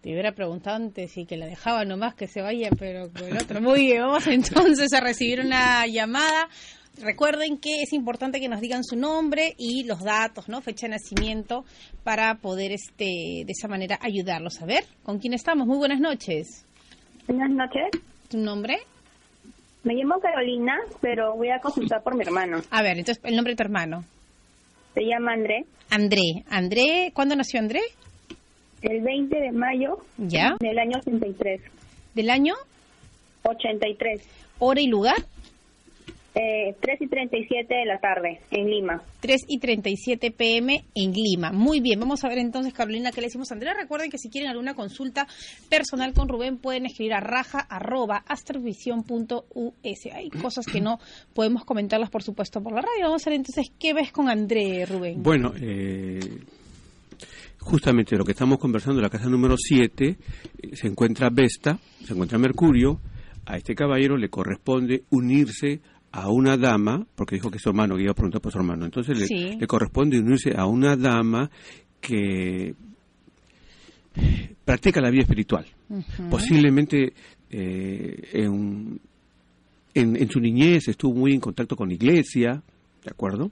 Te 0.00 0.12
hubiera 0.12 0.32
preguntado 0.32 0.76
antes 0.76 1.12
si 1.12 1.26
que 1.26 1.36
la 1.36 1.46
dejaba 1.46 1.84
nomás 1.84 2.14
que 2.14 2.26
se 2.26 2.40
vaya, 2.40 2.70
pero 2.78 3.10
con 3.12 3.28
el 3.28 3.36
otro. 3.36 3.60
Muy 3.60 3.80
bien, 3.80 4.00
vamos 4.00 4.26
entonces 4.28 4.92
a 4.94 5.00
recibir 5.00 5.40
una 5.40 5.86
llamada. 5.86 6.48
Recuerden 6.98 7.58
que 7.58 7.82
es 7.82 7.92
importante 7.92 8.40
que 8.40 8.48
nos 8.48 8.60
digan 8.60 8.84
su 8.84 8.96
nombre 8.96 9.54
y 9.56 9.84
los 9.84 10.00
datos, 10.02 10.48
¿no? 10.48 10.60
Fecha 10.60 10.86
de 10.86 10.92
nacimiento 10.92 11.64
para 12.04 12.34
poder 12.36 12.72
este 12.72 13.04
de 13.04 13.52
esa 13.52 13.68
manera 13.68 13.98
ayudarlos. 14.02 14.60
A 14.60 14.66
ver, 14.66 14.84
¿con 15.02 15.18
quién 15.18 15.32
estamos? 15.32 15.66
Muy 15.66 15.78
buenas 15.78 16.00
noches. 16.00 16.66
Buenas 17.26 17.50
noches. 17.50 18.02
¿Tu 18.28 18.36
nombre? 18.38 18.78
Me 19.82 19.94
llamo 19.94 20.20
Carolina, 20.20 20.76
pero 21.00 21.34
voy 21.36 21.48
a 21.48 21.58
consultar 21.58 22.02
por 22.02 22.14
mi 22.14 22.22
hermano. 22.22 22.60
A 22.70 22.82
ver, 22.82 22.98
entonces 22.98 23.22
el 23.24 23.34
nombre 23.34 23.52
de 23.52 23.56
tu 23.56 23.62
hermano. 23.62 24.04
Se 24.94 25.02
llama 25.02 25.32
André. 25.32 25.64
André. 25.88 26.44
André, 26.50 27.12
¿cuándo 27.14 27.34
nació 27.34 27.60
André? 27.60 27.80
El 28.82 29.00
20 29.02 29.38
de 29.40 29.52
mayo 29.52 29.98
¿Ya? 30.18 30.56
del 30.60 30.78
año 30.78 30.98
83. 30.98 31.62
¿Del 32.14 32.28
año? 32.30 32.54
83. 33.44 34.22
¿Hora 34.58 34.80
y 34.80 34.86
lugar? 34.88 35.16
Eh, 36.34 36.76
3 36.80 37.00
y 37.00 37.08
37 37.08 37.74
de 37.74 37.84
la 37.86 37.98
tarde, 37.98 38.40
en 38.52 38.70
Lima. 38.70 39.02
3 39.18 39.46
y 39.48 39.58
37 39.58 40.30
pm 40.30 40.84
en 40.94 41.12
Lima. 41.12 41.50
Muy 41.50 41.80
bien, 41.80 41.98
vamos 41.98 42.22
a 42.22 42.28
ver 42.28 42.38
entonces, 42.38 42.72
Carolina, 42.72 43.10
qué 43.10 43.20
le 43.20 43.26
decimos 43.26 43.50
a 43.50 43.54
Andrea. 43.54 43.74
Recuerden 43.74 44.10
que 44.10 44.18
si 44.18 44.30
quieren 44.30 44.48
alguna 44.48 44.74
consulta 44.74 45.26
personal 45.68 46.12
con 46.12 46.28
Rubén, 46.28 46.58
pueden 46.58 46.86
escribir 46.86 47.14
a 47.14 47.20
raja 47.20 47.58
arroba 47.58 48.22
astrovision.us. 48.28 50.06
Hay 50.14 50.30
cosas 50.30 50.66
que 50.66 50.80
no 50.80 51.00
podemos 51.34 51.64
comentarlas, 51.64 52.10
por 52.10 52.22
supuesto, 52.22 52.62
por 52.62 52.74
la 52.74 52.82
radio. 52.82 53.06
Vamos 53.06 53.26
a 53.26 53.30
ver 53.30 53.38
entonces 53.38 53.72
qué 53.76 53.92
ves 53.92 54.12
con 54.12 54.28
André, 54.28 54.86
Rubén. 54.86 55.20
Bueno, 55.20 55.52
eh, 55.60 56.20
justamente 57.58 58.16
lo 58.16 58.24
que 58.24 58.32
estamos 58.32 58.58
conversando 58.58 59.00
en 59.00 59.02
la 59.02 59.10
casa 59.10 59.28
número 59.28 59.56
7, 59.58 60.06
eh, 60.62 60.76
se 60.76 60.86
encuentra 60.86 61.28
Vesta, 61.28 61.76
se 62.04 62.12
encuentra 62.12 62.38
Mercurio. 62.38 63.00
A 63.46 63.56
este 63.56 63.74
caballero 63.74 64.16
le 64.16 64.28
corresponde 64.28 65.02
unirse 65.10 65.80
a 66.12 66.28
una 66.30 66.56
dama, 66.56 67.06
porque 67.14 67.36
dijo 67.36 67.50
que 67.50 67.58
es 67.58 67.62
su 67.62 67.68
hermano, 67.70 67.96
que 67.96 68.02
iba 68.02 68.12
a 68.12 68.14
preguntar 68.14 68.40
por 68.40 68.50
su 68.52 68.58
hermano. 68.58 68.84
Entonces 68.84 69.18
le, 69.18 69.26
Sí. 69.26 69.56
le 69.60 69.66
corresponde 69.66 70.18
unirse 70.18 70.52
a 70.56 70.66
una 70.66 70.96
dama 70.96 71.50
que 72.00 72.74
practica 74.64 75.00
la 75.00 75.10
vida 75.10 75.22
espiritual. 75.22 75.66
Posiblemente 76.30 77.12
eh, 77.50 78.28
en, 78.32 79.00
en, 79.94 80.16
en 80.16 80.30
su 80.30 80.40
niñez 80.40 80.88
estuvo 80.88 81.14
muy 81.14 81.32
en 81.32 81.40
contacto 81.40 81.76
con 81.76 81.88
la 81.88 81.94
iglesia, 81.94 82.62
¿de 83.04 83.10
acuerdo? 83.10 83.50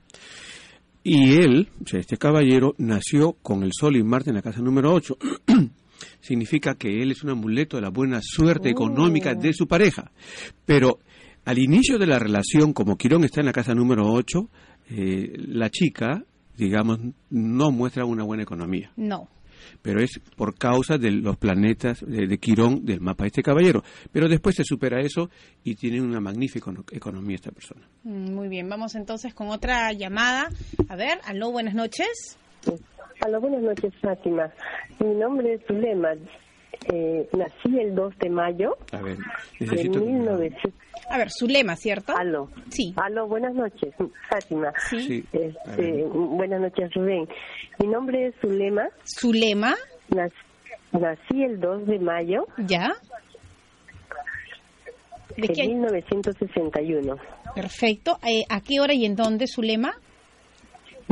Y 1.05 1.33
él, 1.35 1.69
o 1.85 1.89
sea, 1.89 2.01
este 2.01 2.17
caballero, 2.17 2.75
nació 2.79 3.33
con 3.35 3.63
el 3.63 3.71
Sol 3.73 3.97
y 3.97 4.03
Marte 4.03 4.31
en 4.31 4.37
la 4.37 4.43
casa 4.43 4.61
número 4.61 4.93
8. 4.93 5.17
Significa 6.21 6.75
que 6.75 7.03
él 7.03 7.11
es 7.13 7.23
un 7.25 7.31
amuleto 7.31 7.77
de 7.77 7.83
la 7.83 7.89
buena 7.91 8.21
suerte 8.23 8.69
Oh. 8.69 8.73
económica 8.73 9.35
de 9.35 9.53
su 9.53 9.67
pareja. 9.67 10.11
Pero 10.67 10.99
al 11.49 11.59
inicio 11.59 11.99
de 11.99 12.07
la 12.07 12.19
relación, 12.19 12.73
como 12.73 12.97
Quirón 12.97 13.25
está 13.25 13.41
en 13.41 13.47
la 13.47 13.53
casa 13.53 13.75
número 13.75 14.03
8, 14.07 14.49
eh, 14.91 15.33
la 15.49 15.71
chica, 15.71 16.25
digamos, 16.57 16.99
no 17.31 17.71
muestra 17.71 18.05
una 18.05 18.25
buena 18.25 18.43
economía 18.43 18.91
No. 18.97 19.29
pero 19.83 20.01
es 20.03 20.21
por 20.37 20.57
causa 20.59 20.99
de 20.99 21.11
los 21.11 21.37
planetas 21.37 22.01
de, 22.07 22.27
de 22.27 22.39
Quirón 22.39 22.85
del 22.85 23.01
mapa 23.01 23.25
de 23.25 23.29
este 23.29 23.43
caballero. 23.43 23.83
Pero 24.13 24.29
después 24.29 24.57
se 24.57 24.65
supera 24.65 25.01
eso 25.01 25.31
y 25.65 25.75
tiene 25.75 26.01
una 26.01 26.21
magnífica 26.21 26.71
econo- 26.71 26.85
economía 26.93 27.37
esta 27.37 27.51
persona. 27.51 27.89
Mm, 28.05 28.35
Muy 28.35 28.49
bien, 28.49 28.69
vamos 28.69 28.95
entonces 28.95 29.33
con 29.35 29.49
otra 29.49 29.93
llamada. 29.93 30.49
A 30.89 30.97
ver, 30.97 31.19
aló, 31.25 31.51
buenas 31.51 31.75
noches. 31.75 32.37
Hola, 33.27 33.39
buenas 33.41 33.63
noches, 33.63 33.93
Fátima. 34.01 34.53
Mi 35.01 35.15
nombre 35.15 35.55
es 35.55 35.61
Zulema. 35.67 36.11
Eh, 36.93 37.29
nací 37.37 37.79
el 37.79 37.95
2 37.95 38.17
de 38.19 38.31
mayo 38.31 38.77
A 38.93 39.03
ver, 39.03 39.17
de 39.19 39.67
necesito... 39.67 40.01
1900. 40.01 40.73
A 41.11 41.19
ver, 41.19 41.29
Zulema, 41.31 41.77
¿cierto? 41.77 42.15
Aló. 42.17 42.49
Sí. 42.71 42.93
Aló, 42.97 43.27
buenas 43.27 43.55
noches, 43.55 43.95
Fátima. 44.31 44.73
Sí. 44.89 45.25
Este, 45.33 46.05
buenas 46.05 46.61
noches, 46.61 46.93
Rubén. 46.95 47.29
Mi 47.79 47.87
nombre 47.89 48.27
es 48.29 48.35
Zulema. 48.41 48.89
Zulema, 49.05 49.75
Nac- 50.11 50.33
Nací 50.93 51.43
el 51.43 51.61
2 51.61 51.87
de 51.87 51.99
mayo 51.99 52.47
¿ya? 52.59 52.89
¿De 55.37 55.43
de 55.47 55.49
qué 55.55 55.63
año? 55.63 55.75
1961. 55.75 57.17
Perfecto. 57.55 58.19
Eh, 58.27 58.45
¿A 58.49 58.61
qué 58.61 58.81
hora 58.81 58.95
y 58.95 59.05
en 59.05 59.15
dónde, 59.17 59.47
Zulema? 59.47 59.95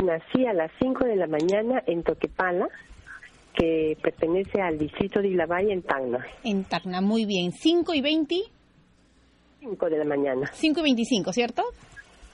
Nací 0.03 0.45
a 0.45 0.53
las 0.53 0.71
5 0.79 1.05
de 1.05 1.15
la 1.15 1.27
mañana 1.27 1.81
en 1.87 2.03
Toquepala, 2.03 2.67
que 3.57 3.97
pertenece 4.01 4.61
al 4.61 4.77
distrito 4.77 5.19
de 5.19 5.29
Ilabay 5.29 5.71
en 5.71 5.81
Tacna. 5.81 6.25
En 6.43 6.63
Tacna, 6.65 7.01
muy 7.01 7.25
bien. 7.25 7.51
5 7.51 7.93
y 7.93 8.01
20, 8.01 8.35
5 9.59 9.89
de 9.89 9.97
la 9.97 10.05
mañana. 10.05 10.49
5 10.53 10.79
y 10.79 10.83
25, 10.83 11.33
¿cierto? 11.33 11.63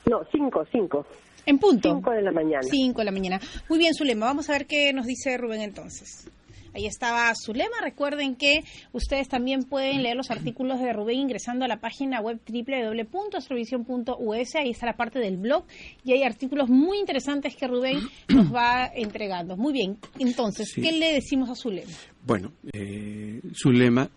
No, 0.09 0.21
5, 0.31 0.65
5. 0.71 1.05
En 1.45 1.59
punto. 1.59 1.89
5 1.89 2.11
de 2.11 2.21
la 2.21 2.31
mañana. 2.31 2.63
5 2.63 2.99
de 2.99 3.05
la 3.05 3.11
mañana. 3.11 3.39
Muy 3.69 3.79
bien, 3.79 3.93
Zulema. 3.93 4.25
Vamos 4.25 4.49
a 4.49 4.53
ver 4.53 4.65
qué 4.65 4.91
nos 4.93 5.05
dice 5.05 5.37
Rubén 5.37 5.61
entonces. 5.61 6.29
Ahí 6.73 6.85
estaba 6.87 7.31
Zulema. 7.35 7.75
Recuerden 7.81 8.35
que 8.35 8.61
ustedes 8.91 9.27
también 9.29 9.63
pueden 9.63 10.01
leer 10.03 10.15
los 10.15 10.31
artículos 10.31 10.79
de 10.79 10.93
Rubén 10.93 11.19
ingresando 11.19 11.65
a 11.65 11.67
la 11.67 11.79
página 11.79 12.21
web 12.21 12.39
www.astrovision.us. 12.47 14.55
Ahí 14.55 14.69
está 14.71 14.85
la 14.85 14.95
parte 14.95 15.19
del 15.19 15.37
blog 15.37 15.65
y 16.03 16.13
hay 16.13 16.23
artículos 16.23 16.69
muy 16.69 16.99
interesantes 16.99 17.55
que 17.55 17.67
Rubén 17.67 17.99
nos 18.29 18.53
va 18.53 18.87
entregando. 18.93 19.55
Muy 19.57 19.73
bien. 19.73 19.97
Entonces, 20.19 20.69
Sí. 20.73 20.81
¿qué 20.81 20.91
le 20.91 21.13
decimos 21.13 21.49
a 21.49 21.55
Zulema? 21.55 21.91
Bueno, 22.25 22.51
eh, 22.73 23.41
su 23.53 23.71
lema, 23.71 24.09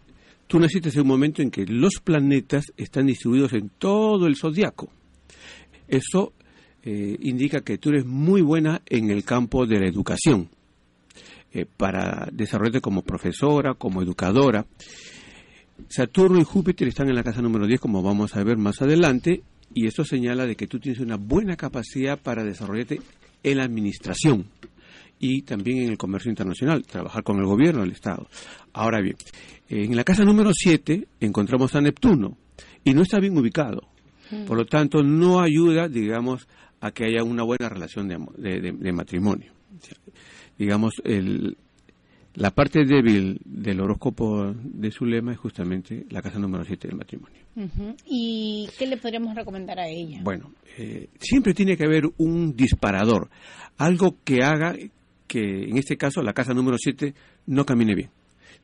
tú 0.46 0.58
naciste 0.58 0.88
en 0.90 1.00
un 1.00 1.06
momento 1.08 1.42
en 1.42 1.50
que 1.50 1.64
los 1.66 1.94
planetas 2.02 2.64
están 2.76 3.06
distribuidos 3.06 3.52
en 3.52 3.70
todo 3.78 4.26
el 4.26 4.36
zodiaco. 4.36 4.88
Eso 5.88 6.32
eh, 6.82 7.16
indica 7.20 7.60
que 7.62 7.78
tú 7.78 7.90
eres 7.90 8.06
muy 8.06 8.42
buena 8.42 8.82
en 8.86 9.10
el 9.10 9.24
campo 9.24 9.66
de 9.66 9.80
la 9.80 9.88
educación, 9.88 10.48
eh, 11.56 11.64
para 11.76 12.28
desarrollarte 12.32 12.80
como 12.80 13.02
profesora, 13.02 13.74
como 13.74 14.02
educadora. 14.02 14.66
Saturno 15.88 16.38
y 16.40 16.44
Júpiter 16.44 16.88
están 16.88 17.08
en 17.08 17.14
la 17.14 17.22
casa 17.22 17.42
número 17.42 17.66
10, 17.66 17.80
como 17.80 18.02
vamos 18.02 18.34
a 18.36 18.42
ver 18.44 18.56
más 18.56 18.80
adelante, 18.82 19.42
y 19.74 19.86
eso 19.86 20.04
señala 20.04 20.46
de 20.46 20.56
que 20.56 20.66
tú 20.66 20.78
tienes 20.78 21.00
una 21.00 21.16
buena 21.16 21.56
capacidad 21.56 22.18
para 22.18 22.44
desarrollarte 22.44 23.00
en 23.42 23.58
la 23.58 23.64
administración 23.64 24.46
y 25.18 25.42
también 25.42 25.78
en 25.78 25.90
el 25.90 25.98
comercio 25.98 26.30
internacional, 26.30 26.82
trabajar 26.84 27.22
con 27.22 27.38
el 27.38 27.46
gobierno 27.46 27.80
del 27.82 27.92
Estado. 27.92 28.26
Ahora 28.72 29.00
bien, 29.00 29.16
en 29.68 29.96
la 29.96 30.04
casa 30.04 30.24
número 30.24 30.50
7 30.52 31.08
encontramos 31.20 31.74
a 31.74 31.80
Neptuno 31.80 32.36
y 32.84 32.92
no 32.94 33.02
está 33.02 33.18
bien 33.18 33.36
ubicado. 33.36 33.82
Por 34.46 34.56
lo 34.56 34.66
tanto, 34.66 35.02
no 35.02 35.40
ayuda, 35.40 35.88
digamos, 35.88 36.48
a 36.80 36.90
que 36.90 37.04
haya 37.04 37.22
una 37.22 37.44
buena 37.44 37.68
relación 37.68 38.08
de, 38.08 38.16
amo- 38.16 38.32
de- 38.36 38.60
de- 38.60 38.72
de 38.72 38.92
matrimonio. 38.92 39.52
Digamos, 40.58 40.94
el, 41.04 41.56
la 42.36 42.50
parte 42.50 42.84
débil 42.84 43.40
del 43.44 43.80
horóscopo 43.80 44.52
de 44.54 44.90
su 44.90 45.06
lema 45.06 45.32
es 45.32 45.38
justamente 45.38 46.04
la 46.10 46.20
casa 46.20 46.38
número 46.38 46.64
7 46.64 46.88
del 46.88 46.96
matrimonio. 46.96 47.40
¿Y 48.04 48.68
qué 48.78 48.86
le 48.86 48.98
podríamos 48.98 49.34
recomendar 49.34 49.78
a 49.78 49.88
ella? 49.88 50.20
Bueno, 50.22 50.52
eh, 50.76 51.08
siempre 51.18 51.54
tiene 51.54 51.76
que 51.78 51.84
haber 51.84 52.04
un 52.18 52.54
disparador, 52.54 53.30
algo 53.78 54.16
que 54.22 54.42
haga 54.44 54.74
que 55.26 55.64
en 55.64 55.78
este 55.78 55.96
caso 55.96 56.22
la 56.22 56.34
casa 56.34 56.52
número 56.52 56.76
7 56.78 57.14
no 57.46 57.64
camine 57.64 57.94
bien. 57.94 58.10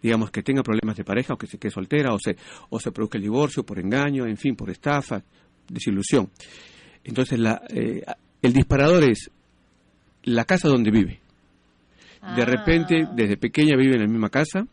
Digamos 0.02 0.30
que 0.30 0.42
tenga 0.42 0.62
problemas 0.62 0.96
de 0.96 1.04
pareja 1.04 1.32
o 1.32 1.38
que 1.38 1.46
se 1.46 1.58
quede 1.58 1.70
soltera 1.70 2.12
o 2.12 2.18
se, 2.18 2.36
o 2.68 2.78
se 2.78 2.92
produzca 2.92 3.16
el 3.16 3.24
divorcio 3.24 3.64
por 3.64 3.78
engaño, 3.78 4.26
en 4.26 4.36
fin, 4.36 4.54
por 4.54 4.68
estafa, 4.68 5.22
desilusión. 5.68 6.28
Entonces 7.04 7.38
la, 7.38 7.62
eh, 7.70 8.02
el 8.42 8.52
disparador 8.52 9.04
es 9.04 9.30
la 10.24 10.44
casa 10.44 10.68
donde 10.68 10.90
vive. 10.90 11.20
De 12.36 12.42
Ah. 12.42 12.46
repente, 12.46 13.06
desde 13.14 13.36
pequeña 13.36 13.76
vive 13.76 13.94
en 13.94 14.02
la 14.02 14.06
misma 14.08 14.30
casa 14.30 14.66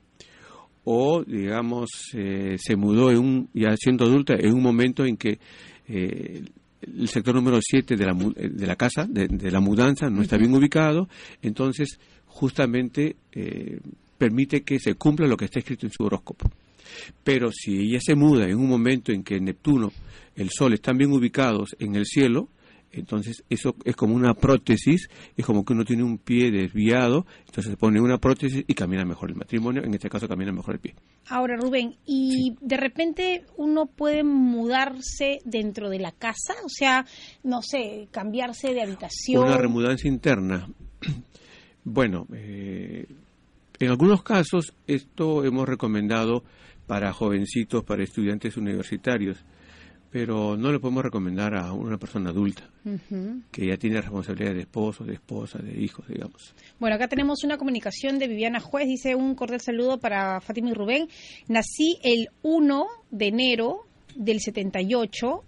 o, 0.83 1.23
digamos, 1.23 1.89
eh, 2.13 2.55
se 2.57 2.75
mudó 2.75 3.11
en 3.11 3.17
un, 3.19 3.49
ya 3.53 3.75
siendo 3.75 4.05
adulta 4.05 4.35
en 4.35 4.53
un 4.53 4.61
momento 4.61 5.05
en 5.05 5.17
que 5.17 5.39
eh, 5.87 6.43
el 6.81 7.07
sector 7.07 7.35
número 7.35 7.59
7 7.61 7.95
de 7.95 8.05
la, 8.05 8.13
eh, 8.35 8.49
de 8.49 8.67
la 8.67 8.75
casa, 8.75 9.05
de, 9.09 9.27
de 9.27 9.51
la 9.51 9.59
mudanza, 9.59 10.09
no 10.09 10.21
está 10.21 10.37
bien 10.37 10.53
ubicado, 10.53 11.09
entonces 11.41 11.99
justamente 12.27 13.15
eh, 13.33 13.79
permite 14.17 14.61
que 14.61 14.79
se 14.79 14.93
cumpla 14.95 15.27
lo 15.27 15.35
que 15.37 15.45
está 15.45 15.59
escrito 15.59 15.85
en 15.87 15.91
su 15.91 16.03
horóscopo. 16.03 16.49
Pero 17.23 17.51
si 17.51 17.77
ella 17.77 17.99
se 18.01 18.15
muda 18.15 18.45
en 18.47 18.57
un 18.57 18.67
momento 18.67 19.11
en 19.11 19.23
que 19.23 19.39
Neptuno, 19.39 19.91
el 20.35 20.49
Sol 20.49 20.73
están 20.73 20.97
bien 20.97 21.11
ubicados 21.11 21.75
en 21.79 21.95
el 21.95 22.05
cielo, 22.05 22.47
entonces 22.91 23.43
eso 23.49 23.75
es 23.85 23.95
como 23.95 24.15
una 24.15 24.33
prótesis, 24.33 25.09
es 25.37 25.45
como 25.45 25.63
que 25.63 25.73
uno 25.73 25.85
tiene 25.85 26.03
un 26.03 26.17
pie 26.17 26.51
desviado, 26.51 27.25
entonces 27.45 27.71
se 27.71 27.77
pone 27.77 28.01
una 28.01 28.17
prótesis 28.17 28.63
y 28.67 28.73
camina 28.73 29.05
mejor 29.05 29.29
el 29.29 29.35
matrimonio, 29.35 29.83
en 29.83 29.93
este 29.93 30.09
caso 30.09 30.27
camina 30.27 30.51
mejor 30.51 30.75
el 30.75 30.79
pie. 30.79 30.95
Ahora, 31.27 31.55
Rubén, 31.55 31.95
¿y 32.05 32.55
de 32.61 32.77
repente 32.77 33.45
uno 33.57 33.85
puede 33.85 34.23
mudarse 34.23 35.39
dentro 35.45 35.89
de 35.89 35.99
la 35.99 36.11
casa? 36.11 36.53
O 36.63 36.69
sea, 36.69 37.05
no 37.43 37.61
sé, 37.61 38.07
cambiarse 38.11 38.73
de 38.73 38.81
habitación. 38.81 39.43
Una 39.43 39.57
remudanza 39.57 40.07
interna. 40.07 40.67
Bueno, 41.81 42.27
eh, 42.33 43.07
En 43.79 43.89
algunos 43.89 44.21
casos, 44.21 44.73
esto 44.85 45.45
hemos 45.45 45.67
recomendado 45.67 46.43
para 46.85 47.13
jovencitos, 47.13 47.83
para 47.83 48.03
estudiantes 48.03 48.57
universitarios, 48.57 49.45
pero 50.11 50.57
no 50.57 50.71
le 50.71 50.79
podemos 50.79 51.03
recomendar 51.03 51.55
a 51.55 51.71
una 51.73 51.97
persona 51.97 52.31
adulta 52.31 52.63
que 53.51 53.67
ya 53.67 53.77
tiene 53.77 54.01
responsabilidad 54.01 54.53
de 54.53 54.61
esposo, 54.61 55.03
de 55.03 55.13
esposa, 55.13 55.59
de 55.59 55.79
hijos, 55.79 56.07
digamos. 56.07 56.55
Bueno, 56.79 56.95
acá 56.95 57.07
tenemos 57.07 57.43
una 57.43 57.57
comunicación 57.57 58.17
de 58.17 58.27
Viviana 58.27 58.59
Juez, 58.59 58.87
dice 58.87 59.15
un 59.15 59.35
cordial 59.35 59.61
saludo 59.61 59.99
para 59.99 60.41
Fátima 60.41 60.71
y 60.71 60.73
Rubén. 60.73 61.07
Nací 61.47 61.99
el 62.03 62.29
1 62.41 62.87
de 63.11 63.27
enero 63.27 63.85
del 64.15 64.39
78 64.39 65.43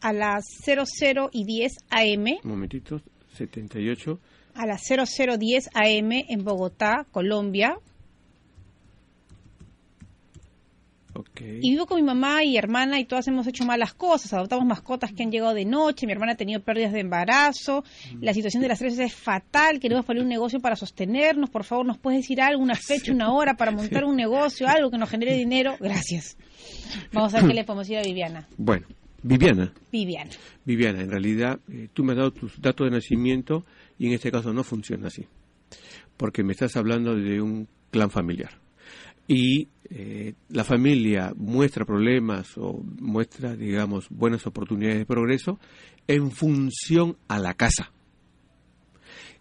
a 0.00 0.12
las 0.12 0.44
00 0.64 1.30
y 1.32 1.44
10 1.44 1.72
AM. 1.88 2.26
Un 2.44 2.50
momentito, 2.50 3.00
78. 3.36 4.20
A 4.54 4.66
las 4.66 4.82
0010 4.86 5.70
AM 5.74 6.12
en 6.28 6.44
Bogotá, 6.44 7.06
Colombia. 7.10 7.78
Y 11.60 11.70
vivo 11.70 11.86
con 11.86 11.96
mi 11.96 12.02
mamá 12.02 12.44
y 12.44 12.56
hermana 12.56 12.98
y 12.98 13.04
todas 13.04 13.28
hemos 13.28 13.46
hecho 13.46 13.64
malas 13.64 13.94
cosas. 13.94 14.32
Adoptamos 14.32 14.66
mascotas 14.66 15.12
que 15.12 15.22
han 15.22 15.30
llegado 15.30 15.54
de 15.54 15.64
noche. 15.64 16.06
Mi 16.06 16.12
hermana 16.12 16.32
ha 16.32 16.36
tenido 16.36 16.60
pérdidas 16.60 16.92
de 16.92 17.00
embarazo. 17.00 17.84
La 18.20 18.32
situación 18.32 18.62
de 18.62 18.68
las 18.68 18.78
tres 18.78 18.98
es 18.98 19.14
fatal. 19.14 19.80
Queremos 19.80 20.04
poner 20.04 20.22
un 20.22 20.28
negocio 20.28 20.60
para 20.60 20.76
sostenernos. 20.76 21.50
Por 21.50 21.64
favor, 21.64 21.86
¿nos 21.86 21.98
puedes 21.98 22.20
decir 22.20 22.40
algo? 22.40 22.62
Una 22.62 22.74
fecha, 22.74 23.12
una 23.12 23.32
hora 23.32 23.54
para 23.54 23.70
montar 23.70 24.04
un 24.04 24.16
negocio, 24.16 24.68
algo 24.68 24.90
que 24.90 24.98
nos 24.98 25.10
genere 25.10 25.34
dinero. 25.34 25.76
Gracias. 25.80 26.36
Vamos 27.12 27.34
a 27.34 27.38
ver 27.38 27.48
qué 27.48 27.54
le 27.54 27.64
podemos 27.64 27.86
decir 27.86 27.98
a 27.98 28.02
Viviana. 28.02 28.48
Bueno, 28.56 28.86
Viviana. 29.22 29.72
Viviana. 29.92 30.30
Viviana, 30.64 31.00
en 31.00 31.10
realidad 31.10 31.60
eh, 31.70 31.88
tú 31.92 32.04
me 32.04 32.12
has 32.12 32.18
dado 32.18 32.30
tus 32.30 32.60
datos 32.60 32.86
de 32.86 32.96
nacimiento 32.96 33.64
y 33.98 34.06
en 34.06 34.14
este 34.14 34.30
caso 34.30 34.52
no 34.52 34.64
funciona 34.64 35.08
así. 35.08 35.26
Porque 36.16 36.42
me 36.42 36.52
estás 36.52 36.76
hablando 36.76 37.14
de 37.14 37.40
un 37.40 37.68
clan 37.90 38.10
familiar 38.10 38.63
y 39.26 39.68
eh, 39.90 40.34
la 40.48 40.64
familia 40.64 41.32
muestra 41.36 41.84
problemas 41.84 42.56
o 42.56 42.82
muestra, 43.00 43.54
digamos, 43.56 44.08
buenas 44.10 44.46
oportunidades 44.46 44.98
de 44.98 45.06
progreso 45.06 45.58
en 46.06 46.30
función 46.30 47.16
a 47.28 47.38
la 47.38 47.54
casa 47.54 47.90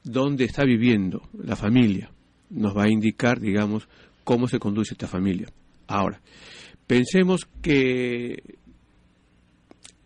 donde 0.04 0.46
está 0.46 0.64
viviendo 0.64 1.30
la 1.34 1.56
familia. 1.56 2.12
Nos 2.50 2.76
va 2.78 2.84
a 2.84 2.92
indicar, 2.92 3.40
digamos, 3.40 3.88
cómo 4.24 4.48
se 4.48 4.60
conduce 4.60 4.94
esta 4.94 5.08
familia. 5.08 5.48
Ahora, 5.88 6.22
pensemos 6.88 7.48
que 7.62 8.58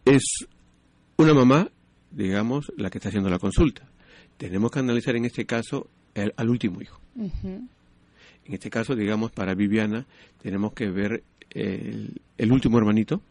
es 0.06 0.24
una 1.18 1.34
mamá, 1.34 1.70
digamos, 2.12 2.72
la 2.78 2.90
que 2.90 3.00
está 3.00 3.10
haciendo 3.10 3.30
la 3.30 3.40
consulta. 3.40 3.90
Tenemos 4.38 4.72
que 4.72 4.80
analizar 4.80 5.16
en 5.16 5.26
este 5.26 5.46
caso 5.46 5.90
al 6.36 6.50
último 6.50 6.82
hijo. 6.82 7.02
En 8.48 8.54
este 8.54 8.70
caso, 8.70 8.96
digamos, 8.96 9.32
para 9.32 9.54
Viviana, 9.56 10.06
tenemos 10.42 10.72
que 10.74 10.90
ver 10.90 11.24
el, 11.52 12.52
último 12.52 12.78
hermanito, 12.78 13.22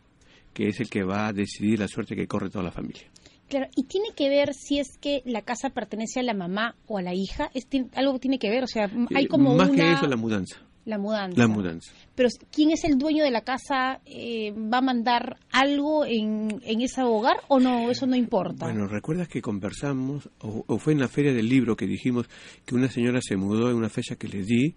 que 0.53 0.69
es 0.69 0.81
el 0.81 0.91
que 0.91 1.05
va 1.05 1.29
a 1.29 1.33
decidir 1.33 1.79
la 1.79 1.89
suerte 1.89 2.15
que 2.15 2.27
corre 2.27 2.51
toda 2.51 2.65
la 2.65 2.71
familia. 2.71 3.05
Claro, 3.49 3.67
y 3.75 3.85
tiene 3.85 4.09
que 4.15 4.29
ver 4.29 4.53
si 4.53 4.79
es 4.79 4.99
que 4.99 5.23
la 5.25 5.41
casa 5.41 5.71
pertenece 5.71 6.21
a 6.21 6.23
la 6.23 6.35
mamá 6.35 6.75
o 6.87 6.99
a 6.99 7.03
la 7.03 7.15
hija, 7.15 7.51
¿Es, 7.55 7.67
algo 7.95 8.19
tiene 8.19 8.39
que 8.39 8.51
ver, 8.51 8.65
o 8.65 8.67
sea, 8.67 8.91
hay 9.15 9.25
eh, 9.25 9.29
como 9.29 9.55
Más 9.55 9.71
que 9.71 9.93
eso, 9.93 10.07
la 10.07 10.17
mudanza. 10.17 10.61
La 10.87 10.99
mudanza. 10.99 11.37
La 11.37 11.49
mudanza. 11.49 11.93
Pero 12.15 12.29
¿quién 12.53 12.71
es 12.71 12.85
el 12.85 12.97
dueño 12.97 13.25
de 13.25 13.33
la 13.33 13.41
casa? 13.41 14.01
Eh, 14.07 14.53
¿Va 14.53 14.79
a 14.79 14.83
mandar 14.83 15.37
algo 15.51 16.07
en, 16.07 16.61
en 16.63 16.81
ese 16.81 17.03
hogar 17.03 17.39
o 17.49 17.59
no? 17.59 17.91
Eso 17.91 18.07
no 18.07 18.15
importa. 18.15 18.67
Bueno, 18.67 18.87
recuerdas 18.87 19.27
que 19.27 19.43
conversamos, 19.43 20.31
o, 20.39 20.79
fue 20.79 20.93
en 20.93 21.01
la 21.01 21.09
feria 21.09 21.35
del 21.35 21.49
libro 21.49 21.75
que 21.75 21.89
dijimos 21.89 22.29
que 22.65 22.77
una 22.77 22.89
señora 22.89 23.19
se 23.21 23.37
mudó 23.37 23.69
en 23.69 23.77
una 23.77 23.89
fecha 23.89 24.15
que 24.15 24.29
le 24.29 24.45
di 24.45 24.77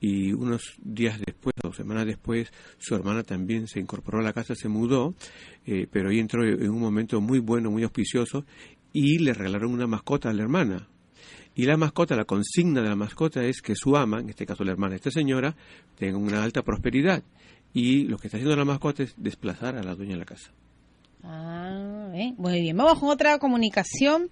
y 0.00 0.32
unos 0.32 0.62
días 0.82 1.20
después 1.20 1.52
o 1.62 1.74
semanas 1.74 2.06
después 2.06 2.50
su 2.78 2.94
hermana 2.94 3.22
también 3.22 3.68
se 3.68 3.80
incorporó 3.80 4.20
a 4.20 4.22
la 4.22 4.32
casa, 4.32 4.54
se 4.54 4.70
mudó, 4.70 5.14
eh, 5.66 5.86
pero 5.92 6.08
ahí 6.08 6.20
entró 6.20 6.42
en 6.42 6.70
un 6.70 6.80
momento 6.80 7.20
muy 7.20 7.38
bueno, 7.38 7.70
muy 7.70 7.82
auspicioso 7.82 8.46
y 8.94 9.18
le 9.18 9.34
regalaron 9.34 9.74
una 9.74 9.86
mascota 9.86 10.30
a 10.30 10.32
la 10.32 10.42
hermana 10.42 10.88
y 11.54 11.64
la 11.64 11.76
mascota, 11.76 12.16
la 12.16 12.24
consigna 12.24 12.80
de 12.80 12.88
la 12.88 12.96
mascota 12.96 13.44
es 13.44 13.60
que 13.60 13.74
su 13.74 13.96
ama, 13.96 14.20
en 14.20 14.30
este 14.30 14.46
caso 14.46 14.64
la 14.64 14.72
hermana 14.72 14.90
de 14.90 14.96
esta 14.96 15.10
señora, 15.10 15.56
tenga 15.98 16.16
una 16.16 16.42
alta 16.42 16.62
prosperidad. 16.62 17.22
Y 17.72 18.04
lo 18.04 18.18
que 18.18 18.28
está 18.28 18.36
haciendo 18.36 18.56
la 18.56 18.64
mascota 18.64 19.02
es 19.02 19.14
desplazar 19.16 19.76
a 19.76 19.82
la 19.82 19.94
dueña 19.94 20.12
de 20.12 20.18
la 20.18 20.24
casa. 20.24 20.50
Ah, 21.22 22.08
muy 22.36 22.60
bien. 22.60 22.76
Vamos 22.76 22.98
con 22.98 23.10
otra 23.10 23.38
comunicación 23.38 24.30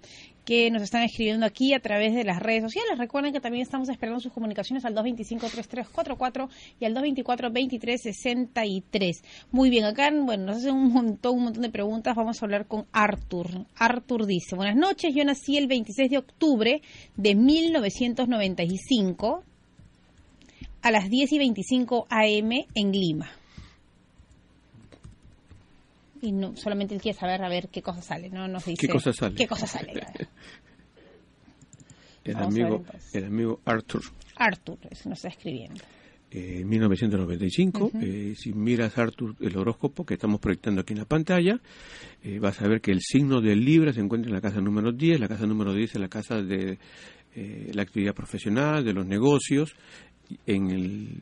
que 0.49 0.71
nos 0.71 0.81
están 0.81 1.03
escribiendo 1.03 1.45
aquí 1.45 1.75
a 1.75 1.79
través 1.79 2.15
de 2.15 2.23
las 2.23 2.39
redes 2.39 2.63
sociales. 2.63 2.97
Recuerden 2.97 3.31
que 3.31 3.39
también 3.39 3.61
estamos 3.61 3.87
esperando 3.87 4.19
sus 4.19 4.33
comunicaciones 4.33 4.83
al 4.83 4.95
225-3344 4.95 6.49
y 6.79 6.85
al 6.85 6.95
224-2363. 6.95 9.21
Muy 9.51 9.69
bien, 9.69 9.85
acá 9.85 10.09
bueno, 10.11 10.45
nos 10.45 10.57
hacen 10.57 10.73
un 10.73 10.91
montón, 10.91 11.37
un 11.37 11.43
montón 11.43 11.61
de 11.61 11.69
preguntas. 11.69 12.15
Vamos 12.15 12.41
a 12.41 12.45
hablar 12.47 12.65
con 12.65 12.87
Arthur. 12.91 13.67
Arthur 13.75 14.25
dice, 14.25 14.55
buenas 14.55 14.75
noches, 14.75 15.13
yo 15.13 15.23
nací 15.23 15.55
el 15.55 15.67
26 15.67 16.09
de 16.09 16.17
octubre 16.17 16.81
de 17.15 17.35
1995 17.35 19.43
a 20.81 20.89
las 20.89 21.11
10 21.11 21.31
y 21.31 21.37
25 21.37 22.07
AM 22.09 22.65
en 22.73 22.91
Lima 22.91 23.38
y 26.21 26.31
no 26.31 26.55
solamente 26.55 26.95
él 26.95 27.01
quiere 27.01 27.17
saber 27.17 27.43
a 27.43 27.49
ver 27.49 27.69
qué 27.69 27.81
cosa 27.81 28.01
sale, 28.01 28.29
no 28.29 28.47
nos 28.47 28.65
dice 28.65 28.87
qué 28.87 28.91
cosa 28.91 29.13
sale. 29.13 29.35
Qué 29.35 29.47
cosa 29.47 29.67
sale. 29.67 29.93
el 32.23 32.35
amigo, 32.37 32.83
el 33.13 33.25
amigo 33.25 33.59
Arthur. 33.65 34.01
Arthur, 34.35 34.77
eso 34.89 35.09
nos 35.09 35.19
está 35.19 35.29
escribiendo. 35.29 35.83
Eh, 36.31 36.63
1995, 36.63 37.91
eh, 38.01 38.35
si 38.37 38.53
miras 38.53 38.95
Arthur 38.99 39.35
el 39.39 39.57
horóscopo 39.57 40.05
que 40.05 40.13
estamos 40.13 40.39
proyectando 40.39 40.81
aquí 40.81 40.93
en 40.93 40.99
la 40.99 41.05
pantalla, 41.05 41.59
eh, 42.23 42.37
vas 42.39 42.61
a 42.61 42.67
ver 42.67 42.81
que 42.81 42.91
el 42.91 43.01
signo 43.01 43.41
del 43.41 43.65
Libra 43.65 43.93
se 43.93 43.99
encuentra 43.99 44.29
en 44.29 44.35
la 44.35 44.41
casa 44.41 44.61
número 44.61 44.91
10, 44.91 45.19
la 45.19 45.27
casa 45.27 45.47
número 45.47 45.73
10 45.73 45.95
es 45.95 45.99
la 45.99 46.07
casa 46.07 46.35
de 46.43 46.77
eh, 47.35 47.71
la 47.73 47.81
actividad 47.81 48.13
profesional, 48.13 48.83
de 48.83 48.93
los 48.93 49.05
negocios, 49.05 49.75
en 50.45 50.69
el 50.69 51.21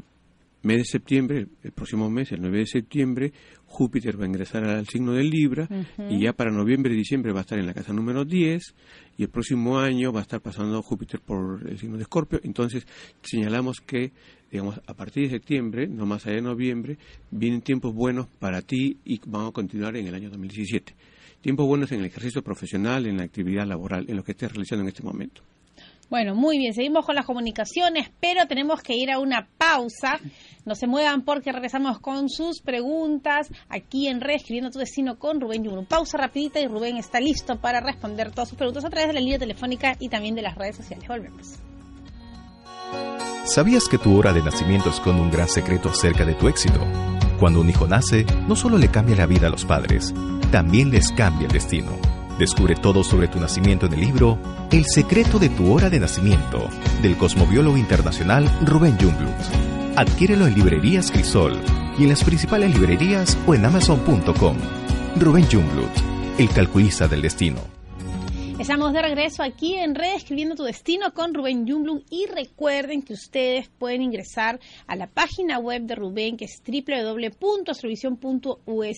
mes 0.63 0.77
de 0.77 0.85
septiembre, 0.85 1.47
el 1.63 1.71
próximo 1.71 2.09
mes, 2.09 2.31
el 2.31 2.41
9 2.41 2.59
de 2.59 2.65
septiembre, 2.65 3.33
Júpiter 3.65 4.19
va 4.19 4.23
a 4.23 4.27
ingresar 4.27 4.63
al 4.63 4.87
signo 4.87 5.13
del 5.13 5.29
Libra 5.29 5.67
y 6.09 6.19
ya 6.19 6.33
para 6.33 6.51
noviembre 6.51 6.93
y 6.93 6.97
diciembre 6.97 7.31
va 7.31 7.39
a 7.39 7.41
estar 7.41 7.59
en 7.59 7.65
la 7.65 7.73
casa 7.73 7.93
número 7.93 8.25
10 8.25 8.75
y 9.17 9.23
el 9.23 9.29
próximo 9.29 9.77
año 9.79 10.11
va 10.11 10.19
a 10.19 10.23
estar 10.23 10.41
pasando 10.41 10.81
Júpiter 10.81 11.19
por 11.19 11.67
el 11.67 11.77
signo 11.77 11.97
de 11.97 12.03
Escorpio. 12.03 12.39
Entonces 12.43 12.87
señalamos 13.21 13.81
que, 13.81 14.13
digamos, 14.51 14.79
a 14.87 14.93
partir 14.93 15.23
de 15.23 15.29
septiembre, 15.29 15.87
no 15.87 16.05
más 16.05 16.25
allá 16.25 16.37
de 16.37 16.41
noviembre, 16.41 16.97
vienen 17.29 17.61
tiempos 17.61 17.93
buenos 17.93 18.27
para 18.39 18.61
ti 18.61 18.97
y 19.05 19.19
vamos 19.27 19.49
a 19.49 19.53
continuar 19.53 19.95
en 19.97 20.07
el 20.07 20.15
año 20.15 20.29
2017. 20.29 20.95
Tiempos 21.41 21.67
buenos 21.67 21.91
en 21.91 21.99
el 21.99 22.05
ejercicio 22.05 22.41
profesional, 22.41 23.05
en 23.05 23.17
la 23.17 23.23
actividad 23.23 23.67
laboral, 23.67 24.05
en 24.09 24.15
lo 24.15 24.23
que 24.23 24.31
estés 24.31 24.51
realizando 24.51 24.83
en 24.83 24.89
este 24.89 25.03
momento. 25.03 25.43
Bueno, 26.09 26.35
muy 26.35 26.57
bien, 26.57 26.73
seguimos 26.73 27.05
con 27.05 27.15
las 27.15 27.25
comunicaciones, 27.25 28.09
pero 28.21 28.47
tenemos 28.47 28.81
que 28.81 28.95
ir 28.95 29.11
a 29.11 29.19
una 29.19 29.49
pausa. 29.57 30.19
No 30.65 30.73
se 30.73 30.87
muevan 30.87 31.23
porque 31.23 31.51
regresamos 31.51 31.99
con 31.99 32.29
sus 32.29 32.61
preguntas 32.61 33.49
aquí 33.67 34.07
en 34.07 34.21
Reescribiendo 34.21 34.71
tu 34.71 34.79
Destino 34.79 35.19
con 35.19 35.41
Rubén 35.41 35.65
Yuno. 35.65 35.83
Pausa 35.83 36.17
rapidita 36.17 36.61
y 36.61 36.67
Rubén 36.67 36.95
está 36.95 37.19
listo 37.19 37.59
para 37.59 37.81
responder 37.81 38.31
todas 38.31 38.49
sus 38.49 38.57
preguntas 38.57 38.85
a 38.85 38.89
través 38.89 39.09
de 39.09 39.15
la 39.15 39.19
línea 39.19 39.39
telefónica 39.39 39.97
y 39.99 40.07
también 40.07 40.35
de 40.35 40.43
las 40.43 40.55
redes 40.55 40.77
sociales. 40.77 41.07
Volvemos. 41.09 41.59
¿Sabías 43.43 43.87
que 43.89 43.97
tu 43.97 44.17
hora 44.17 44.31
de 44.31 44.43
nacimiento 44.43 44.89
esconde 44.89 45.21
un 45.21 45.31
gran 45.31 45.47
secreto 45.49 45.89
acerca 45.89 46.23
de 46.25 46.35
tu 46.35 46.47
éxito? 46.47 46.79
Cuando 47.39 47.61
un 47.61 47.69
hijo 47.69 47.85
nace, 47.85 48.25
no 48.47 48.55
solo 48.55 48.77
le 48.77 48.89
cambia 48.89 49.15
la 49.15 49.25
vida 49.25 49.47
a 49.47 49.49
los 49.49 49.65
padres, 49.65 50.13
también 50.51 50.89
les 50.89 51.11
cambia 51.11 51.47
el 51.47 51.53
destino. 51.53 52.16
Descubre 52.37 52.75
todo 52.75 53.03
sobre 53.03 53.27
tu 53.27 53.39
nacimiento 53.39 53.87
en 53.87 53.93
el 53.93 54.01
libro 54.01 54.37
El 54.71 54.85
secreto 54.85 55.39
de 55.39 55.49
tu 55.49 55.71
hora 55.71 55.89
de 55.89 55.99
nacimiento, 55.99 56.69
del 57.01 57.17
cosmobiólogo 57.17 57.77
internacional 57.77 58.47
Rubén 58.63 58.97
Jungblut. 58.99 59.33
Adquiérelo 59.95 60.45
en 60.45 60.53
librerías 60.53 61.09
Crisol 61.09 61.59
y 61.97 62.03
en 62.03 62.09
las 62.09 62.23
principales 62.23 62.73
librerías 62.73 63.37
o 63.47 63.55
en 63.55 63.65
amazon.com. 63.65 64.57
Rubén 65.19 65.47
Jungblut, 65.51 65.89
el 66.37 66.49
calculista 66.49 67.07
del 67.07 67.23
destino. 67.23 67.76
Estamos 68.59 68.91
de 68.91 69.03
regreso 69.03 69.43
aquí 69.43 69.75
en 69.75 69.93
Red 69.93 70.15
Escribiendo 70.15 70.55
tu 70.55 70.63
Destino 70.63 71.13
con 71.13 71.35
Rubén 71.35 71.67
Jumblum 71.67 72.01
y 72.09 72.25
recuerden 72.25 73.03
que 73.03 73.13
ustedes 73.13 73.69
pueden 73.69 74.01
ingresar 74.01 74.59
a 74.87 74.95
la 74.95 75.05
página 75.05 75.59
web 75.59 75.83
de 75.83 75.93
Rubén 75.93 76.37
que 76.37 76.45
es 76.45 76.63
www.astrovision.us 76.65 78.97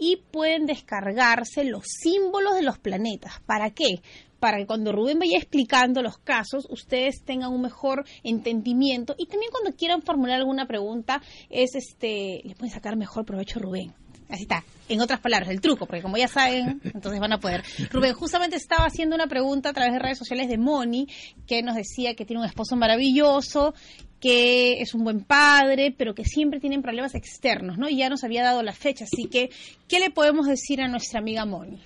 y 0.00 0.22
pueden 0.30 0.64
descargarse 0.64 1.64
los 1.64 1.84
símbolos 1.84 2.54
de 2.54 2.62
los 2.62 2.78
planetas. 2.78 3.40
¿Para 3.44 3.68
qué? 3.70 4.00
para 4.40 4.56
que 4.58 4.66
cuando 4.66 4.90
Rubén 4.92 5.18
vaya 5.18 5.38
explicando 5.38 6.02
los 6.02 6.18
casos, 6.18 6.66
ustedes 6.68 7.24
tengan 7.24 7.52
un 7.52 7.62
mejor 7.62 8.04
entendimiento 8.22 9.14
y 9.16 9.24
también 9.26 9.50
cuando 9.50 9.74
quieran 9.74 10.02
formular 10.02 10.40
alguna 10.40 10.66
pregunta, 10.66 11.22
es 11.48 11.74
este, 11.74 12.42
le 12.44 12.54
pueden 12.54 12.74
sacar 12.74 12.96
mejor 12.96 13.24
provecho 13.24 13.58
a 13.58 13.62
Rubén 13.62 13.94
Así 14.28 14.42
está. 14.42 14.64
En 14.88 15.00
otras 15.00 15.20
palabras, 15.20 15.50
el 15.50 15.60
truco, 15.60 15.86
porque 15.86 16.02
como 16.02 16.16
ya 16.16 16.28
saben, 16.28 16.80
entonces 16.84 17.20
van 17.20 17.32
a 17.32 17.40
poder. 17.40 17.62
Rubén, 17.90 18.14
justamente 18.14 18.56
estaba 18.56 18.86
haciendo 18.86 19.14
una 19.14 19.26
pregunta 19.26 19.70
a 19.70 19.72
través 19.72 19.92
de 19.92 19.98
redes 19.98 20.18
sociales 20.18 20.48
de 20.48 20.58
Moni, 20.58 21.08
que 21.46 21.62
nos 21.62 21.74
decía 21.74 22.14
que 22.14 22.24
tiene 22.24 22.40
un 22.40 22.46
esposo 22.46 22.76
maravilloso, 22.76 23.74
que 24.20 24.80
es 24.80 24.94
un 24.94 25.04
buen 25.04 25.20
padre, 25.20 25.94
pero 25.96 26.14
que 26.14 26.24
siempre 26.24 26.60
tienen 26.60 26.82
problemas 26.82 27.14
externos, 27.14 27.78
¿no? 27.78 27.88
Y 27.88 27.98
ya 27.98 28.08
nos 28.08 28.24
había 28.24 28.42
dado 28.42 28.62
la 28.62 28.72
fecha, 28.72 29.04
así 29.04 29.26
que, 29.26 29.50
¿qué 29.88 30.00
le 30.00 30.10
podemos 30.10 30.46
decir 30.46 30.80
a 30.80 30.88
nuestra 30.88 31.20
amiga 31.20 31.44
Moni? 31.44 31.80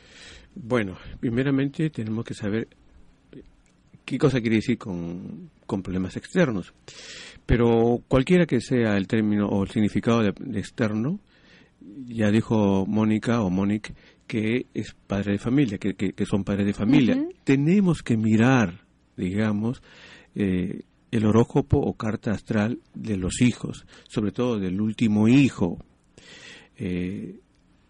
Bueno, 0.54 0.96
primeramente 1.20 1.90
tenemos 1.90 2.24
que 2.24 2.34
saber 2.34 2.68
qué 4.08 4.16
cosa 4.16 4.40
quiere 4.40 4.56
decir 4.56 4.78
con, 4.78 5.50
problemas 5.66 6.16
externos. 6.16 6.72
Pero 7.44 8.02
cualquiera 8.08 8.46
que 8.46 8.60
sea 8.60 8.96
el 8.96 9.06
término 9.06 9.48
o 9.48 9.62
el 9.62 9.70
significado 9.70 10.22
de, 10.22 10.58
externo, 10.58 11.20
ya 12.06 12.30
dijo 12.30 12.86
Mónica 12.86 13.42
o 13.42 13.50
Mónica 13.50 13.94
que 14.28 14.66
es 14.74 14.94
padre 15.06 15.32
de 15.32 15.38
familia, 15.38 15.78
que, 15.78 15.94
que, 15.94 16.26
son 16.26 16.44
padres 16.44 16.66
de 16.66 16.74
familia. 16.74 17.18
Tenemos 17.44 18.02
que 18.02 18.16
mirar, 18.16 18.84
digamos, 19.16 19.82
eh, 20.34 20.82
el 21.10 21.24
horóscopo 21.24 21.78
o 21.78 21.94
carta 21.94 22.32
astral 22.32 22.78
de 22.94 23.16
los 23.16 23.40
hijos, 23.40 23.86
sobre 24.06 24.30
todo 24.30 24.58
del 24.58 24.80
último 24.80 25.28
hijo. 25.28 25.78
Eh, 26.76 27.40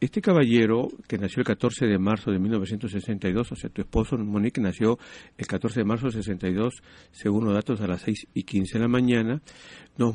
este 0.00 0.22
caballero, 0.22 0.88
que 1.08 1.18
nació 1.18 1.40
el 1.40 1.46
14 1.46 1.86
de 1.86 1.98
marzo 1.98 2.30
de 2.30 2.38
1962, 2.38 3.50
o 3.50 3.56
sea, 3.56 3.68
tu 3.68 3.82
esposo 3.82 4.16
Monique 4.16 4.60
nació 4.60 4.96
el 5.36 5.46
14 5.48 5.80
de 5.80 5.84
marzo 5.84 6.06
de 6.06 6.12
62, 6.12 6.82
según 7.10 7.46
los 7.46 7.54
datos 7.54 7.80
a 7.80 7.88
las 7.88 8.02
6 8.02 8.28
y 8.32 8.44
15 8.44 8.78
de 8.78 8.80
la 8.80 8.88
mañana, 8.88 9.42
nos, 9.96 10.14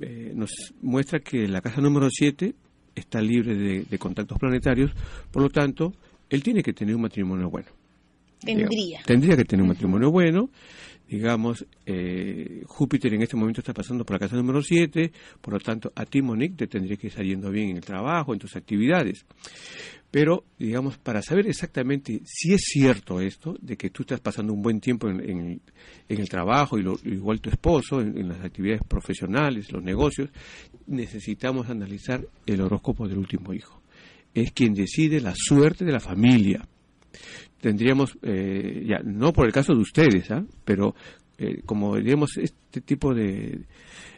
eh, 0.00 0.32
nos 0.36 0.52
muestra 0.80 1.18
que 1.18 1.48
la 1.48 1.60
casa 1.60 1.80
número 1.80 2.06
7 2.08 2.54
está 2.94 3.20
libre 3.20 3.54
de, 3.54 3.98
contactos 3.98 4.38
planetarios, 4.38 4.92
por 5.30 5.42
lo 5.42 5.50
tanto, 5.50 5.92
él 6.28 6.42
tiene 6.42 6.62
que 6.62 6.72
tener 6.72 6.94
un 6.94 7.02
matrimonio 7.02 7.50
bueno. 7.50 7.68
Tendría. 8.40 9.00
tendría 9.06 9.36
que 9.38 9.44
tener 9.44 9.62
un 9.62 9.68
matrimonio 9.68 10.10
bueno 10.10 10.50
digamos, 11.08 11.66
eh, 11.86 12.62
Júpiter 12.66 13.12
en 13.14 13.22
este 13.22 13.36
momento 13.36 13.60
está 13.60 13.72
pasando 13.72 14.04
por 14.04 14.14
la 14.14 14.20
casa 14.20 14.36
número 14.36 14.62
7, 14.62 15.12
por 15.40 15.54
lo 15.54 15.60
tanto, 15.60 15.92
a 15.94 16.04
ti, 16.06 16.22
Monique, 16.22 16.56
te 16.56 16.66
tendría 16.66 16.96
que 16.96 17.08
estar 17.08 17.24
yendo 17.24 17.50
bien 17.50 17.70
en 17.70 17.76
el 17.76 17.84
trabajo, 17.84 18.32
en 18.32 18.38
tus 18.38 18.56
actividades. 18.56 19.24
Pero, 20.10 20.44
digamos, 20.58 20.96
para 20.96 21.22
saber 21.22 21.48
exactamente 21.48 22.20
si 22.24 22.52
es 22.52 22.62
cierto 22.66 23.20
esto, 23.20 23.56
de 23.60 23.76
que 23.76 23.90
tú 23.90 24.04
estás 24.04 24.20
pasando 24.20 24.52
un 24.52 24.62
buen 24.62 24.80
tiempo 24.80 25.08
en, 25.08 25.60
el 26.08 26.28
trabajo, 26.28 26.78
y 26.78 26.82
lo, 26.82 26.96
igual 27.04 27.40
tu 27.40 27.50
esposo, 27.50 28.00
en, 28.00 28.28
las 28.28 28.40
actividades 28.44 28.82
profesionales, 28.86 29.72
los 29.72 29.82
negocios, 29.82 30.30
necesitamos 30.86 31.68
analizar 31.68 32.24
el 32.46 32.60
horóscopo 32.60 33.08
del 33.08 33.18
último 33.18 33.52
hijo. 33.52 33.82
Es 34.32 34.52
quien 34.52 34.72
decide 34.72 35.20
la 35.20 35.34
suerte 35.36 35.84
de 35.84 35.92
la 35.92 36.00
familia 36.00 36.64
tendríamos, 37.64 38.18
eh, 38.20 38.84
ya 38.86 38.98
no 39.02 39.32
por 39.32 39.46
el 39.46 39.52
caso 39.52 39.72
de 39.72 39.80
ustedes, 39.80 40.30
¿ah? 40.30 40.44
pero 40.66 40.94
eh, 41.38 41.62
como 41.64 41.96
diríamos, 41.96 42.36
este 42.36 42.82
tipo 42.82 43.14
de, 43.14 43.64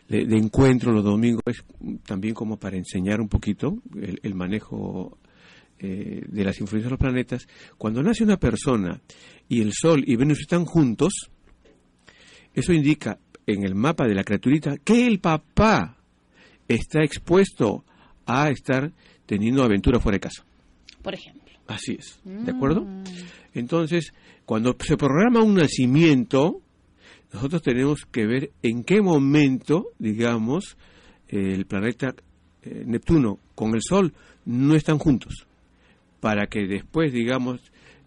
de, 0.08 0.36
encuentro 0.36 0.90
los 0.90 1.04
domingos 1.04 1.44
es 1.46 1.64
también 2.04 2.34
como 2.34 2.58
para 2.58 2.76
enseñar 2.76 3.20
un 3.20 3.28
poquito 3.28 3.78
el, 3.94 4.34
manejo 4.34 5.16
eh, 5.78 6.24
de 6.26 6.44
las 6.44 6.60
influencias 6.60 6.86
de 6.86 6.90
los 6.90 6.98
planetas. 6.98 7.46
Cuando 7.78 8.02
nace 8.02 8.24
una 8.24 8.36
persona 8.36 9.00
y 9.48 9.60
el 9.60 9.72
Sol 9.72 10.02
y 10.04 10.16
Venus 10.16 10.40
están 10.40 10.64
juntos, 10.64 11.30
eso 12.52 12.72
indica 12.72 13.20
en 13.46 13.62
el 13.62 13.76
mapa 13.76 14.08
de 14.08 14.14
la 14.16 14.24
criaturita 14.24 14.76
que 14.78 15.06
el 15.06 15.20
papá 15.20 15.98
está 16.66 17.04
expuesto 17.04 17.84
a 18.26 18.50
estar 18.50 18.90
teniendo 19.24 19.62
aventura 19.62 20.00
fuera 20.00 20.16
de 20.16 20.20
casa. 20.20 20.44
Por 21.00 21.14
ejemplo. 21.14 21.45
Así 21.66 21.96
es, 21.98 22.20
¿de 22.24 22.52
acuerdo? 22.52 22.82
Mm. 22.82 23.04
Entonces, 23.54 24.12
cuando 24.44 24.76
se 24.80 24.96
programa 24.96 25.42
un 25.42 25.54
nacimiento, 25.54 26.60
nosotros 27.32 27.62
tenemos 27.62 28.06
que 28.10 28.26
ver 28.26 28.50
en 28.62 28.84
qué 28.84 29.00
momento, 29.02 29.88
digamos, 29.98 30.76
el 31.28 31.66
planeta 31.66 32.14
eh, 32.62 32.84
Neptuno 32.86 33.40
con 33.54 33.74
el 33.74 33.82
Sol 33.82 34.12
no 34.44 34.74
están 34.74 34.98
juntos, 34.98 35.46
para 36.20 36.46
que 36.46 36.66
después, 36.66 37.12
digamos, 37.12 37.60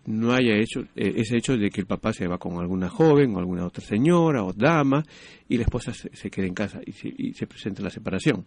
no 0.06 0.32
haya 0.32 0.56
hecho 0.56 0.82
eh, 0.96 1.14
ese 1.18 1.38
hecho 1.38 1.58
de 1.58 1.70
que 1.70 1.82
el 1.82 1.88
papá 1.88 2.14
se 2.14 2.28
va 2.28 2.38
con 2.38 2.58
alguna 2.58 2.90
joven 2.90 3.36
o 3.36 3.40
alguna 3.40 3.66
otra 3.66 3.84
señora 3.84 4.44
o 4.44 4.54
dama 4.54 5.04
y 5.48 5.58
la 5.58 5.64
esposa 5.64 5.94
se, 5.94 6.30
quede 6.30 6.48
en 6.48 6.54
casa 6.54 6.80
y 6.86 6.94
se, 6.94 7.14
y 7.16 7.34
se 7.34 7.46
presenta 7.46 7.84
la 7.84 7.90
separación. 7.90 8.46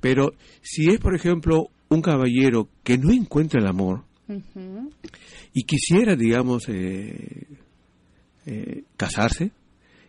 Pero 0.00 0.32
si 0.60 0.88
es, 0.90 0.98
por 0.98 1.14
ejemplo, 1.14 1.68
un 1.88 2.00
caballero 2.00 2.68
que 2.82 2.98
no 2.98 3.12
encuentra 3.12 3.60
el 3.60 3.66
amor, 3.66 4.04
y 5.52 5.62
quisiera, 5.64 6.16
digamos, 6.16 6.68
eh, 6.68 7.46
eh, 8.46 8.84
casarse. 8.96 9.50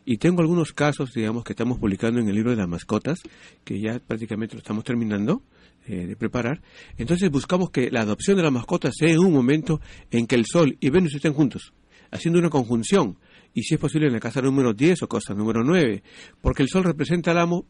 Y 0.06 0.18
tengo 0.18 0.42
algunos 0.42 0.74
casos, 0.74 1.14
digamos, 1.14 1.44
que 1.44 1.54
estamos 1.54 1.80
publicando 1.80 2.20
en 2.20 2.28
el 2.28 2.36
libro 2.36 2.52
de 2.52 2.58
las 2.58 2.68
mascotas, 2.68 3.20
que 3.64 3.80
ya 3.80 4.00
prácticamente 4.00 4.56
lo 4.56 4.60
estamos 4.60 4.84
terminando 4.84 5.42
eh, 5.88 6.08
de 6.08 6.16
preparar. 6.16 6.62
Entonces 6.98 7.30
buscamos 7.30 7.70
que 7.70 7.90
la 7.90 8.02
adopción 8.02 8.38
de 8.38 8.44
la 8.44 8.52
mascota 8.52 8.90
sea 8.92 9.10
en 9.10 9.20
un 9.20 9.32
momento 9.32 9.80
en 10.12 10.28
que 10.28 10.36
el 10.36 10.46
Sol 10.46 10.78
y 10.80 10.90
Venus 10.90 11.16
estén 11.16 11.34
juntos, 11.34 11.74
haciendo 12.12 12.40
una 12.40 12.50
conjunción. 12.50 13.18
Y 13.54 13.64
si 13.64 13.76
es 13.76 13.80
posible 13.80 14.08
en 14.08 14.14
la 14.14 14.20
casa 14.20 14.42
número 14.42 14.74
10 14.74 15.04
o 15.04 15.08
casa 15.08 15.34
número 15.34 15.64
9, 15.64 16.04
porque 16.42 16.64
el 16.64 16.70
Sol 16.70 16.84
representa 16.84 17.32
al 17.32 17.38
amo, 17.38 17.66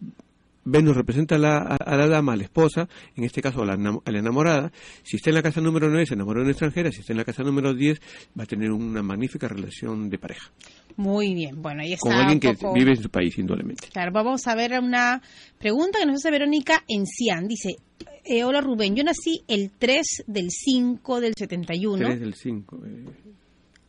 Venus 0.66 0.96
representa 0.96 1.36
a 1.36 1.38
la, 1.38 2.08
dama, 2.08 2.34
a 2.34 2.36
la 2.36 2.44
esposa, 2.44 2.88
en 3.16 3.24
este 3.24 3.42
caso 3.42 3.62
a 3.64 3.66
la, 3.66 3.74
enamorada. 4.06 4.72
Si 5.04 5.18
está 5.18 5.30
en 5.30 5.36
la 5.36 5.42
casa 5.42 5.62
número 5.62 5.90
9, 5.90 6.06
se 6.06 6.14
enamoró 6.14 6.40
de 6.40 6.44
una 6.44 6.52
extranjera. 6.52 6.92
Si 6.92 7.02
está 7.02 7.14
en 7.14 7.18
la 7.18 7.26
casa 7.26 7.44
número 7.44 7.74
10, 7.74 8.00
va 8.38 8.44
a 8.44 8.48
tener 8.48 8.72
una 8.72 9.04
magnífica 9.04 9.48
relación 9.48 10.10
de 10.10 10.18
pareja. 10.18 10.52
Muy 10.96 11.34
bien, 11.34 11.62
bueno, 11.62 11.82
ahí 11.82 11.94
está. 11.94 12.10
Con 12.10 12.14
alguien 12.14 12.40
que 12.40 12.56
vive 12.74 12.92
en 12.92 13.02
su 13.02 13.10
país, 13.10 13.38
indudablemente. 13.38 13.88
Claro, 13.92 14.12
vamos 14.14 14.48
a 14.48 14.56
ver 14.56 14.80
una 14.80 15.22
pregunta 15.60 16.00
que 16.00 16.06
nos 16.06 16.18
hace 16.18 16.32
Verónica 16.32 16.84
Encián. 16.88 17.48
Dice, 17.48 17.76
eh, 18.24 18.44
hola 18.44 18.62
Rubén, 18.62 18.96
yo 18.96 19.04
nací 19.04 19.44
el 19.48 19.72
3 19.72 20.24
del 20.28 20.50
5 20.50 21.20
del 21.20 21.34
71. 21.36 22.06
3 22.06 22.20
del 22.20 22.34
5. 22.36 22.82
Eh. 22.86 23.06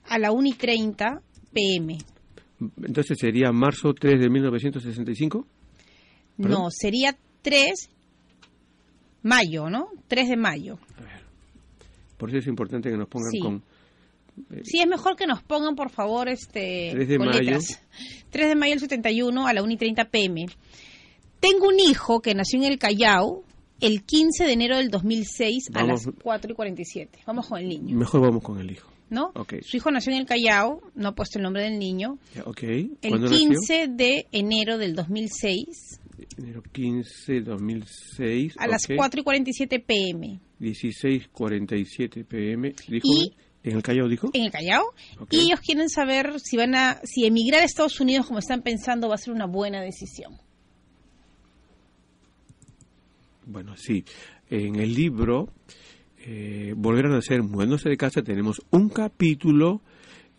A 0.09 0.19
la 0.19 0.33
1 0.33 0.49
y 0.49 0.53
30 0.55 1.21
pm. 1.53 1.99
Entonces 2.83 3.19
sería 3.19 3.53
marzo 3.53 3.93
3 3.93 4.21
de 4.21 4.31
1965. 4.31 5.47
No, 6.37 6.69
sería 6.71 7.17
3 7.43 7.91
mayo, 9.23 9.71
¿no? 9.71 9.89
3 10.09 10.29
de 10.29 10.37
mayo. 10.37 10.79
Por 12.17 12.31
eso 12.31 12.39
es 12.39 12.47
importante 12.47 12.91
que 12.91 12.97
nos 12.97 13.09
pongan 13.09 13.33
con... 13.41 13.63
Eh, 14.51 14.63
sí, 14.65 14.81
es 14.81 14.87
mejor 14.87 15.17
que 15.17 15.27
nos 15.27 15.43
pongan, 15.43 15.77
por 15.77 15.91
favor, 15.91 16.29
este, 16.29 16.91
3 16.93 17.09
de 17.09 17.19
mayo. 17.19 17.59
3 18.31 18.49
de 18.49 18.55
mayo 18.55 18.73
del 18.73 18.81
71 18.81 19.47
a 19.47 19.53
la 19.53 19.63
1 19.63 19.73
y 19.73 19.77
30 19.77 20.05
pm. 20.07 20.47
Tengo 21.41 21.69
un 21.69 21.79
hijo 21.79 22.21
que 22.21 22.35
nació 22.35 22.59
en 22.61 22.73
el 22.73 22.79
Callao 22.79 23.45
el 23.81 24.03
15 24.05 24.45
de 24.45 24.53
enero 24.53 24.77
del 24.79 24.91
2006 24.91 25.71
a 25.75 25.85
las 25.85 26.09
4 26.23 26.53
y 26.53 26.55
47. 26.55 27.19
Vamos 27.27 27.49
con 27.49 27.59
el 27.59 27.69
niño. 27.69 27.97
Mejor 27.97 28.21
vamos 28.23 28.43
con 28.43 28.59
el 28.59 28.71
hijo. 28.71 28.91
¿No? 29.11 29.31
Okay. 29.35 29.61
Su 29.63 29.77
hijo 29.77 29.91
nació 29.91 30.13
en 30.13 30.21
el 30.21 30.27
Callao, 30.27 30.81
no 30.95 31.09
ha 31.09 31.15
puesto 31.15 31.39
el 31.39 31.45
nombre 31.45 31.63
del 31.63 31.79
niño. 31.79 32.19
Okay. 32.47 32.93
El 33.03 33.29
15 33.29 33.89
de 33.89 34.27
enero 34.33 34.79
del 34.79 34.95
2006 34.95 36.01
enero 36.39 36.63
15, 36.63 37.41
2006. 37.41 38.55
A 38.59 38.67
las 38.67 38.87
4 38.87 39.21
y 39.21 39.25
47 39.25 39.81
pm. 39.81 40.41
16, 40.59 41.29
47 41.33 42.25
pm. 42.25 42.75
Dijo, 42.89 43.07
y, 43.07 43.35
¿En 43.65 43.77
el 43.77 43.83
Callao 43.83 44.09
dijo? 44.09 44.31
En 44.35 44.45
el 44.45 44.51
Callao. 44.51 44.93
Y 45.31 45.41
ellos 45.41 45.61
quieren 45.61 45.89
saber 45.89 46.39
si 46.39 46.59
van 46.59 46.75
a, 46.75 47.01
si 47.03 47.25
emigrar 47.25 47.63
a 47.63 47.65
Estados 47.65 47.99
Unidos 47.99 48.27
como 48.27 48.39
están 48.39 48.63
pensando 48.63 49.09
va 49.09 49.15
a 49.15 49.19
ser 49.19 49.33
una 49.33 49.47
buena 49.47 49.81
decisión. 49.81 50.39
Bueno, 53.47 53.75
sí. 53.77 54.05
En 54.51 54.77
el 54.77 54.95
libro, 54.95 55.49
eh, 56.19 56.75
Volver 56.77 57.07
a 57.07 57.09
nacer, 57.09 57.43
mudándose 57.43 57.89
de 57.89 57.97
casa, 57.97 58.23
tenemos 58.23 58.61
un 58.71 58.91
capítulo 58.91 59.81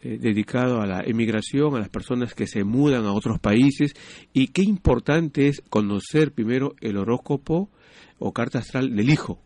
eh, 0.06 0.20
dedicado 0.22 0.82
a 0.82 0.86
la 0.86 1.02
emigración, 1.04 1.76
a 1.76 1.80
las 1.80 1.90
personas 1.90 2.36
que 2.36 2.46
se 2.46 2.64
mudan 2.64 3.06
a 3.06 3.12
otros 3.12 3.40
países 3.40 3.96
y 4.34 4.50
qué 4.50 4.62
importante 4.62 5.48
es 5.48 5.64
conocer 5.68 6.32
primero 6.32 6.76
el 6.80 6.98
horóscopo 6.98 7.72
o 8.20 8.32
carta 8.32 8.60
astral 8.60 8.96
del 8.96 9.10
hijo, 9.10 9.42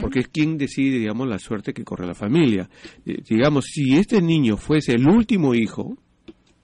porque 0.00 0.20
es 0.20 0.28
quien 0.28 0.58
decide, 0.58 1.00
digamos, 1.00 1.26
la 1.26 1.40
suerte 1.40 1.72
que 1.72 1.82
corre 1.82 2.06
la 2.06 2.14
familia. 2.14 2.70
Eh, 3.04 3.16
digamos, 3.28 3.64
si 3.64 3.96
este 3.96 4.22
niño 4.22 4.56
fuese 4.56 4.92
el 4.92 5.08
último 5.08 5.56
hijo, 5.56 5.98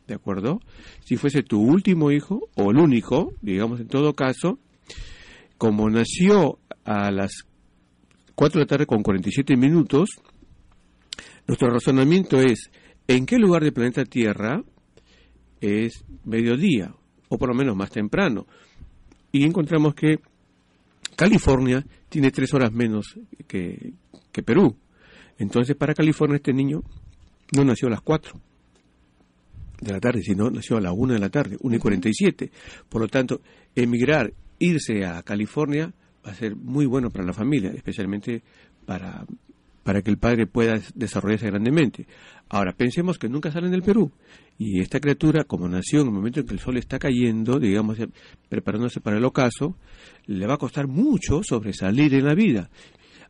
¿de 0.07 0.15
acuerdo? 0.15 0.61
Si 1.05 1.17
fuese 1.17 1.43
tu 1.43 1.61
último 1.61 2.13
hijo 2.13 2.49
o 2.55 2.71
el 2.71 2.79
único, 2.79 3.35
digamos, 3.41 3.81
en 3.81 3.89
todo 3.89 4.15
caso, 4.15 4.61
como 5.59 5.91
nació 5.91 6.61
a 6.85 7.11
las 7.11 7.45
4 8.37 8.61
de 8.61 8.65
la 8.65 8.69
tarde 8.69 8.87
con 8.87 9.03
47 9.03 9.57
minutos, 9.57 10.11
nuestro 11.49 11.71
razonamiento 11.71 12.41
es 12.41 12.71
¿En 13.09 13.27
qué 13.27 13.39
lugar 13.39 13.63
del 13.63 13.73
planeta 13.73 14.05
Tierra 14.05 14.63
es 15.61 16.05
mediodía? 16.25 16.95
O 17.29 17.39
por 17.39 17.49
lo 17.49 17.55
menos 17.55 17.77
más 17.77 17.91
temprano. 17.91 18.47
Y 19.33 19.45
encontramos 19.45 19.95
que 19.95 20.21
California 21.17 21.85
tiene 22.09 22.31
tres 22.31 22.53
horas 22.55 22.73
menos 22.73 23.19
que, 23.47 23.93
que 24.31 24.43
Perú. 24.43 24.77
Entonces, 25.39 25.77
para 25.77 25.95
California 25.95 26.37
este 26.37 26.53
niño 26.53 26.83
no 27.57 27.65
nació 27.65 27.89
a 27.89 27.93
las 27.93 28.01
cuatro 28.01 28.41
de 29.81 29.93
la 29.93 30.01
tarde, 30.01 30.23
sino 30.23 30.51
nació 30.51 30.77
a 30.77 30.81
la 30.81 30.93
una 30.93 31.15
de 31.15 31.21
la 31.21 31.29
tarde, 31.29 31.57
una 31.61 31.77
y 31.77 31.79
cuarenta 31.79 32.09
y 32.09 32.15
siete. 32.15 32.51
Por 32.89 33.01
lo 33.01 33.09
tanto, 33.09 33.41
emigrar, 33.75 34.33
irse 34.59 35.05
a 35.05 35.23
California 35.23 35.93
va 36.25 36.31
a 36.31 36.35
ser 36.35 36.55
muy 36.55 36.87
bueno 36.87 37.11
para 37.11 37.27
la 37.27 37.33
familia, 37.33 37.73
especialmente 37.73 38.43
para, 38.87 39.27
para 39.83 40.03
que 40.03 40.11
el 40.11 40.19
padre 40.19 40.47
pueda 40.47 40.81
desarrollarse 40.95 41.47
grandemente. 41.47 42.07
Ahora, 42.49 42.73
pensemos 42.73 43.19
que 43.19 43.29
nunca 43.29 43.51
salen 43.51 43.71
del 43.71 43.83
Perú. 43.83 44.13
Y 44.59 44.81
esta 44.81 45.01
criatura, 45.01 45.45
como 45.45 45.69
nació 45.69 46.03
en 46.03 46.09
el 46.09 46.13
momento 46.13 46.41
en 46.41 46.47
que 46.47 46.55
el 46.55 46.61
sol 46.61 46.77
está 46.77 46.99
cayendo, 46.99 47.59
digamos, 47.59 47.99
preparándose 48.49 49.01
para 49.01 49.19
el 49.19 49.25
ocaso, 49.25 49.77
le 50.27 50.47
va 50.47 50.55
a 50.55 50.59
costar 50.59 50.87
mucho 50.87 51.43
sobresalir 51.43 52.15
en 52.15 52.27
la 52.27 52.35
vida 52.35 52.71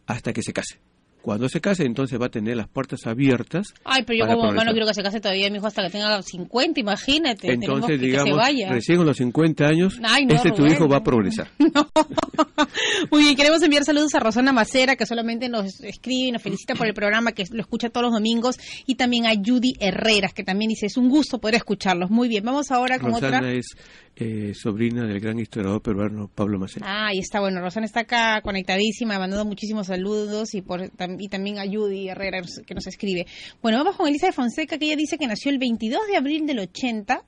hasta 0.06 0.32
que 0.32 0.42
se 0.42 0.52
case. 0.52 0.91
Cuando 1.22 1.48
se 1.48 1.60
case, 1.60 1.84
entonces 1.84 2.20
va 2.20 2.26
a 2.26 2.30
tener 2.30 2.56
las 2.56 2.66
puertas 2.66 3.06
abiertas. 3.06 3.68
Ay, 3.84 4.02
pero 4.04 4.18
yo 4.18 4.26
como 4.26 4.48
mamá 4.48 4.64
no 4.64 4.72
quiero 4.72 4.86
que 4.86 4.94
se 4.94 5.04
case 5.04 5.20
todavía, 5.20 5.48
mi 5.50 5.58
hijo, 5.58 5.68
hasta 5.68 5.84
que 5.84 5.90
tenga 5.90 6.20
50, 6.20 6.80
imagínate. 6.80 7.52
Entonces, 7.52 8.00
digamos, 8.00 8.40
recién 8.68 9.00
a 9.00 9.04
los 9.04 9.16
50 9.16 9.64
años, 9.64 10.00
este 10.28 10.50
tu 10.50 10.66
hijo 10.66 10.88
va 10.88 10.96
a 10.96 11.04
progresar. 11.04 11.48
Muy 13.10 13.22
bien, 13.22 13.36
queremos 13.36 13.62
enviar 13.62 13.84
saludos 13.84 14.14
a 14.16 14.20
Rosana 14.20 14.52
Macera, 14.52 14.96
que 14.96 15.06
solamente 15.06 15.48
nos 15.48 15.80
escribe 15.84 16.28
y 16.28 16.32
nos 16.32 16.42
felicita 16.42 16.74
por 16.74 16.88
el 16.88 16.94
programa, 16.94 17.30
que 17.32 17.44
lo 17.52 17.60
escucha 17.60 17.88
todos 17.88 18.06
los 18.06 18.12
domingos, 18.14 18.58
y 18.86 18.96
también 18.96 19.26
a 19.26 19.34
Judy 19.34 19.74
Herreras, 19.78 20.34
que 20.34 20.42
también 20.42 20.70
dice, 20.70 20.86
es 20.86 20.96
un 20.96 21.08
gusto 21.08 21.38
poder 21.38 21.54
escucharlos. 21.54 22.10
Muy 22.10 22.28
bien, 22.28 22.44
vamos 22.44 22.72
ahora 22.72 22.98
con 22.98 23.12
Rosana 23.12 23.38
otra. 23.38 23.52
es 23.52 23.76
eh, 24.16 24.52
sobrina 24.54 25.06
del 25.06 25.20
gran 25.20 25.38
historiador 25.38 25.80
peruano 25.80 26.28
Pablo 26.28 26.58
Macera. 26.58 26.86
Ah, 26.86 27.06
ahí 27.08 27.18
está, 27.18 27.40
bueno, 27.40 27.60
Rosana 27.60 27.86
está 27.86 28.00
acá 28.00 28.40
conectadísima, 28.42 29.18
mandando 29.18 29.44
muchísimos 29.44 29.86
saludos 29.86 30.54
y 30.54 30.60
por 30.60 30.82
y 30.82 31.28
también 31.28 31.58
a 31.58 31.64
Judy 31.64 32.08
Herrera 32.08 32.42
que 32.66 32.74
nos 32.74 32.86
escribe. 32.86 33.26
Bueno, 33.62 33.78
vamos 33.78 33.96
con 33.96 34.08
Elisa 34.08 34.26
de 34.26 34.32
Fonseca, 34.32 34.78
que 34.78 34.86
ella 34.86 34.96
dice 34.96 35.16
que 35.16 35.26
nació 35.26 35.50
el 35.50 35.58
22 35.58 36.06
de 36.08 36.16
abril 36.16 36.46
del 36.46 36.58
80. 36.58 37.24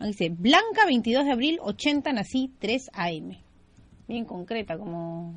Dice, 0.00 0.30
Blanca, 0.30 0.84
22 0.86 1.24
de 1.24 1.30
abril, 1.30 1.58
80, 1.62 2.12
nací 2.12 2.50
3 2.58 2.90
AM. 2.92 3.38
Bien 4.08 4.24
concreta, 4.24 4.76
como... 4.76 5.36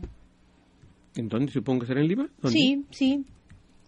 ¿En 1.16 1.28
dónde 1.28 1.52
supongo 1.52 1.82
que 1.82 1.88
será 1.88 2.02
en 2.02 2.08
Lima? 2.08 2.30
Sí, 2.50 2.84
sí. 2.90 3.24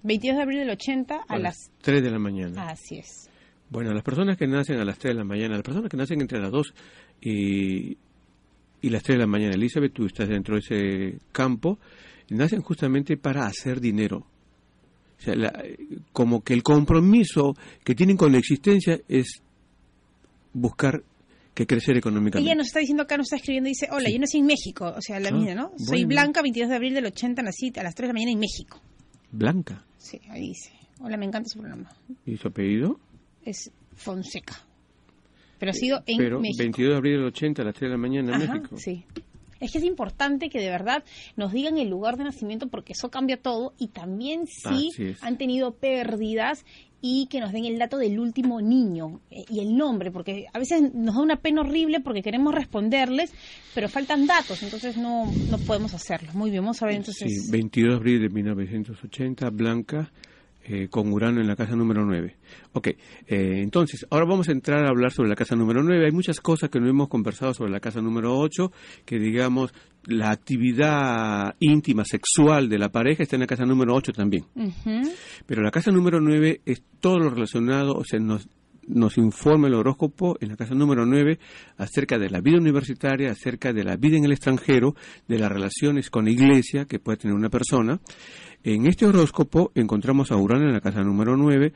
22 0.03 0.37
de 0.37 0.43
abril 0.43 0.59
del 0.59 0.69
80 0.69 1.25
a, 1.27 1.39
las 1.39 1.71
3 1.81 2.03
de 2.03 2.11
la 2.11 2.19
mañana. 2.19 2.69
Así 2.69 2.99
es. 2.99 3.29
Bueno, 3.70 3.93
las 3.93 4.03
personas 4.03 4.38
que 4.38 4.47
nacen 4.47 4.80
a 4.80 4.86
las 4.86 4.97
3 4.97 5.13
de 5.13 5.20
la 5.20 5.26
mañana, 5.26 5.55
las 5.55 5.63
personas 5.63 5.89
que 5.89 5.97
nacen 5.97 6.22
entre 6.22 6.39
las 6.39 6.51
2 6.51 6.74
y, 7.22 7.97
y 8.82 8.89
las 8.89 9.03
3 9.03 9.18
de 9.18 9.20
la 9.20 9.28
mañana, 9.28 9.53
Elizabeth, 9.55 9.93
tú 9.93 10.05
estás 10.05 10.30
dentro 10.30 10.55
de 10.55 10.59
ese 10.59 11.20
campo, 11.32 11.78
nacen 12.30 12.61
justamente 12.61 13.18
para 13.18 13.45
hacer 13.45 13.82
dinero. 13.82 14.26
O 15.18 15.22
sea, 15.22 15.34
como 16.13 16.41
que 16.43 16.53
el 16.53 16.63
compromiso 16.63 17.55
que 17.84 17.95
tienen 17.95 18.18
con 18.18 18.32
la 18.32 18.38
existencia 18.38 18.99
es 19.07 19.41
buscar 20.53 21.03
que 21.53 21.65
crecer 21.65 21.97
económicamente. 21.97 22.47
Ella 22.47 22.55
nos 22.55 22.68
está 22.68 22.80
diciendo 22.80 23.03
acá, 23.03 23.18
nos 23.18 23.26
está 23.26 23.38
escribiendo, 23.38 23.68
dice, 23.68 23.88
hola, 23.91 24.09
yo 24.11 24.20
nací 24.20 24.38
en 24.38 24.45
México, 24.45 24.93
o 24.95 25.01
sea, 25.01 25.20
la 25.20 25.32
mía, 25.32 25.55
¿no? 25.55 25.72
Soy 25.78 26.05
Blanca, 26.05 26.43
22 26.43 26.70
de 26.70 26.76
abril 26.76 26.93
del 26.93 27.07
80, 27.07 27.41
nací 27.41 27.74
a 27.76 27.84
las 27.84 27.95
3 27.95 28.07
de 28.07 28.07
la 28.07 28.13
mañana 28.13 28.32
en 28.34 28.39
México. 28.39 28.80
Blanca. 29.32 29.84
Sí, 29.97 30.22
ahí 30.30 30.49
dice. 30.49 30.72
Hola, 30.99 31.18
me 31.18 31.26
encanta 31.26 31.49
su 31.49 31.59
programa. 31.59 31.89
¿Y 32.26 32.38
su 32.38 32.47
apellido? 32.47 32.99
Es 33.47 33.71
Fonseca. 33.95 34.55
Pero 35.59 35.71
ha 35.71 35.73
sido 35.73 36.03
en 36.05 36.17
Pero 36.17 36.39
México. 36.39 36.59
22 36.59 36.91
de 36.91 36.97
abril 36.97 37.13
del 37.17 37.25
80 37.27 37.61
a 37.61 37.65
las 37.65 37.73
3 37.75 37.89
de 37.89 37.91
la 37.91 37.97
mañana 37.97 38.35
en 38.35 38.41
Ajá, 38.41 38.53
México. 38.55 38.75
Sí. 38.77 39.05
Es 39.59 39.71
que 39.71 39.77
es 39.79 39.83
importante 39.85 40.49
que 40.49 40.59
de 40.59 40.69
verdad 40.69 41.03
nos 41.35 41.51
digan 41.51 41.77
el 41.79 41.89
lugar 41.89 42.17
de 42.17 42.25
nacimiento 42.25 42.67
porque 42.67 42.93
eso 42.93 43.09
cambia 43.09 43.37
todo 43.37 43.73
y 43.79 43.87
también 43.87 44.45
si 44.45 44.91
es. 44.99 45.23
han 45.23 45.37
tenido 45.37 45.73
pérdidas 45.73 46.63
y 47.01 47.27
que 47.27 47.39
nos 47.39 47.51
den 47.53 47.65
el 47.65 47.79
dato 47.79 47.97
del 47.97 48.19
último 48.19 48.61
niño 48.61 49.21
eh, 49.31 49.45
y 49.49 49.59
el 49.61 49.75
nombre, 49.75 50.11
porque 50.11 50.45
a 50.53 50.59
veces 50.59 50.93
nos 50.93 51.15
da 51.15 51.21
una 51.21 51.37
pena 51.37 51.61
horrible 51.61 52.01
porque 52.01 52.21
queremos 52.21 52.53
responderles, 52.53 53.33
pero 53.73 53.87
faltan 53.87 54.27
datos, 54.27 54.61
entonces 54.61 54.97
no, 54.97 55.31
no 55.49 55.57
podemos 55.59 55.93
hacerlo. 55.93 56.29
Muy 56.33 56.51
bien, 56.51 56.63
vamos 56.63 56.81
a 56.83 56.87
ver 56.87 56.95
entonces. 56.95 57.45
Sí, 57.45 57.51
22 57.51 57.89
de 57.91 57.95
abril 57.95 58.21
de 58.21 58.29
1980, 58.29 59.49
Blanca, 59.51 60.11
eh, 60.70 60.89
con 60.89 61.13
Urano 61.13 61.39
en 61.39 61.47
la 61.47 61.55
casa 61.55 61.78
número 61.78 62.03
9. 62.03 62.36
Ok, 62.74 62.88
eh, 62.88 62.97
entonces, 63.28 64.05
ahora 64.09 64.26
vamos 64.26 64.49
a 64.49 64.51
entrar 64.51 64.86
a 64.86 64.89
hablar 64.89 65.11
sobre 65.11 65.30
la 65.30 65.36
casa 65.36 65.55
número 65.55 65.82
9. 65.82 66.07
Hay 66.07 66.11
muchas 66.11 66.41
cosas 66.41 66.70
que 66.70 66.82
no 66.82 66.89
hemos 66.89 67.07
conversado 67.07 67.53
sobre 67.53 67.72
la 67.72 67.80
casa 67.80 68.01
número 68.01 68.38
8, 68.38 68.72
que 69.05 69.18
digamos, 69.18 69.74
la 70.03 70.30
actividad 70.30 71.55
íntima, 71.59 72.03
sexual 72.03 72.68
de 72.68 72.80
la 72.80 72.89
pareja 72.89 73.24
está 73.24 73.38
en 73.38 73.41
la 73.41 73.47
casa 73.47 73.65
número 73.65 73.95
8 73.95 74.11
también. 74.11 74.43
Ujú. 74.55 75.09
Pero 75.45 75.61
la 75.61 75.72
casa 75.72 75.89
número 75.91 76.20
9 76.20 76.61
es 76.65 76.84
todo 76.99 77.18
lo 77.20 77.30
relacionado, 77.30 77.93
o 77.93 78.03
sea, 78.03 78.20
nos, 78.20 78.49
nos 78.88 79.18
informa 79.18 79.68
el 79.68 79.74
horóscopo 79.74 80.38
en 80.39 80.49
la 80.49 80.55
casa 80.55 80.74
número 80.74 81.05
9 81.05 81.39
acerca 81.78 82.18
de 82.18 82.30
la 82.30 82.41
vida 82.41 82.57
universitaria, 82.57 83.32
acerca 83.32 83.74
de 83.74 83.84
la 83.84 83.97
vida 83.97 84.18
en 84.18 84.26
el 84.26 84.32
extranjero, 84.32 84.95
de 85.28 85.39
las 85.39 85.51
relaciones 85.51 86.09
con 86.09 86.26
la 86.26 86.32
iglesia 86.32 86.86
que 86.86 86.99
puede 86.99 87.18
tener 87.20 87.36
una 87.36 87.49
persona. 87.49 87.99
En 88.63 88.85
este 88.87 89.05
horóscopo 89.05 89.71
encontramos 89.75 90.31
a 90.31 90.37
Urano 90.37 90.65
en 90.67 90.73
la 90.73 90.81
casa 90.81 91.01
número 91.03 91.37
9 91.37 91.73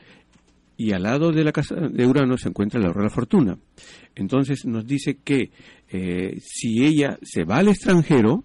y 0.77 0.91
al 0.93 1.03
lado 1.03 1.32
de 1.32 1.43
la 1.43 1.51
casa 1.51 1.75
de 1.75 2.05
Urano 2.05 2.38
se 2.38 2.49
encuentra 2.49 2.79
la 2.79 2.89
hora 2.89 2.99
de 3.01 3.07
la 3.07 3.09
fortuna. 3.13 3.57
Entonces 4.15 4.65
nos 4.65 4.86
dice 4.86 5.17
que 5.23 5.51
eh, 5.89 6.39
si 6.43 6.84
ella 6.84 7.17
se 7.21 7.43
va 7.43 7.57
al 7.57 7.67
extranjero, 7.69 8.43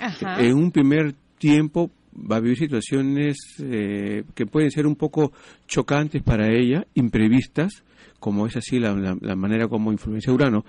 Ajá. 0.00 0.40
en 0.40 0.54
un 0.54 0.70
primer 0.72 1.14
tiempo 1.38 1.90
va 2.16 2.36
a 2.36 2.40
vivir 2.40 2.58
situaciones 2.58 3.36
eh, 3.60 4.24
que 4.34 4.46
pueden 4.46 4.70
ser 4.70 4.86
un 4.86 4.96
poco 4.96 5.32
chocantes 5.66 6.22
para 6.22 6.48
ella, 6.48 6.86
imprevistas, 6.94 7.82
como 8.18 8.46
es 8.46 8.56
así 8.56 8.78
la, 8.78 8.94
la- 8.94 9.18
la 9.20 9.36
manera 9.36 9.68
como 9.68 9.92
influencia 9.92 10.32
Urano, 10.32 10.64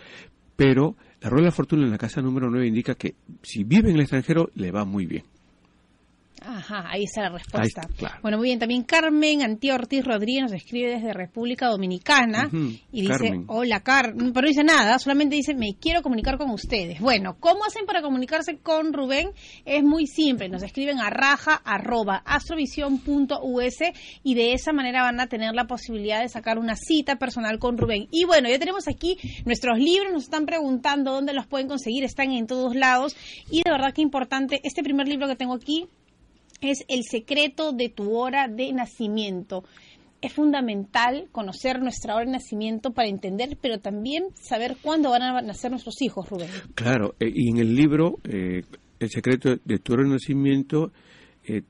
pero 0.56 0.96
la 1.22 1.30
rueda 1.30 1.44
de 1.44 1.50
la 1.50 1.56
fortuna 1.56 1.84
en 1.86 1.92
la 1.92 1.98
casa 1.98 2.22
número 2.22 2.50
9 2.50 2.68
indica 2.68 2.96
que 2.96 3.16
si 3.42 3.64
vive 3.64 3.90
en 3.90 3.96
el 3.96 4.02
extranjero 4.02 4.50
le 4.56 4.72
va 4.72 4.86
muy 4.86 5.06
bien. 5.06 5.24
Ajá, 6.48 6.86
ahí 6.90 7.04
está 7.04 7.24
la 7.24 7.30
respuesta. 7.30 7.62
Ahí 7.62 7.68
está, 7.68 7.98
claro. 7.98 8.16
Bueno, 8.22 8.38
muy 8.38 8.50
bien. 8.50 8.60
También 8.60 8.84
Carmen 8.84 9.42
Antía 9.42 9.76
Ortiz 9.76 10.06
Rodríguez 10.06 10.44
nos 10.44 10.54
escribe 10.54 10.92
desde 10.92 11.12
República 11.14 11.68
Dominicana 11.68 12.50
y 12.92 13.02
dice, 13.02 13.14
Carmen. 13.14 13.46
hola 13.48 13.80
Carmen, 13.82 14.32
pero 14.32 14.46
no 14.46 14.48
dice 14.48 14.64
nada, 14.64 15.00
solamente 15.00 15.36
dice, 15.36 15.56
me 15.56 15.76
quiero 15.80 16.02
comunicar 16.02 16.38
con 16.38 16.52
ustedes. 16.52 17.00
Bueno, 17.00 17.38
¿cómo 17.40 17.66
hacen 17.66 17.86
para 17.86 18.02
comunicarse 18.02 18.58
con 18.60 18.94
Rubén? 18.94 19.30
Es 19.66 19.84
muy 19.84 20.06
simple, 20.06 20.48
nos 20.50 20.62
escriben 20.64 21.00
a 21.00 21.10
raja 21.10 21.56
arroba 21.66 22.22
astrovision.us 22.26 23.76
y 24.24 24.36
de 24.36 24.54
esa 24.54 24.72
manera 24.72 25.02
van 25.02 25.20
a 25.20 25.28
tener 25.28 25.56
la 25.56 25.66
posibilidad 25.66 26.22
de 26.22 26.30
sacar 26.30 26.60
una 26.60 26.76
cita 26.76 27.16
personal 27.16 27.58
con 27.58 27.78
Rubén. 27.78 28.08
Y 28.12 28.26
bueno, 28.26 28.50
ya 28.50 28.60
tenemos 28.60 28.88
aquí 28.88 29.18
nuestros 29.46 29.80
libros, 29.80 30.14
nos 30.14 30.24
están 30.24 30.46
preguntando 30.46 31.12
dónde 31.12 31.34
los 31.34 31.48
pueden 31.48 31.68
conseguir, 31.68 32.04
están 32.04 32.32
en 32.32 32.46
todos 32.46 32.76
lados 32.76 33.16
y 33.50 33.64
de 33.64 33.72
verdad 33.72 33.94
que 33.94 34.02
importante, 34.02 34.62
este 34.64 34.84
primer 34.84 35.08
libro 35.08 35.28
que 35.28 35.36
tengo 35.36 35.56
aquí 35.56 35.88
es 36.62 36.86
El 36.88 37.04
secreto 37.04 37.72
de 37.72 37.90
tu 37.90 38.16
hora 38.16 38.48
de 38.48 38.72
nacimiento. 38.74 39.64
Es 40.22 40.34
fundamental 40.34 41.28
conocer 41.32 41.80
nuestra 41.82 42.16
hora 42.16 42.26
de 42.26 42.32
nacimiento 42.32 42.92
para 42.92 43.10
entender, 43.10 43.58
pero 43.62 43.80
también 43.80 44.24
saber 44.34 44.78
cuándo 44.82 45.12
van 45.12 45.22
a 45.22 45.42
nacer 45.42 45.72
nuestros 45.72 46.02
hijos, 46.02 46.30
Rubén. 46.30 46.50
Claro, 46.74 47.16
eh, 47.20 47.32
y 47.34 47.52
en 47.52 47.58
el 47.58 47.76
libro 47.76 48.20
eh, 48.24 48.64
El 49.00 49.10
secreto 49.10 49.58
de 49.64 49.78
tu 49.80 49.94
hora 49.94 50.04
de 50.04 50.10
nacimiento 50.10 50.92
eh, 51.44 51.62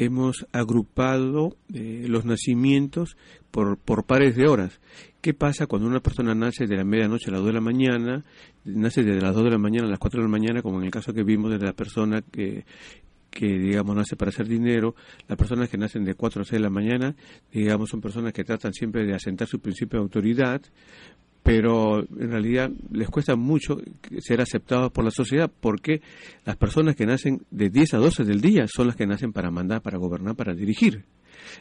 hemos 0.00 0.46
agrupado 0.52 1.56
eh, 1.74 2.06
los 2.08 2.24
nacimientos 2.24 3.16
por, 3.50 3.76
por 3.76 4.04
pares 4.04 4.34
de 4.34 4.48
horas. 4.48 4.80
¿Qué 5.20 5.34
pasa 5.34 5.66
cuando 5.66 5.86
una 5.86 6.00
persona 6.00 6.34
nace 6.34 6.66
de 6.66 6.76
la 6.76 6.84
medianoche 6.84 7.28
a 7.28 7.32
las 7.32 7.40
2 7.40 7.48
de 7.48 7.52
la 7.52 7.60
mañana, 7.60 8.24
nace 8.64 9.02
desde 9.02 9.20
las 9.20 9.34
2 9.34 9.44
de 9.44 9.50
la 9.50 9.58
mañana 9.58 9.86
a 9.86 9.90
las 9.90 9.98
4 9.98 10.20
de 10.20 10.26
la 10.26 10.30
mañana, 10.30 10.62
como 10.62 10.78
en 10.78 10.86
el 10.86 10.90
caso 10.90 11.12
que 11.12 11.22
vimos 11.22 11.50
de 11.50 11.58
la 11.58 11.74
persona 11.74 12.22
que 12.22 12.64
que 13.30 13.46
digamos 13.46 13.96
nace 13.96 14.16
para 14.16 14.30
hacer 14.30 14.46
dinero, 14.46 14.94
las 15.28 15.38
personas 15.38 15.68
que 15.68 15.78
nacen 15.78 16.04
de 16.04 16.14
4 16.14 16.42
a 16.42 16.44
6 16.44 16.52
de 16.52 16.60
la 16.60 16.70
mañana, 16.70 17.14
digamos 17.52 17.90
son 17.90 18.00
personas 18.00 18.32
que 18.32 18.44
tratan 18.44 18.72
siempre 18.72 19.04
de 19.04 19.14
asentar 19.14 19.46
su 19.46 19.60
principio 19.60 19.98
de 19.98 20.04
autoridad, 20.04 20.60
pero 21.50 21.98
en 21.98 22.30
realidad 22.30 22.70
les 22.92 23.08
cuesta 23.08 23.34
mucho 23.34 23.78
ser 24.20 24.40
aceptados 24.40 24.92
por 24.92 25.04
la 25.04 25.10
sociedad 25.10 25.50
porque 25.60 26.00
las 26.44 26.56
personas 26.56 26.94
que 26.94 27.06
nacen 27.06 27.42
de 27.50 27.70
10 27.70 27.94
a 27.94 27.98
12 27.98 28.22
del 28.22 28.40
día 28.40 28.66
son 28.68 28.86
las 28.86 28.94
que 28.94 29.04
nacen 29.04 29.32
para 29.32 29.50
mandar, 29.50 29.82
para 29.82 29.98
gobernar, 29.98 30.36
para 30.36 30.54
dirigir. 30.54 31.06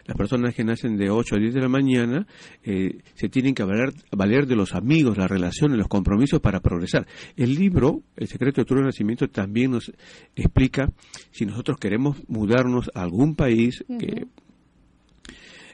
Las 0.06 0.16
personas 0.16 0.54
que 0.54 0.64
nacen 0.64 0.96
de 0.96 1.10
8 1.10 1.36
a 1.36 1.40
10 1.40 1.56
de 1.56 1.62
la 1.62 1.70
mañana 1.70 2.28
eh, 2.62 3.00
se 3.16 3.30
tienen 3.30 3.56
que 3.56 3.64
valer, 3.64 3.92
valer 4.16 4.46
de 4.46 4.56
los 4.56 4.76
amigos, 4.76 5.18
las 5.18 5.28
relaciones, 5.28 5.80
los 5.80 5.88
compromisos 5.88 6.40
para 6.40 6.60
progresar. 6.60 7.08
El 7.36 7.56
libro, 7.56 8.04
El 8.16 8.28
secreto 8.28 8.62
de 8.62 8.66
tu 8.66 8.76
nacimiento, 8.76 9.28
también 9.28 9.72
nos 9.72 9.92
explica 10.36 10.92
si 11.32 11.48
nosotros 11.48 11.78
queremos 11.80 12.22
mudarnos 12.28 12.92
a 12.94 13.02
algún 13.02 13.34
país 13.34 13.84
que 13.98 14.28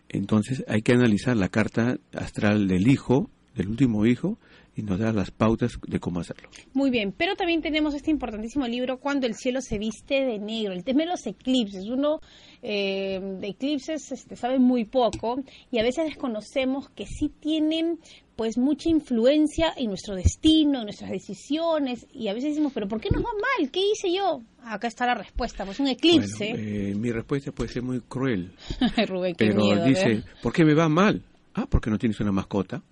entonces 0.08 0.64
hay 0.70 0.82
que 0.82 0.94
analizar 0.94 1.36
la 1.36 1.50
carta 1.50 1.98
astral 2.14 2.70
del 2.70 2.88
hijo, 2.88 3.30
del 3.56 3.70
último 3.70 4.06
hijo, 4.06 4.38
y 4.76 4.82
nos 4.82 5.00
da 5.00 5.14
las 5.14 5.32
pautas 5.32 5.80
de 5.88 6.00
cómo 6.00 6.20
hacerlo. 6.20 6.50
Muy 6.74 6.90
bien, 6.90 7.14
pero 7.18 7.36
también 7.36 7.62
tenemos 7.62 7.96
este 7.96 8.12
importantísimo 8.12 8.68
libro 8.68 9.00
Cuando 9.00 9.26
el 9.26 9.36
cielo 9.36 9.62
se 9.62 9.78
viste 9.78 10.26
de 10.26 10.38
negro, 10.38 10.74
el 10.74 10.84
tema 10.84 11.02
de 11.02 11.08
los 11.08 11.26
eclipses. 11.26 11.88
Uno 11.88 12.20
eh, 12.62 13.20
de 13.40 13.48
eclipses 13.48 14.12
este, 14.12 14.36
sabe 14.36 14.60
muy 14.60 14.84
poco 14.86 15.42
y 15.72 15.80
a 15.80 15.84
veces 15.84 16.06
desconocemos 16.06 16.90
que 16.90 17.06
sí 17.06 17.32
tienen 17.40 18.00
pues 18.36 18.58
mucha 18.58 18.90
influencia 18.90 19.74
en 19.78 19.88
nuestro 19.88 20.14
destino, 20.14 20.80
en 20.80 20.86
nuestras 20.86 21.10
decisiones 21.10 22.06
y 22.12 22.28
a 22.28 22.34
veces 22.34 22.50
decimos, 22.50 22.74
pero 22.74 22.88
¿por 22.90 23.00
qué 23.00 23.10
nos 23.10 23.24
va 23.24 23.30
mal? 23.32 23.72
¿Qué 23.72 23.80
hice 23.80 24.14
yo? 24.14 24.42
Acá 24.62 24.90
está 24.90 25.06
la 25.06 25.16
respuesta, 25.16 25.64
pues 25.64 25.80
un 25.80 25.88
eclipse. 25.88 26.50
Eh, 26.50 26.96
mi 26.96 27.12
respuesta 27.12 27.54
puede 27.54 27.72
ser 27.72 27.84
muy 27.84 28.02
cruel. 28.02 28.52
Rubén, 29.08 29.36
qué 29.36 29.46
pero 29.48 29.62
miedo, 29.62 29.86
dice, 29.86 30.06
¿ver? 30.06 30.26
¿por 30.44 30.52
qué 30.52 30.66
me 30.66 30.74
va 30.74 30.90
mal? 30.90 31.24
Ah, 31.54 31.66
porque 31.70 31.90
no 31.90 31.98
tienes 31.98 32.20
una 32.20 32.34
mascota. 32.34 32.84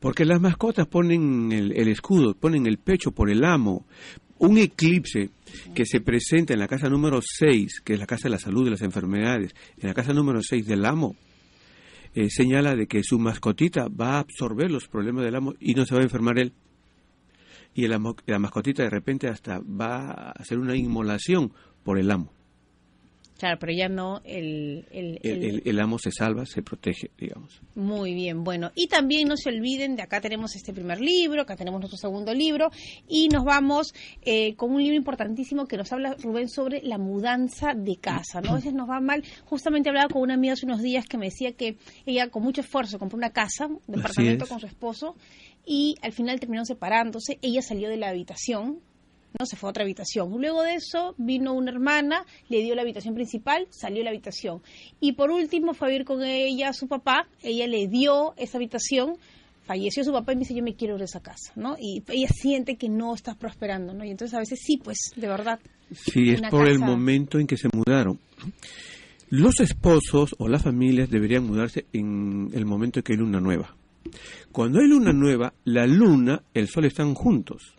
Porque 0.00 0.24
las 0.24 0.40
mascotas 0.40 0.86
ponen 0.86 1.52
el, 1.52 1.88
escudo, 1.88 2.34
ponen 2.34 2.66
el 2.66 2.78
pecho 2.78 3.12
por 3.12 3.30
el 3.30 3.44
amo. 3.44 3.86
Un 4.38 4.58
eclipse 4.58 5.30
que 5.74 5.86
se 5.86 6.00
presenta 6.00 6.52
en 6.52 6.60
la 6.60 6.68
casa 6.68 6.88
número 6.88 7.20
6, 7.22 7.80
que 7.84 7.94
es 7.94 7.98
la 7.98 8.06
casa 8.06 8.24
de 8.24 8.30
la 8.30 8.38
salud 8.38 8.64
de 8.64 8.70
las 8.72 8.82
enfermedades, 8.82 9.54
en 9.78 9.88
la 9.88 9.94
casa 9.94 10.12
número 10.12 10.40
6 10.42 10.66
del 10.66 10.84
amo, 10.84 11.16
eh, 12.14 12.28
señala 12.30 12.74
de 12.76 12.86
que 12.86 13.02
su 13.02 13.18
mascotita 13.18 13.88
va 13.88 14.16
a 14.16 14.18
absorber 14.20 14.70
los 14.70 14.88
problemas 14.88 15.24
del 15.24 15.36
amo 15.36 15.54
y 15.60 15.74
no 15.74 15.84
se 15.86 15.94
va 15.94 16.00
a 16.00 16.04
enfermar 16.04 16.38
él. 16.38 16.52
Y 17.74 17.84
el 17.84 17.92
amo- 17.92 18.16
la 18.26 18.38
mascotita 18.38 18.82
de 18.82 18.90
repente 18.90 19.28
hasta 19.28 19.58
va 19.60 20.10
a 20.10 20.30
hacer 20.32 20.58
una 20.58 20.76
inmolación 20.76 21.52
por 21.82 21.98
el 21.98 22.10
amo. 22.10 22.32
Claro, 23.38 23.58
pero 23.60 23.72
ya 23.72 23.88
no 23.88 24.22
el, 24.24 24.86
el- 24.90 25.18
El, 25.22 25.32
el- 25.32 25.44
el- 25.44 25.62
el 25.66 25.80
amo 25.80 25.98
se 25.98 26.10
salva, 26.10 26.46
se 26.46 26.62
protege, 26.62 27.10
digamos. 27.18 27.60
Muy 27.74 28.14
bien, 28.14 28.44
bueno, 28.44 28.72
y 28.74 28.86
también 28.86 29.28
no 29.28 29.36
se 29.36 29.50
olviden, 29.50 29.94
de 29.94 30.02
acá 30.02 30.22
tenemos 30.22 30.56
este 30.56 30.72
primer 30.72 31.00
libro, 31.00 31.42
acá 31.42 31.54
tenemos 31.54 31.78
nuestro 31.80 31.98
segundo 31.98 32.32
libro, 32.32 32.70
y 33.06 33.28
nos 33.28 33.44
vamos 33.44 33.92
eh, 34.22 34.54
con 34.56 34.72
un 34.72 34.80
libro 34.82 34.96
importantísimo 34.96 35.66
que 35.66 35.76
nos 35.76 35.92
habla 35.92 36.14
Rubén 36.14 36.48
sobre 36.48 36.80
la 36.82 36.96
mudanza 36.96 37.74
de 37.74 37.96
casa, 37.96 38.40
¿no? 38.40 38.52
A 38.52 38.54
veces 38.54 38.72
nos 38.72 38.88
va 38.88 39.00
mal. 39.00 39.22
Justamente 39.44 39.90
hablaba 39.90 40.08
con 40.08 40.22
una 40.22 40.34
amiga 40.34 40.54
hace 40.54 40.64
unos 40.64 40.80
días 40.80 41.04
que 41.06 41.18
me 41.18 41.26
decía 41.26 41.52
que 41.52 41.76
ella 42.06 42.30
con 42.30 42.42
mucho 42.42 42.62
esfuerzo 42.62 42.98
compró 42.98 43.18
una 43.18 43.30
casa, 43.30 43.66
un 43.66 43.80
departamento 43.86 44.46
con 44.46 44.60
su 44.60 44.66
esposo, 44.66 45.14
y 45.66 45.96
al 46.00 46.12
final 46.12 46.40
terminaron 46.40 46.64
separándose, 46.64 47.38
ella 47.42 47.60
salió 47.60 47.90
de 47.90 47.98
la 47.98 48.08
habitación, 48.08 48.80
no 49.38 49.46
se 49.46 49.56
fue 49.56 49.68
a 49.68 49.70
otra 49.70 49.84
habitación. 49.84 50.30
Luego 50.40 50.62
de 50.62 50.74
eso 50.74 51.14
vino 51.18 51.52
una 51.52 51.70
hermana, 51.70 52.24
le 52.48 52.62
dio 52.62 52.74
la 52.74 52.82
habitación 52.82 53.14
principal, 53.14 53.66
salió 53.70 53.98
de 53.98 54.04
la 54.04 54.10
habitación. 54.10 54.62
Y 55.00 55.12
por 55.12 55.30
último 55.30 55.74
fue 55.74 55.88
a 55.88 55.90
vivir 55.90 56.06
con 56.06 56.22
ella 56.24 56.72
su 56.72 56.88
papá, 56.88 57.28
ella 57.42 57.66
le 57.66 57.88
dio 57.88 58.34
esa 58.36 58.58
habitación, 58.58 59.16
falleció 59.66 60.04
su 60.04 60.12
papá 60.12 60.32
y 60.32 60.36
me 60.36 60.40
dice 60.40 60.54
yo 60.54 60.62
me 60.62 60.74
quiero 60.74 60.94
ir 60.94 61.00
de 61.00 61.04
esa 61.06 61.20
casa, 61.20 61.52
¿no? 61.56 61.76
Y 61.78 62.02
ella 62.08 62.28
siente 62.28 62.76
que 62.76 62.88
no 62.88 63.14
está 63.14 63.34
prosperando, 63.34 63.92
¿no? 63.92 64.04
Y 64.04 64.10
entonces 64.10 64.34
a 64.34 64.38
veces 64.38 64.60
sí, 64.62 64.78
pues, 64.82 64.98
de 65.16 65.28
verdad. 65.28 65.58
Sí, 65.92 66.30
es 66.30 66.40
por 66.50 66.68
el 66.68 66.78
momento 66.78 67.38
en 67.38 67.46
que 67.46 67.56
se 67.56 67.68
mudaron. 67.72 68.18
Los 69.28 69.58
esposos 69.60 70.36
o 70.38 70.48
las 70.48 70.62
familias 70.62 71.10
deberían 71.10 71.44
mudarse 71.44 71.86
en 71.92 72.50
el 72.52 72.64
momento 72.64 73.00
en 73.00 73.02
que 73.02 73.12
hay 73.12 73.18
luna 73.18 73.40
nueva. 73.40 73.74
Cuando 74.52 74.78
hay 74.78 74.86
luna 74.86 75.12
nueva, 75.12 75.52
la 75.64 75.86
luna, 75.86 76.42
el 76.54 76.68
sol 76.68 76.84
están 76.84 77.14
juntos. 77.14 77.74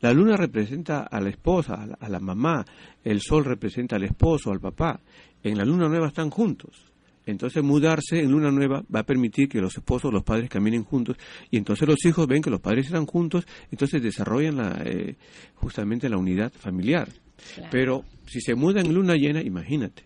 La 0.00 0.12
luna 0.12 0.36
representa 0.36 1.02
a 1.02 1.20
la 1.20 1.30
esposa, 1.30 1.74
a 1.74 1.86
la, 1.86 1.98
a 2.00 2.08
la 2.08 2.20
mamá, 2.20 2.64
el 3.02 3.20
sol 3.20 3.44
representa 3.44 3.96
al 3.96 4.04
esposo, 4.04 4.50
al 4.50 4.60
papá. 4.60 5.00
En 5.42 5.56
la 5.56 5.64
luna 5.64 5.88
nueva 5.88 6.08
están 6.08 6.30
juntos. 6.30 6.88
Entonces 7.28 7.62
mudarse 7.62 8.20
en 8.20 8.30
luna 8.30 8.50
nueva 8.50 8.82
va 8.94 9.00
a 9.00 9.06
permitir 9.06 9.50
que 9.50 9.60
los 9.60 9.76
esposos, 9.76 10.10
los 10.10 10.22
padres 10.22 10.48
caminen 10.48 10.82
juntos 10.82 11.18
y 11.50 11.58
entonces 11.58 11.86
los 11.86 12.02
hijos 12.06 12.26
ven 12.26 12.40
que 12.40 12.48
los 12.48 12.60
padres 12.60 12.86
están 12.86 13.04
juntos, 13.04 13.46
entonces 13.70 14.02
desarrollan 14.02 14.56
la, 14.56 14.82
eh, 14.86 15.16
justamente 15.56 16.08
la 16.08 16.16
unidad 16.16 16.50
familiar. 16.52 17.06
Claro. 17.54 17.68
Pero 17.70 18.04
si 18.26 18.40
se 18.40 18.54
mudan 18.54 18.86
en 18.86 18.94
luna 18.94 19.14
llena, 19.14 19.42
imagínate, 19.42 20.04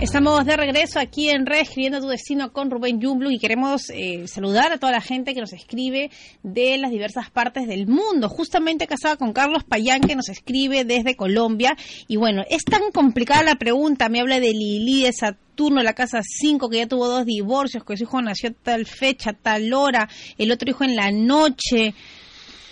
Estamos 0.00 0.44
de 0.44 0.56
regreso 0.56 0.98
aquí 0.98 1.28
en 1.28 1.46
Reescribiendo 1.46 2.00
tu 2.00 2.08
Destino 2.08 2.52
con 2.52 2.68
Rubén 2.68 3.00
Jumblu 3.00 3.30
y 3.30 3.38
queremos 3.38 3.90
eh, 3.90 4.26
saludar 4.26 4.72
a 4.72 4.78
toda 4.78 4.90
la 4.90 5.00
gente 5.00 5.34
que 5.34 5.40
nos 5.40 5.52
escribe 5.52 6.10
de 6.42 6.78
las 6.78 6.90
diversas 6.90 7.30
partes 7.30 7.68
del 7.68 7.86
mundo. 7.86 8.28
Justamente 8.28 8.88
casada 8.88 9.16
con 9.16 9.32
Carlos 9.32 9.62
Payán 9.62 10.00
que 10.00 10.16
nos 10.16 10.28
escribe 10.28 10.84
desde 10.84 11.14
Colombia. 11.14 11.76
Y 12.08 12.16
bueno, 12.16 12.42
es 12.50 12.64
tan 12.64 12.90
complicada 12.92 13.44
la 13.44 13.54
pregunta. 13.54 14.08
Me 14.08 14.20
habla 14.20 14.40
de 14.40 14.50
Lili, 14.50 15.04
de 15.04 15.12
Saturno, 15.12 15.82
la 15.82 15.94
casa 15.94 16.22
5, 16.22 16.68
que 16.70 16.78
ya 16.78 16.88
tuvo 16.88 17.06
dos 17.06 17.24
divorcios, 17.24 17.84
que 17.84 17.96
su 17.96 18.02
hijo 18.02 18.20
nació 18.20 18.52
tal 18.52 18.84
fecha, 18.84 19.32
tal 19.32 19.72
hora, 19.72 20.08
el 20.38 20.50
otro 20.50 20.70
hijo 20.70 20.82
en 20.82 20.96
la 20.96 21.12
noche. 21.12 21.94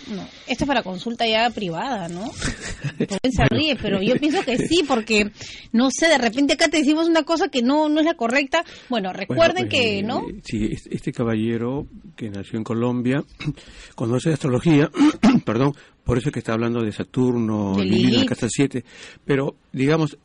No, 0.09 0.21
esto 0.47 0.63
es 0.63 0.67
para 0.67 0.83
consulta 0.83 1.27
ya 1.27 1.49
privada, 1.49 2.07
¿no? 2.07 2.31
Se 2.31 3.45
ríe, 3.49 3.75
pero 3.81 4.01
yo 4.01 4.15
pienso 4.15 4.41
que 4.43 4.57
sí, 4.57 4.83
porque, 4.87 5.31
no 5.73 5.89
sé, 5.91 6.07
de 6.07 6.17
repente 6.17 6.53
acá 6.53 6.69
te 6.69 6.77
decimos 6.77 7.07
una 7.07 7.23
cosa 7.23 7.49
que 7.49 7.61
no, 7.61 7.89
no 7.89 7.99
es 7.99 8.05
la 8.05 8.15
correcta. 8.15 8.63
Bueno, 8.89 9.11
recuerden 9.13 9.67
Bueno, 9.67 9.69
que, 9.69 9.99
eh, 9.99 10.03
¿no? 10.03 10.25
Sí, 10.43 10.69
este 10.71 10.95
este 10.95 11.11
caballero 11.11 11.87
que 12.15 12.29
nació 12.29 12.57
en 12.57 12.63
Colombia 12.63 13.23
conoce 13.95 14.31
astrología, 14.33 14.89
perdón, 15.45 15.73
por 16.03 16.17
eso 16.17 16.29
es 16.29 16.33
que 16.33 16.39
está 16.39 16.53
hablando 16.53 16.81
de 16.81 16.91
Saturno, 16.91 17.75
De 17.75 17.85
Lilith 17.85 18.13
en 18.13 18.19
la 18.21 18.25
casa 18.25 18.47
7, 18.49 18.83
pero 19.25 19.55
digamos, 19.71 20.17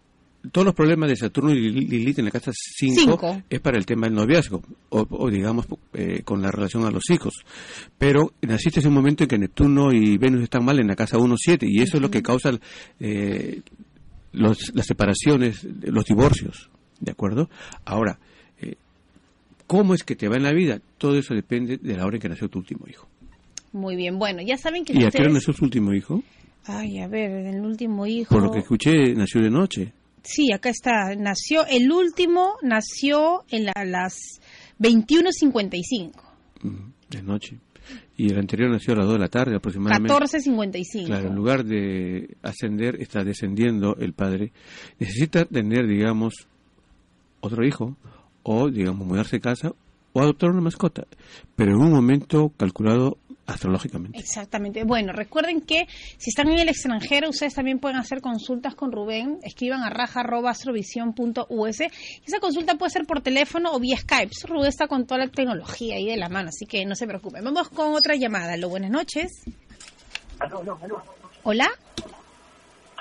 todos 0.51 0.65
los 0.65 0.75
problemas 0.75 1.09
de 1.09 1.17
Saturno 1.17 1.53
y 1.53 1.61
Lili- 1.61 1.89
Lilith 1.89 2.19
en 2.19 2.25
la 2.27 2.31
casa 2.31 2.51
5 2.55 2.95
Cinco. 3.01 3.43
es 3.49 3.61
para 3.61 3.79
el 3.79 3.87
tema 3.87 4.07
del 4.07 4.15
noviazgo, 4.17 4.63
o, 4.89 5.07
o 5.11 5.31
digamos, 5.31 5.67
eh, 5.95 6.23
con 6.25 6.43
la 6.43 6.51
relación 6.51 6.85
a 6.85 6.91
los 6.91 7.09
hijos. 7.11 7.35
Pero 7.99 8.33
naciste 8.43 8.81
en 8.81 8.89
un 8.89 8.95
momento 8.95 9.23
en 9.25 9.29
que 9.29 9.39
Neptuno 9.39 9.93
y 9.93 10.19
Venus 10.19 10.43
están 10.43 10.65
mal 10.65 10.79
en 10.81 10.89
la 10.89 10.97
casa 10.97 11.17
1-7, 11.19 11.61
y 11.69 11.81
eso 11.83 11.97
es 11.99 12.03
lo 12.03 12.11
que 12.11 12.23
causa 12.23 12.51
eh, 12.99 13.61
los- 14.33 14.73
las 14.75 14.87
separaciones, 14.87 15.65
los 15.83 16.05
divorcios, 16.07 16.71
¿de 17.01 17.13
acuerdo? 17.13 17.49
Ahora, 17.85 18.19
eh, 18.61 18.75
¿cómo 19.67 19.95
es 19.95 20.03
que 20.03 20.17
te 20.17 20.29
va 20.29 20.37
en 20.37 20.43
la 20.43 20.53
vida? 20.53 20.81
Todo 20.99 21.17
eso 21.19 21.35
depende 21.35 21.77
de 21.79 21.97
la 21.97 22.05
hora 22.07 22.17
en 22.17 22.23
que 22.23 22.29
nació 22.29 22.49
tu 22.49 22.59
último 22.59 22.87
hijo. 22.89 23.07
Muy 23.73 23.97
bien, 23.97 24.19
bueno, 24.19 24.43
ya 24.43 24.59
saben 24.59 24.85
que 24.85 24.93
¿Y 24.93 25.05
a 25.05 25.11
qué 25.11 25.23
hora 25.23 25.33
nació 25.33 25.53
su 25.53 25.65
último 25.65 25.95
hijo? 25.95 26.23
Ay, 26.67 27.01
a 27.01 27.09
ver, 27.09 27.31
el 27.47 27.61
último 27.63 28.07
hijo... 28.07 28.35
Por 28.35 28.43
lo 28.45 28.51
que 28.53 28.59
escuché, 28.61 29.15
nació 29.15 29.41
de 29.41 29.51
noche. 29.51 29.93
Sí, 30.23 30.53
acá 30.53 30.71
está. 30.71 31.15
Nació, 31.17 31.67
el 31.67 31.91
último 31.91 32.55
nació 32.63 33.45
en 33.51 33.65
la- 33.67 33.85
las 33.85 34.15
21.55. 34.79 36.13
Mm, 36.63 36.93
De 37.11 37.23
noche. 37.23 37.59
Y 38.17 38.31
el 38.31 38.39
anterior 38.39 38.71
nació 38.71 38.95
a 38.95 38.99
las 38.99 39.07
2 39.07 39.15
de 39.15 39.19
la 39.21 39.29
tarde 39.29 39.57
aproximadamente. 39.57 40.13
14.55. 40.13 41.07
Claro, 41.07 41.29
en 41.29 41.35
lugar 41.35 41.65
de 41.65 42.37
ascender, 42.43 43.01
está 43.03 43.25
descendiendo 43.25 43.97
el 43.97 44.13
padre. 44.13 44.53
Necesita 44.99 45.45
tener, 45.45 45.87
digamos, 45.89 46.35
otro 47.41 47.67
hijo, 47.67 47.97
o, 48.45 48.71
digamos, 48.71 49.07
mudarse 49.07 49.37
de 49.37 49.41
casa, 49.41 49.73
o 50.13 50.21
adoptar 50.21 50.51
una 50.51 50.61
mascota. 50.61 51.07
Pero 51.57 51.73
en 51.73 51.79
un 51.83 51.91
momento 51.93 52.53
calculado 52.57 53.19
astrológicamente. 53.47 54.19
Exactamente. 54.19 54.85
Bueno, 54.85 55.13
recuerden 55.13 55.61
que 55.61 55.87
si 56.19 56.31
están 56.31 56.49
en 56.49 56.59
el 56.59 56.69
extranjero, 56.69 57.29
ustedes 57.29 57.55
también 57.55 57.79
pueden 57.79 57.99
hacer 57.99 58.21
consultas 58.21 58.75
con 58.75 58.93
Rubén. 58.93 59.39
Escriban 59.43 59.83
a 59.83 59.91
raja.astrovision.us. 59.91 61.81
Esa 61.81 62.41
consulta 62.41 62.77
puede 62.77 62.91
ser 62.91 63.05
por 63.05 63.21
teléfono 63.21 63.73
o 63.73 63.81
vía 63.81 63.97
Skype. 63.97 64.33
Rubén 64.47 64.69
está 64.69 64.87
con 64.87 65.07
toda 65.07 65.19
la 65.25 65.29
tecnología 65.29 65.97
ahí 65.97 66.07
de 66.07 66.17
la 66.17 66.29
mano, 66.29 66.49
así 66.49 66.67
que 66.67 66.85
no 66.85 66.95
se 66.95 67.07
preocupen. 67.07 67.45
Vamos 67.45 67.69
con 67.69 67.95
otra 67.95 68.15
llamada. 68.15 68.57
Lo 68.57 68.69
buenas 68.69 68.91
noches. 68.91 69.45
Hola. 71.45 71.69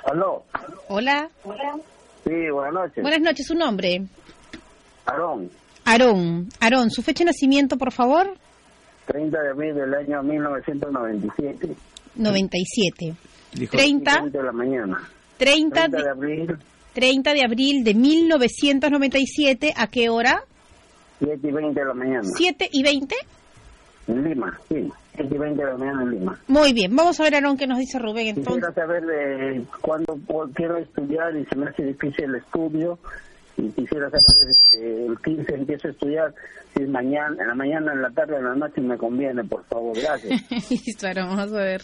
Aló. 0.06 0.44
Hola. 0.88 1.30
Sí, 2.24 2.50
buenas 2.52 2.74
noches. 2.74 3.02
Buenas 3.02 3.22
noches. 3.22 3.48
¿Su 3.48 3.56
nombre? 3.56 4.04
Aarón, 5.06 5.50
Aarón. 5.86 6.50
Aarón, 6.60 6.92
su 6.92 7.02
fecha 7.02 7.24
de 7.24 7.32
nacimiento, 7.32 7.78
por 7.78 7.92
favor. 7.92 8.38
30 9.06 9.42
de 9.42 9.50
abril 9.50 9.76
del 9.76 9.94
año 9.94 10.24
1997. 10.24 11.70
97. 12.16 13.14
Dijo, 13.54 13.78
30, 13.78 14.12
30 14.12 14.38
de 14.38 14.44
la 14.44 14.52
mañana. 14.52 15.10
30 15.38 15.90
30 15.90 15.98
de 15.98 16.04
de, 16.04 16.10
abril, 16.10 16.58
30 16.94 17.34
de 17.34 17.44
abril 17.44 17.84
de 17.84 17.94
1997. 17.94 19.74
¿A 19.76 19.88
qué 19.88 20.10
hora? 20.10 20.44
7 21.20 21.40
y 21.48 21.52
20 21.52 21.80
de 21.80 21.86
la 21.86 21.94
mañana. 21.94 22.24
7 22.24 22.70
y 22.72 22.84
20. 22.84 23.16
En 24.08 24.24
Lima, 24.24 24.60
sí. 24.70 24.92
7 25.16 25.36
y 25.36 25.38
20 25.38 25.64
de 25.64 25.72
la 25.72 25.78
mañana 25.78 26.04
en 26.04 26.12
Lima. 26.12 26.40
Muy 26.48 26.74
bien, 26.74 26.96
vamos 26.96 27.20
a 27.20 27.24
ver, 27.24 27.36
Aarón, 27.36 27.58
qué 27.58 27.68
nos 27.68 27.80
dice 27.80 28.00
Rubén 28.00 28.28
entonces. 28.28 28.66
Quisiera 28.68 28.74
saber 28.74 29.06
de 29.06 29.64
cuándo 29.82 30.20
quiero 30.54 30.78
estudiar 30.78 31.36
y 31.36 31.46
se 31.46 31.56
me 31.56 31.68
hace 31.68 31.84
difícil 31.84 32.26
el 32.26 32.36
estudio. 32.36 32.98
Y 33.64 33.70
quisiera 33.72 34.10
saber 34.10 34.50
este, 34.50 35.06
el 35.06 35.18
15 35.24 35.54
empiezo 35.56 35.88
a 35.88 35.92
estudiar, 35.92 36.34
si 36.76 36.84
es 36.84 36.90
mañana, 36.90 37.36
en 37.40 37.48
la 37.48 37.56
mañana, 37.56 37.94
en 37.94 38.02
la 38.02 38.10
tarde, 38.12 38.38
en 38.38 38.44
la 38.46 38.56
noche 38.56 38.82
me 38.82 38.98
conviene, 38.98 39.44
por 39.44 39.64
favor, 39.66 39.96
gracias. 40.00 40.42
Listo, 40.72 41.08
Aarón, 41.08 41.36
vamos 41.36 41.54
a 41.54 41.64
ver. 41.64 41.82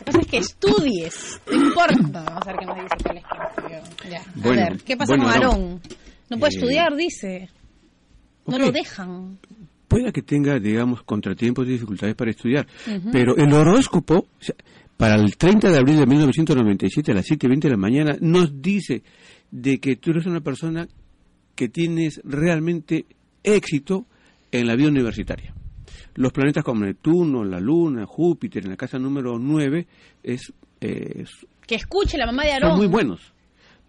La 0.00 0.04
cosa 0.06 0.18
es 0.20 0.26
que 0.26 0.38
estudies, 0.38 1.40
no 1.46 1.54
importa. 1.66 2.22
Vamos 2.24 2.42
a 2.46 2.50
ver 2.52 2.56
qué 2.58 2.66
nos 2.66 2.76
dice 2.76 2.96
el 3.10 3.16
esquema. 3.18 3.90
Ya. 4.10 4.22
Bueno, 4.34 4.62
a 4.62 4.64
ver, 4.70 4.82
¿qué 4.82 4.96
pasa 4.96 5.12
bueno, 5.12 5.24
con 5.24 5.32
Aarón. 5.32 5.54
Aarón? 5.54 5.80
No 6.28 6.38
puede 6.38 6.52
Eh, 6.54 6.56
estudiar, 6.58 6.96
dice. 6.96 7.48
No 8.46 8.56
ok. 8.56 8.62
lo 8.62 8.72
dejan. 8.72 9.38
Pueda 9.88 10.10
que 10.10 10.22
tenga, 10.22 10.58
digamos, 10.58 11.02
contratiempos 11.04 11.66
y 11.68 11.70
dificultades 11.70 12.16
para 12.16 12.32
estudiar, 12.32 12.66
pero 13.12 13.36
el 13.36 13.52
horóscopo, 13.52 14.14
o 14.16 14.26
sea, 14.40 14.56
para 14.96 15.14
el 15.14 15.36
30 15.36 15.70
de 15.70 15.78
abril 15.78 15.96
de 15.98 16.06
1997 16.06 17.12
a 17.12 17.14
las 17.14 17.24
7 17.24 17.46
y 17.46 17.48
20 17.48 17.68
de 17.68 17.70
la 17.72 17.78
mañana, 17.78 18.16
nos 18.20 18.60
dice 18.60 19.02
de 19.50 19.78
que 19.78 19.96
tú 19.96 20.10
eres 20.10 20.26
una 20.26 20.40
persona 20.40 20.88
que 21.54 21.68
tienes 21.68 22.20
realmente 22.24 23.06
éxito 23.42 24.06
en 24.52 24.66
la 24.66 24.76
vida 24.76 24.88
universitaria. 24.88 25.54
Los 26.14 26.32
planetas 26.32 26.64
como 26.64 26.84
Neptuno, 26.84 27.44
la 27.44 27.60
Luna, 27.60 28.06
Júpiter, 28.06 28.64
en 28.64 28.70
la 28.70 28.76
casa 28.76 28.98
número 28.98 29.38
9, 29.38 29.86
es, 30.22 30.52
eh, 30.80 31.24
Que 31.66 31.74
escuche 31.74 32.16
la 32.16 32.26
mamá 32.26 32.44
de 32.44 32.52
Aarón. 32.52 32.70
son 32.70 32.78
muy 32.78 32.86
buenos 32.88 33.35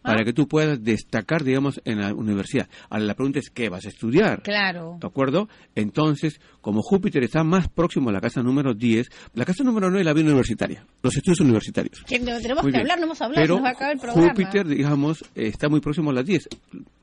para 0.02 0.22
Ah. 0.22 0.24
que 0.26 0.34
tú 0.34 0.48
puedas 0.48 0.84
destacar, 0.84 1.43
digamos, 1.43 1.82
en 1.86 2.00
la 2.00 2.14
universidad. 2.14 2.70
Ahora 2.89 3.04
la 3.06 3.14
pregunta 3.16 3.39
es, 3.39 3.50
¿qué 3.50 3.70
vas 3.70 3.86
a 3.86 3.89
estudiar? 3.89 4.41
Claro. 4.43 4.98
¿De 5.02 5.08
acuerdo? 5.08 5.50
Entonces, 5.76 6.39
como 6.62 6.82
Júpiter 6.82 7.24
está 7.24 7.43
más 7.43 7.68
próximo 7.68 8.10
a 8.10 8.14
la 8.14 8.22
casa 8.22 8.41
número 8.41 8.74
10, 8.74 9.08
la 9.34 9.45
casa 9.45 9.64
número 9.64 9.88
9 9.89 10.02
es 10.02 10.06
la 10.06 10.14
vida 10.14 10.26
universitaria, 10.26 10.86
los 11.04 11.16
estudios 11.16 11.39
universitarios. 11.41 12.04
Que 12.08 12.20
tenemos 12.20 12.41
Muy 12.64 12.72
que 12.72 12.78
bien. 12.78 12.82
hablar, 12.82 13.00
no 13.00 13.06
hemos 13.06 13.22
hablado, 13.22 13.41
Pero 13.41 13.56
nos 13.56 13.64
va 13.64 13.70
a 13.70 13.72
acabar 13.72 13.93
el 13.93 14.00
programa. 14.00 14.30
Júpiter, 14.30 14.68
digamos, 14.68 15.24
está 15.36 15.70
muy 15.70 15.80
próximo 15.82 16.12
a 16.12 16.14
las 16.14 16.26
10. 16.26 16.48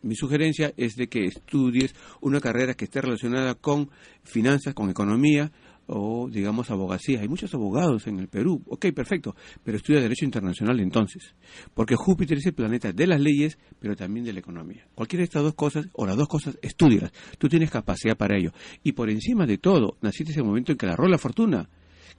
Mi 0.03 0.15
sugerencia 0.17 0.73
es 0.77 0.97
de 0.97 1.07
que 1.09 1.25
estudies 1.25 1.95
una 2.21 2.41
carrera 2.41 2.75
que 2.75 2.85
esté 2.87 3.01
relacionada 3.01 3.55
con 3.55 3.91
finanzas, 4.23 4.75
con 4.75 4.91
economía 4.91 5.51
o, 5.87 6.29
digamos, 6.31 6.71
abogacía. 6.71 7.21
Hay 7.21 7.29
muchos 7.29 7.53
abogados 7.55 8.07
en 8.07 8.19
el 8.19 8.29
Perú. 8.29 8.63
Ok, 8.67 8.87
perfecto. 8.95 9.35
Pero 9.63 9.77
estudia 9.77 10.01
Derecho 10.01 10.25
Internacional 10.25 10.81
entonces. 10.81 11.35
Porque 11.75 11.95
Júpiter 11.97 12.39
es 12.39 12.47
el 12.47 12.55
planeta 12.55 12.93
de 12.93 13.07
las 13.07 13.21
leyes, 13.21 13.59
pero 13.79 13.95
también 13.95 14.25
de 14.25 14.33
la 14.33 14.41
economía. 14.41 14.87
Cualquiera 14.95 15.21
de 15.21 15.25
estas 15.25 15.43
dos 15.43 15.55
cosas, 15.55 15.89
o 15.93 16.07
las 16.07 16.17
dos 16.17 16.29
cosas, 16.29 16.59
estudialas. 16.63 17.13
Tú 17.39 17.49
tienes 17.49 17.71
capacidad 17.71 18.17
para 18.17 18.37
ello. 18.37 18.53
Y 18.83 18.93
por 18.93 19.11
encima 19.11 19.47
de 19.47 19.59
todo, 19.59 19.99
naciste 20.01 20.33
en 20.33 20.41
el 20.41 20.45
momento 20.45 20.73
en 20.73 20.79
que 20.79 20.87
la 20.87 20.97
rola 20.97 21.19
fortuna 21.19 21.69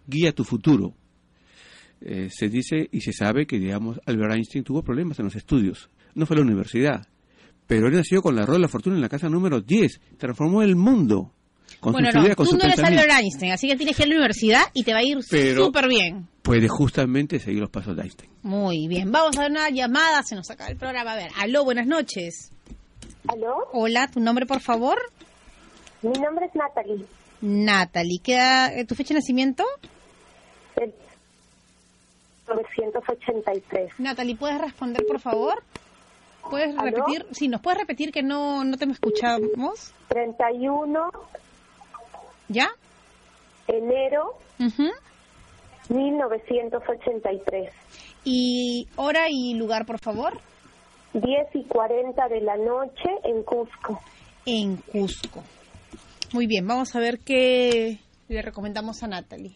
guía 0.08 0.34
tu 0.34 0.44
futuro 0.44 0.94
eh, 2.02 2.30
se 2.32 2.50
dice 2.50 2.88
y 2.92 3.02
se 3.02 3.14
sabe 3.14 3.48
que, 3.48 3.58
digamos, 3.58 4.00
Albert 4.06 4.36
Einstein 4.36 4.64
tuvo 4.64 4.84
problemas 4.84 5.20
en 5.20 5.26
los 5.26 5.36
estudios. 5.36 5.90
No 6.14 6.26
fue 6.26 6.36
a 6.36 6.40
la 6.40 6.46
universidad, 6.46 7.08
pero 7.68 7.88
él 7.88 7.94
nació 7.94 8.22
con 8.22 8.36
la 8.36 8.46
rueda 8.46 8.60
de 8.60 8.62
la 8.64 8.68
fortuna 8.68 8.96
en 8.96 9.02
la 9.02 9.10
casa 9.10 9.30
número 9.30 9.62
10. 9.62 10.02
Transformó 10.18 10.62
el 10.62 10.76
mundo 10.76 11.35
con 11.94 12.02
Bueno, 12.02 12.10
no, 12.14 12.24
idea, 12.24 12.36
con 12.36 12.48
tú 12.48 12.58
no 12.58 12.64
eres. 12.64 12.80
Albert 12.80 13.12
Einstein, 13.12 13.52
así 13.52 13.68
que 13.68 13.76
tienes 13.76 13.96
que 13.96 14.04
ir 14.04 14.08
a 14.08 14.10
la 14.10 14.16
universidad 14.18 14.62
y 14.74 14.84
te 14.84 14.94
va 14.94 15.00
a 15.00 15.04
ir 15.04 15.18
súper 15.24 15.88
bien. 15.88 16.28
Puede 16.42 16.68
justamente 16.68 17.40
seguir 17.40 17.60
los 17.62 17.70
pasos 17.70 17.96
de 17.96 18.04
Einstein. 18.04 18.30
Muy 18.44 18.88
bien, 18.88 19.12
vamos 19.12 19.38
a 19.38 19.42
dar 19.44 19.52
una 19.52 19.70
llamada, 19.70 20.22
se 20.24 20.36
nos 20.36 20.50
acaba 20.52 20.70
el 20.70 20.78
programa. 20.78 21.14
A 21.14 21.16
ver, 21.16 21.32
aló, 21.38 21.64
buenas 21.64 21.88
noches. 21.88 22.52
¿Aló? 23.28 23.56
Hola, 23.74 24.08
tu 24.12 24.20
nombre, 24.20 24.46
por 24.46 24.60
favor. 24.62 24.98
Mi 26.02 26.12
nombre 26.20 26.46
es 26.46 26.56
Natalie. 26.56 27.06
Natalie, 27.42 28.20
¿qué 28.24 28.36
edad- 28.36 28.78
eh, 28.78 28.86
¿tu 28.86 28.96
fecha 28.96 29.14
de 29.14 29.20
nacimiento? 29.22 29.64
del 30.76 30.94
983. 32.48 33.92
Natalie, 34.00 34.36
¿puedes 34.36 34.60
responder, 34.60 35.04
por 35.08 35.20
favor? 35.20 35.64
¿Puedes 36.50 36.78
¿Aló? 36.78 36.84
repetir? 36.84 37.26
Sí, 37.32 37.48
¿nos 37.48 37.62
puedes 37.62 37.80
repetir 37.80 38.12
que 38.12 38.22
no, 38.22 38.64
no 38.64 38.78
te 38.78 38.86
escuchamos? 38.86 39.94
31 40.10 41.10
¿Ya? 42.50 42.70
enero 43.68 44.38
Ujú. 44.60 44.90
1983. 45.90 47.72
Y 48.24 48.88
hora 48.96 49.28
y 49.30 49.54
lugar, 49.56 49.86
por 49.86 50.00
favor. 50.00 50.40
10 51.14 51.26
y 51.54 51.64
40 51.64 52.28
de 52.28 52.42
la 52.42 52.58
noche 52.58 53.10
en 53.24 53.44
Cusco. 53.44 54.02
En 54.46 54.78
Cusco. 54.78 55.44
Muy 56.34 56.48
bien, 56.48 56.68
vamos 56.68 56.96
a 56.96 57.00
ver 57.00 57.20
qué 57.20 58.00
le 58.28 58.42
recomendamos 58.42 59.04
a 59.04 59.08
Natalie. 59.08 59.54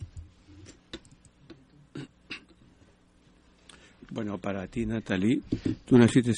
Bueno, 4.12 4.38
para 4.38 4.68
ti, 4.68 4.86
Natalie, 4.86 5.42
tú 5.86 5.98
naciste, 5.98 6.32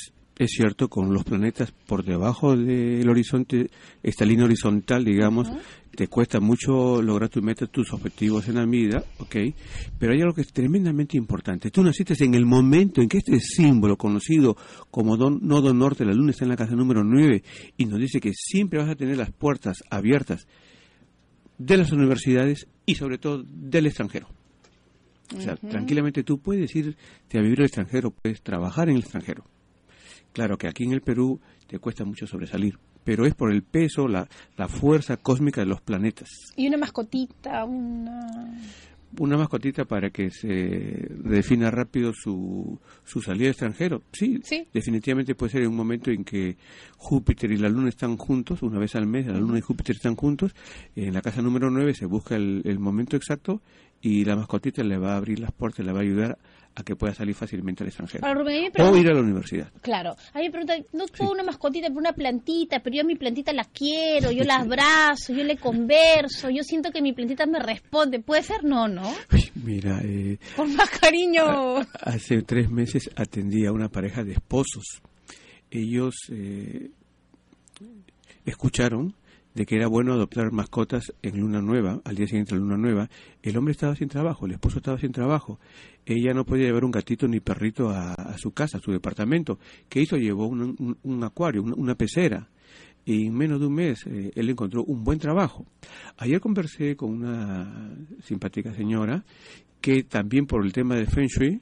es 0.43 0.51
cierto, 0.51 0.89
con 0.89 1.13
los 1.13 1.23
planetas 1.23 1.71
por 1.71 2.03
debajo 2.03 2.55
del 2.55 3.07
horizonte, 3.09 3.69
esta 4.01 4.25
línea 4.25 4.45
horizontal, 4.45 5.05
digamos, 5.05 5.49
te 5.95 6.07
cuesta 6.07 6.39
mucho 6.39 7.01
lograr 7.01 7.29
tus 7.29 7.43
metas, 7.43 7.69
tus 7.69 7.91
objetivos 7.93 8.47
en 8.47 8.55
la 8.55 8.65
vida, 8.65 9.03
¿ok? 9.19 9.35
Pero 9.99 10.13
hay 10.13 10.21
algo 10.21 10.33
que 10.33 10.41
es 10.41 10.51
tremendamente 10.53 11.17
importante. 11.17 11.69
Tú 11.69 11.83
naciste 11.83 12.15
en 12.23 12.33
el 12.33 12.45
momento 12.45 13.01
en 13.01 13.09
que 13.09 13.17
este 13.19 13.39
símbolo 13.39 13.97
conocido 13.97 14.55
como 14.89 15.17
don- 15.17 15.39
nodo 15.41 15.73
norte, 15.73 16.05
la 16.05 16.13
luna 16.13 16.31
está 16.31 16.45
en 16.45 16.49
la 16.49 16.55
casa 16.57 16.75
número 16.75 17.03
9, 17.03 17.43
y 17.77 17.85
nos 17.85 17.99
dice 17.99 18.19
que 18.19 18.31
siempre 18.33 18.79
vas 18.79 18.89
a 18.89 18.95
tener 18.95 19.17
las 19.17 19.31
puertas 19.31 19.77
abiertas 19.89 20.47
de 21.57 21.77
las 21.77 21.91
universidades 21.91 22.67
y 22.85 22.95
sobre 22.95 23.17
todo 23.17 23.43
del 23.45 23.85
extranjero. 23.85 24.27
O 25.37 25.39
sea, 25.39 25.55
tranquilamente 25.55 26.23
tú 26.23 26.39
puedes 26.39 26.75
irte 26.75 27.37
a 27.37 27.41
vivir 27.41 27.59
al 27.59 27.65
extranjero, 27.65 28.11
puedes 28.11 28.41
trabajar 28.41 28.89
en 28.89 28.95
el 28.95 29.01
extranjero. 29.01 29.43
Claro 30.33 30.57
que 30.57 30.67
aquí 30.67 30.83
en 30.85 30.93
el 30.93 31.01
Perú 31.01 31.39
te 31.67 31.79
cuesta 31.79 32.05
mucho 32.05 32.25
sobresalir, 32.27 32.77
pero 33.03 33.25
es 33.25 33.33
por 33.35 33.51
el 33.51 33.63
peso, 33.63 34.07
la, 34.07 34.27
la 34.57 34.67
fuerza 34.67 35.17
cósmica 35.17 35.61
de 35.61 35.67
los 35.67 35.81
planetas. 35.81 36.29
Y 36.55 36.67
una 36.67 36.77
mascotita, 36.77 37.65
una... 37.65 38.19
Una 39.19 39.35
mascotita 39.35 39.83
para 39.83 40.09
que 40.09 40.29
se 40.31 40.47
defina 40.47 41.69
rápido 41.69 42.13
su, 42.13 42.79
su 43.03 43.21
salida 43.21 43.47
al 43.47 43.51
extranjero. 43.51 44.03
Sí, 44.13 44.39
Sí. 44.41 44.65
definitivamente 44.73 45.35
puede 45.35 45.51
ser 45.51 45.63
en 45.63 45.67
un 45.67 45.75
momento 45.75 46.11
en 46.11 46.23
que 46.23 46.55
Júpiter 46.95 47.51
y 47.51 47.57
la 47.57 47.67
Luna 47.67 47.89
están 47.89 48.15
juntos, 48.15 48.61
una 48.63 48.79
vez 48.79 48.95
al 48.95 49.07
mes, 49.07 49.27
la 49.27 49.37
Luna 49.37 49.57
y 49.57 49.61
Júpiter 49.61 49.97
están 49.97 50.15
juntos. 50.15 50.55
En 50.95 51.13
la 51.13 51.21
casa 51.21 51.41
número 51.41 51.69
9 51.69 51.93
se 51.93 52.05
busca 52.05 52.37
el, 52.37 52.61
el 52.63 52.79
momento 52.79 53.17
exacto 53.17 53.61
y 53.99 54.23
la 54.23 54.37
mascotita 54.37 54.81
le 54.81 54.97
va 54.97 55.15
a 55.15 55.17
abrir 55.17 55.39
las 55.39 55.51
puertas, 55.51 55.85
le 55.85 55.91
va 55.91 55.99
a 55.99 56.03
ayudar 56.03 56.31
a 56.31 56.37
que 56.83 56.95
pueda 56.95 57.13
salir 57.13 57.35
fácilmente 57.35 57.83
al 57.83 57.89
extranjero. 57.89 58.33
Rubén, 58.33 58.71
a 58.77 58.89
O 58.89 58.95
ir 58.97 59.07
a 59.09 59.13
la 59.13 59.21
universidad. 59.21 59.71
Claro, 59.81 60.15
a 60.33 60.37
mí 60.39 60.45
me 60.45 60.51
preguntan, 60.51 60.85
no 60.93 61.05
puedo 61.05 61.31
una 61.31 61.43
mascotita, 61.43 61.87
pero 61.87 61.99
una 61.99 62.13
plantita, 62.13 62.79
pero 62.79 62.95
yo 62.95 63.01
a 63.01 63.05
mi 63.05 63.15
plantita 63.15 63.53
la 63.53 63.65
quiero, 63.65 64.31
yo 64.31 64.43
la 64.43 64.55
abrazo, 64.57 65.33
yo 65.33 65.43
le 65.43 65.57
converso, 65.57 66.49
yo 66.49 66.63
siento 66.63 66.91
que 66.91 67.01
mi 67.01 67.13
plantita 67.13 67.45
me 67.45 67.59
responde. 67.59 68.19
¿Puede 68.19 68.43
ser? 68.43 68.63
No, 68.63 68.87
no. 68.87 69.07
Uy, 69.31 69.51
mira, 69.55 69.99
eh, 70.03 70.37
Por 70.55 70.67
más 70.69 70.89
cariño. 70.89 71.81
hace 72.01 72.41
tres 72.43 72.69
meses 72.71 73.09
atendí 73.15 73.65
a 73.65 73.71
una 73.71 73.89
pareja 73.89 74.23
de 74.23 74.33
esposos. 74.33 75.01
Ellos 75.69 76.15
eh, 76.31 76.89
escucharon 78.45 79.13
de 79.53 79.65
que 79.65 79.75
era 79.75 79.87
bueno 79.87 80.13
adoptar 80.13 80.51
mascotas 80.51 81.13
en 81.21 81.39
luna 81.39 81.61
nueva, 81.61 82.01
al 82.05 82.15
día 82.15 82.25
siguiente 82.27 82.55
de 82.55 82.61
luna 82.61 82.77
nueva. 82.77 83.09
El 83.43 83.57
hombre 83.57 83.73
estaba 83.73 83.95
sin 83.95 84.07
trabajo, 84.07 84.45
el 84.45 84.53
esposo 84.53 84.77
estaba 84.77 84.97
sin 84.97 85.11
trabajo. 85.11 85.59
Ella 86.05 86.33
no 86.33 86.45
podía 86.45 86.65
llevar 86.67 86.85
un 86.85 86.91
gatito 86.91 87.27
ni 87.27 87.39
perrito 87.41 87.89
a, 87.89 88.37
su 88.37 88.51
casa, 88.51 88.77
a 88.77 88.81
su 88.81 88.91
departamento. 88.91 89.59
¿Qué 89.89 90.01
hizo? 90.01 90.15
Llevó 90.17 90.47
un, 90.47 90.97
un- 91.03 91.23
acuario, 91.23 91.63
una, 91.63 91.75
una 91.75 91.95
pecera. 91.95 92.47
y 93.05 93.27
en 93.27 93.33
menos 93.35 93.59
de 93.59 93.65
un 93.65 93.73
mes 93.73 94.05
eh, 94.07 94.31
él 94.35 94.49
encontró 94.49 94.83
un 94.83 95.03
buen 95.03 95.19
trabajo. 95.19 95.65
Ayer 96.17 96.39
conversé 96.39 96.95
con 96.95 97.11
una 97.11 97.95
simpática 98.23 98.73
señora 98.73 99.23
que 99.81 100.03
también 100.03 100.45
por 100.45 100.63
el 100.63 100.71
tema 100.71 100.95
de 100.95 101.07
Feng 101.07 101.27
Shui, 101.27 101.59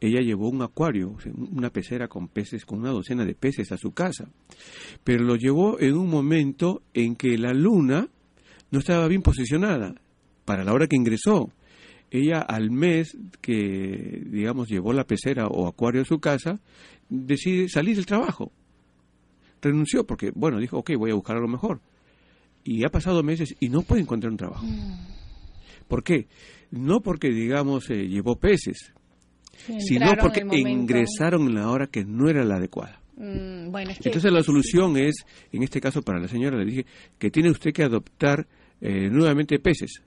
ella 0.00 0.20
llevó 0.20 0.48
un 0.48 0.62
acuario, 0.62 1.16
una 1.52 1.70
pecera 1.70 2.08
con 2.08 2.28
peces, 2.28 2.64
con 2.64 2.80
una 2.80 2.90
docena 2.90 3.24
de 3.24 3.34
peces 3.34 3.70
a 3.72 3.76
su 3.76 3.92
casa. 3.92 4.30
Pero 5.04 5.24
lo 5.24 5.36
llevó 5.36 5.78
en 5.78 5.96
un 5.96 6.08
momento 6.08 6.82
en 6.94 7.16
que 7.16 7.36
la 7.36 7.52
luna 7.52 8.08
no 8.70 8.78
estaba 8.78 9.06
bien 9.08 9.22
posicionada 9.22 9.94
para 10.44 10.64
la 10.64 10.72
hora 10.72 10.86
que 10.86 10.96
ingresó. 10.96 11.52
Ella 12.10 12.40
al 12.40 12.70
mes 12.70 13.16
que, 13.40 14.22
digamos, 14.26 14.68
llevó 14.68 14.92
la 14.92 15.04
pecera 15.04 15.46
o 15.46 15.68
acuario 15.68 16.02
a 16.02 16.06
su 16.06 16.18
casa, 16.18 16.60
decide 17.08 17.68
salir 17.68 17.96
del 17.96 18.06
trabajo 18.06 18.52
renunció 19.60 20.06
porque, 20.06 20.32
bueno, 20.34 20.58
dijo, 20.58 20.78
ok, 20.78 20.92
voy 20.96 21.10
a 21.10 21.14
buscar 21.14 21.36
algo 21.36 21.48
mejor. 21.48 21.80
Y 22.64 22.84
ha 22.84 22.90
pasado 22.90 23.22
meses 23.22 23.54
y 23.60 23.68
no 23.68 23.82
puede 23.82 24.02
encontrar 24.02 24.30
un 24.30 24.36
trabajo. 24.36 24.64
Mm. 24.64 24.98
¿Por 25.88 26.02
qué? 26.02 26.28
No 26.70 27.00
porque, 27.00 27.30
digamos, 27.30 27.90
eh, 27.90 28.06
llevó 28.06 28.36
peces, 28.36 28.92
sino 29.78 30.14
porque 30.20 30.44
ingresaron 30.50 31.48
en 31.48 31.54
la 31.54 31.70
hora 31.70 31.86
que 31.86 32.04
no 32.04 32.28
era 32.28 32.44
la 32.44 32.56
adecuada. 32.56 33.00
Mm, 33.16 33.70
bueno, 33.70 33.90
Entonces 34.02 34.32
la 34.32 34.42
solución 34.42 34.96
es, 34.96 35.26
en 35.52 35.62
este 35.62 35.80
caso 35.80 36.02
para 36.02 36.18
la 36.18 36.28
señora, 36.28 36.56
le 36.56 36.64
dije 36.64 36.86
que 37.18 37.30
tiene 37.30 37.50
usted 37.50 37.72
que 37.72 37.82
adoptar 37.82 38.46
eh, 38.80 39.10
nuevamente 39.10 39.58
peces. 39.58 40.02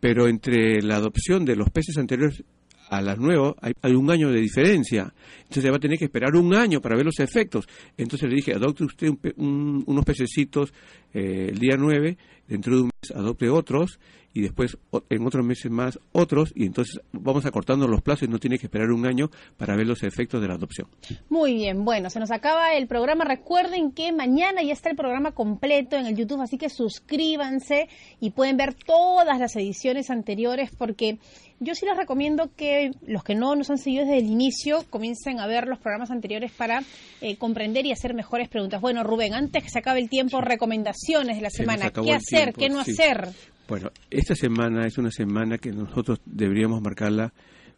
Pero 0.00 0.26
entre 0.28 0.82
la 0.82 0.96
adopción 0.96 1.44
de 1.44 1.56
los 1.56 1.70
peces 1.70 1.96
anteriores 1.96 2.42
a 2.88 3.00
las 3.00 3.18
nuevas 3.18 3.54
hay, 3.60 3.94
un 3.94 4.10
año 4.10 4.30
de 4.30 4.40
diferencia. 4.40 5.12
Entonces 5.44 5.70
va 5.70 5.76
a 5.76 5.80
tener 5.80 5.98
que 5.98 6.06
esperar 6.06 6.34
un 6.34 6.54
año 6.54 6.80
para 6.80 6.96
ver 6.96 7.04
los 7.04 7.20
efectos. 7.20 7.66
Entonces 7.96 8.28
le 8.28 8.36
dije, 8.36 8.54
adopte 8.54 8.84
usted 8.84 9.08
unos 9.36 10.04
pececitos 10.04 10.72
eh, 11.14 11.48
el 11.50 11.58
día 11.58 11.76
9, 11.78 12.16
dentro 12.48 12.74
de 12.74 12.82
un 12.82 12.90
mes 13.02 13.10
adopte 13.12 13.48
otros 13.48 13.98
y 14.36 14.42
después 14.42 14.76
en 15.08 15.26
otros 15.26 15.44
meses 15.46 15.70
más 15.70 15.98
otros 16.12 16.52
y 16.54 16.66
entonces 16.66 17.00
vamos 17.10 17.46
acortando 17.46 17.88
los 17.88 18.02
plazos 18.02 18.28
y 18.28 18.30
no 18.30 18.38
tiene 18.38 18.58
que 18.58 18.66
esperar 18.66 18.90
un 18.90 19.06
año 19.06 19.30
para 19.56 19.74
ver 19.76 19.86
los 19.86 20.02
efectos 20.02 20.42
de 20.42 20.48
la 20.48 20.54
adopción. 20.54 20.88
Muy 21.30 21.54
bien, 21.54 21.86
bueno, 21.86 22.10
se 22.10 22.20
nos 22.20 22.30
acaba 22.30 22.74
el 22.74 22.86
programa. 22.86 23.24
Recuerden 23.24 23.92
que 23.92 24.12
mañana 24.12 24.62
ya 24.62 24.74
está 24.74 24.90
el 24.90 24.96
programa 24.96 25.32
completo 25.32 25.96
en 25.96 26.04
el 26.04 26.16
YouTube, 26.16 26.42
así 26.42 26.58
que 26.58 26.68
suscríbanse 26.68 27.88
y 28.20 28.30
pueden 28.30 28.58
ver 28.58 28.74
todas 28.74 29.38
las 29.38 29.56
ediciones 29.56 30.10
anteriores 30.10 30.70
porque 30.76 31.18
yo 31.58 31.74
sí 31.74 31.86
les 31.86 31.96
recomiendo 31.96 32.50
que 32.54 32.90
los 33.06 33.24
que 33.24 33.34
no 33.34 33.56
nos 33.56 33.70
han 33.70 33.78
seguido 33.78 34.04
desde 34.04 34.18
el 34.18 34.26
inicio 34.26 34.84
comiencen 34.90 35.40
a 35.40 35.46
ver 35.46 35.66
los 35.66 35.78
programas 35.78 36.10
anteriores 36.10 36.52
para 36.52 36.82
eh, 37.22 37.36
comprender 37.36 37.86
y 37.86 37.92
hacer 37.92 38.12
mejores 38.12 38.50
preguntas. 38.50 38.82
Bueno, 38.82 39.02
Rubén, 39.02 39.32
antes 39.32 39.62
que 39.62 39.70
se 39.70 39.78
acabe 39.78 40.00
el 40.00 40.10
tiempo, 40.10 40.42
recomendaciones 40.42 41.36
de 41.36 41.42
la 41.42 41.48
semana. 41.48 41.90
¿Qué 41.90 42.12
hacer? 42.12 42.52
¿Qué 42.52 42.68
no 42.68 42.80
hacer? 42.80 43.30
Bueno, 43.68 43.90
esta 44.10 44.36
semana 44.36 44.86
es 44.86 44.96
una 44.96 45.10
semana 45.10 45.58
que 45.58 45.72
nosotros 45.72 46.20
deberíamos 46.24 46.80
marcarla 46.80 47.32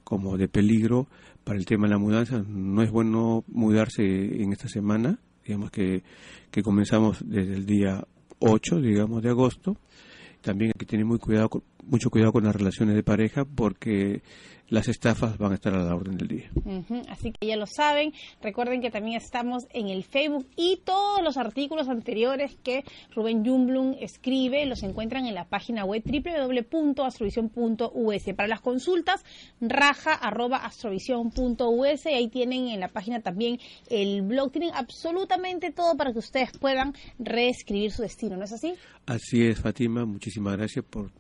como 0.04 0.36
de 0.36 0.46
peligro 0.46 1.06
para 1.44 1.58
el 1.58 1.64
tema 1.64 1.86
de 1.86 1.94
la 1.94 1.98
mudanza. 1.98 2.44
No 2.46 2.82
es 2.82 2.90
bueno 2.90 3.42
mudarse 3.48 4.02
en 4.02 4.52
esta 4.52 4.68
semana, 4.68 5.18
digamos 5.46 5.70
que, 5.70 6.02
que 6.50 6.62
comenzamos 6.62 7.26
desde 7.26 7.54
el 7.54 7.64
día 7.64 8.06
8, 8.38 8.82
digamos, 8.82 9.22
de 9.22 9.30
agosto. 9.30 9.78
También 10.42 10.72
hay 10.74 10.78
que 10.78 10.84
tener 10.84 11.06
muy 11.06 11.18
cuidado, 11.18 11.48
mucho 11.86 12.10
cuidado 12.10 12.32
con 12.32 12.44
las 12.44 12.54
relaciones 12.54 12.94
de 12.94 13.02
pareja 13.02 13.46
porque 13.46 14.20
las 14.68 14.88
estafas 14.88 15.38
van 15.38 15.52
a 15.52 15.54
estar 15.54 15.72
a 15.74 15.82
la 15.82 15.94
orden 15.94 16.18
del 16.18 16.28
día. 16.28 16.50
Así 17.08 17.32
que 17.32 17.46
ya 17.46 17.56
lo 17.56 17.66
saben. 17.66 18.12
Recuerden 18.42 18.80
que 18.80 18.90
también 18.90 19.16
estamos 19.16 19.68
en 19.70 19.88
el 19.88 20.02
Facebook 20.04 20.48
y 20.56 20.80
todos 20.84 21.22
los 21.22 21.36
artículos 21.36 21.88
anteriores 21.88 22.56
que 22.62 22.84
Rubén 23.14 23.44
Jumblum 23.44 23.96
escribe 24.00 24.64
los 24.66 24.82
encuentran 24.82 25.26
en 25.26 25.34
la 25.34 25.44
página 25.46 25.84
web 25.84 26.02
www.astrovision.us. 26.04 28.34
Para 28.36 28.48
las 28.48 28.60
consultas, 28.60 29.24
raja.astrovision.us 29.60 32.06
y 32.06 32.10
ahí 32.10 32.28
tienen 32.28 32.68
en 32.68 32.78
la 32.80 32.88
página 32.88 33.20
también 33.20 33.58
el 33.88 34.22
blog. 34.22 34.50
Tienen 34.52 34.70
absolutamente 34.74 35.72
todo 35.72 35.96
para 35.96 36.12
que 36.12 36.18
ustedes 36.18 36.50
puedan 36.58 36.94
reescribir 37.18 37.90
su 37.90 38.02
destino, 38.02 38.36
¿no 38.36 38.44
es 38.44 38.52
así? 38.52 38.74
Así 39.06 39.46
es, 39.46 39.60
Fátima. 39.60 40.04
Muchísimas 40.04 40.56
gracias 40.56 40.84
por 40.84 41.10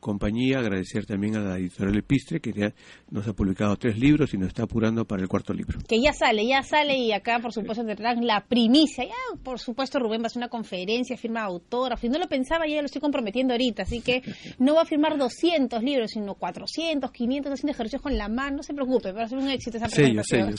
compañía, 0.00 0.58
agradecer 0.58 1.06
también 1.06 1.36
a 1.36 1.40
la 1.40 1.58
editorial 1.58 1.96
Epistre, 1.98 2.40
que 2.40 2.52
ya 2.52 2.72
nos 3.10 3.26
ha 3.26 3.32
publicado 3.32 3.76
tres 3.76 3.98
libros 3.98 4.32
y 4.34 4.38
nos 4.38 4.48
está 4.48 4.64
apurando 4.64 5.04
para 5.04 5.22
el 5.22 5.28
cuarto 5.28 5.52
libro. 5.52 5.78
Que 5.88 6.00
ya 6.00 6.12
sale, 6.12 6.46
ya 6.46 6.62
sale 6.62 6.96
y 6.96 7.12
acá 7.12 7.38
por 7.40 7.52
supuesto 7.52 7.84
tendrán 7.84 8.26
la 8.26 8.44
primicia. 8.46 9.04
Ya 9.04 9.42
por 9.42 9.58
supuesto 9.58 9.98
Rubén 9.98 10.20
va 10.20 10.24
a 10.24 10.26
hacer 10.26 10.40
una 10.40 10.48
conferencia, 10.48 11.16
firma 11.16 11.42
autógrafo, 11.42 12.06
y 12.06 12.10
no 12.10 12.18
lo 12.18 12.28
pensaba, 12.28 12.66
ya 12.66 12.80
lo 12.80 12.86
estoy 12.86 13.00
comprometiendo 13.00 13.54
ahorita, 13.54 13.82
así 13.82 14.00
que 14.00 14.22
no 14.58 14.74
va 14.74 14.82
a 14.82 14.86
firmar 14.86 15.16
200 15.16 15.82
libros, 15.82 16.10
sino 16.12 16.34
400, 16.34 17.10
500, 17.10 17.52
haciendo 17.52 17.72
ejercicios 17.72 18.02
con 18.02 18.16
la 18.16 18.28
mano, 18.28 18.58
no 18.58 18.62
se 18.62 18.74
preocupe, 18.74 19.12
va 19.12 19.22
a 19.22 19.28
ser 19.28 19.38
un 19.38 19.48
éxito 19.48 19.76
esa 19.76 19.88
presentación. 19.88 20.54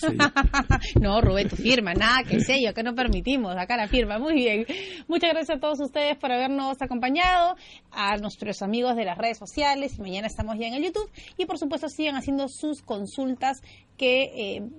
no, 1.02 1.22
Rubén, 1.22 1.50
tu 1.50 1.56
firma, 1.56 1.94
nada 1.94 2.24
que 2.24 2.40
sello, 2.40 2.74
que 2.74 2.84
no 2.84 2.94
permitimos, 2.96 3.56
acá 3.58 3.78
la 3.78 3.88
firma, 3.88 4.20
muy 4.20 4.34
bien. 4.34 4.66
Muchas 5.08 5.32
gracias 5.32 5.58
a 5.58 5.60
todos 5.60 5.80
ustedes 5.80 6.18
por 6.18 6.32
habernos 6.32 6.82
acompañado, 6.82 7.56
a 7.92 8.18
nuestros 8.18 8.62
amigos 8.62 8.96
de 8.96 9.06
las 9.06 9.18
redes 9.18 9.29
sociales 9.38 9.98
y 9.98 10.02
mañana 10.02 10.28
estamos 10.28 10.58
ya 10.58 10.68
en 10.68 10.74
el 10.74 10.84
YouTube. 10.84 11.10
Y 11.38 11.46
por 11.46 11.58
supuesto 11.58 11.90
sigan 11.90 12.16
haciendo 12.16 12.48
sus 12.48 12.82
consultas 12.82 13.62
que, 13.98 14.24
eh, 14.36 14.70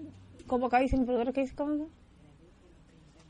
como 0.47 0.67
acá 0.67 0.81
dice 0.81 0.97
mi 0.97 1.05
productor, 1.05 1.33
que 1.33 1.49
¿cómo? 1.55 1.89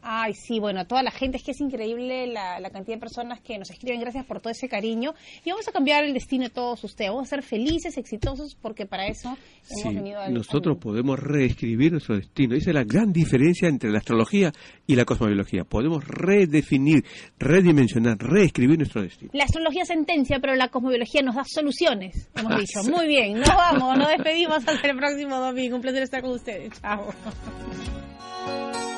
Ay, 0.02 0.34
sí, 0.34 0.58
bueno, 0.60 0.86
toda 0.86 1.02
la 1.02 1.10
gente, 1.10 1.36
es 1.36 1.42
que 1.42 1.52
es 1.52 1.60
increíble 1.60 2.26
la, 2.26 2.60
cantidad 2.70 2.96
de 2.96 3.00
personas 3.00 3.40
que 3.40 3.58
nos 3.58 3.70
escriben, 3.70 4.00
gracias 4.00 4.24
por 4.24 4.40
todo 4.40 4.50
ese 4.50 4.68
cariño. 4.68 5.14
Y 5.44 5.50
vamos 5.50 5.66
a 5.68 5.72
cambiar 5.72 6.04
el 6.04 6.14
destino 6.14 6.44
de 6.44 6.50
todos 6.50 6.82
ustedes, 6.84 7.10
vamos 7.10 7.28
a 7.28 7.30
ser 7.30 7.42
felices, 7.42 7.96
exitosos, 7.96 8.54
porque 8.54 8.86
para 8.86 9.06
eso 9.06 9.36
hemos 9.70 9.94
venido 9.94 10.20
a 10.20 10.28
Nosotros 10.28 10.78
podemos 10.78 11.18
reescribir 11.18 11.92
nuestro 11.92 12.16
destino. 12.16 12.54
Esa 12.54 12.70
es 12.70 12.74
la 12.74 12.84
gran 12.84 13.12
diferencia 13.12 13.68
entre 13.68 13.90
la 13.90 13.98
astrología 13.98 14.52
y 14.86 14.96
la 14.96 15.04
cosmobiología. 15.04 15.64
Podemos 15.64 16.04
redefinir, 16.06 17.04
redimensionar, 17.38 18.18
reescribir 18.18 18.78
nuestro 18.78 19.02
destino. 19.02 19.30
La 19.34 19.44
astrología 19.44 19.84
sentencia, 19.84 20.38
pero 20.40 20.54
la 20.54 20.68
cosmobiología 20.68 21.22
nos 21.22 21.36
da 21.36 21.44
soluciones, 21.44 22.28
hemos 22.36 22.58
dicho. 22.58 22.82
Muy 22.84 23.06
bien, 23.06 23.38
nos 23.38 23.48
vamos, 23.48 23.98
nos 23.98 24.08
despedimos 24.08 24.56
hasta 24.66 24.88
el 24.88 24.96
próximo 24.96 25.36
domingo. 25.36 25.76
Un 25.76 25.82
placer 25.82 26.02
estar 26.02 26.22
con 26.22 26.32
ustedes. 26.32 26.80
Chao. 26.80 27.10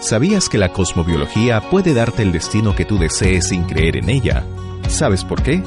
¿Sabías 0.01 0.49
que 0.49 0.59
la 0.59 0.73
cosmobiología 0.73 1.61
puede 1.71 1.95
darte 1.95 2.23
el 2.23 2.33
destino 2.33 2.75
que 2.75 2.85
tú 2.85 2.99
desees 2.99 3.49
sin 3.49 3.63
creer 3.63 3.97
en 3.97 4.09
ella? 4.09 4.45
¿Sabes 4.89 5.25
por 5.25 5.43
qué? 5.43 5.63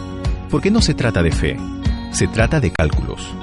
Porque 0.49 0.71
no 0.71 0.81
se 0.81 0.93
trata 0.93 1.23
de 1.23 1.31
fe, 1.31 1.57
se 2.11 2.27
trata 2.27 2.59
de 2.59 2.71
cálculos. 2.71 3.33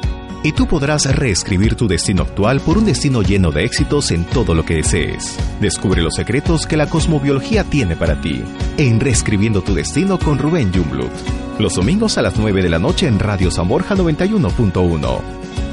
Y 0.45 0.53
tú 0.53 0.67
podrás 0.67 1.07
reescribir 1.15 1.77
tu 1.77 1.87
destino 1.87 2.23
actual 2.23 2.61
por 2.61 2.77
un 2.77 2.85
destino 2.85 3.23
lleno 3.23 3.53
de 3.53 3.65
éxitos 3.65 4.11
en 4.11 4.25
todo 4.25 4.55
lo 4.55 4.65
que 4.65 4.75
desees. 4.75 5.39
Descubre 5.61 6.03
los 6.03 6.17
secretos 6.17 6.67
que 6.67 6.77
la 6.77 6.89
cosmobiología 6.89 7.65
tiene 7.65 7.97
para 7.97 8.21
ti 8.21 8.43
en 8.77 8.99
Reescribiendo 8.99 9.63
tu 9.63 9.73
Destino 9.73 10.19
con 10.19 10.39
Rubén 10.39 10.73
Jumblut. 10.75 11.13
Los 11.59 11.77
domingos 11.77 12.19
a 12.19 12.23
las 12.23 12.37
9 12.37 12.63
de 12.63 12.71
la 12.71 12.81
noche 12.81 13.07
en 13.07 13.21
Radio 13.21 13.51
Zamorja 13.51 13.95
91.1. 13.95 15.21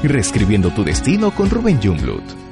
Reescribiendo 0.04 0.70
tu 0.70 0.84
Destino 0.84 1.32
con 1.32 1.50
Rubén 1.50 1.80
Jumblut. 1.82 2.49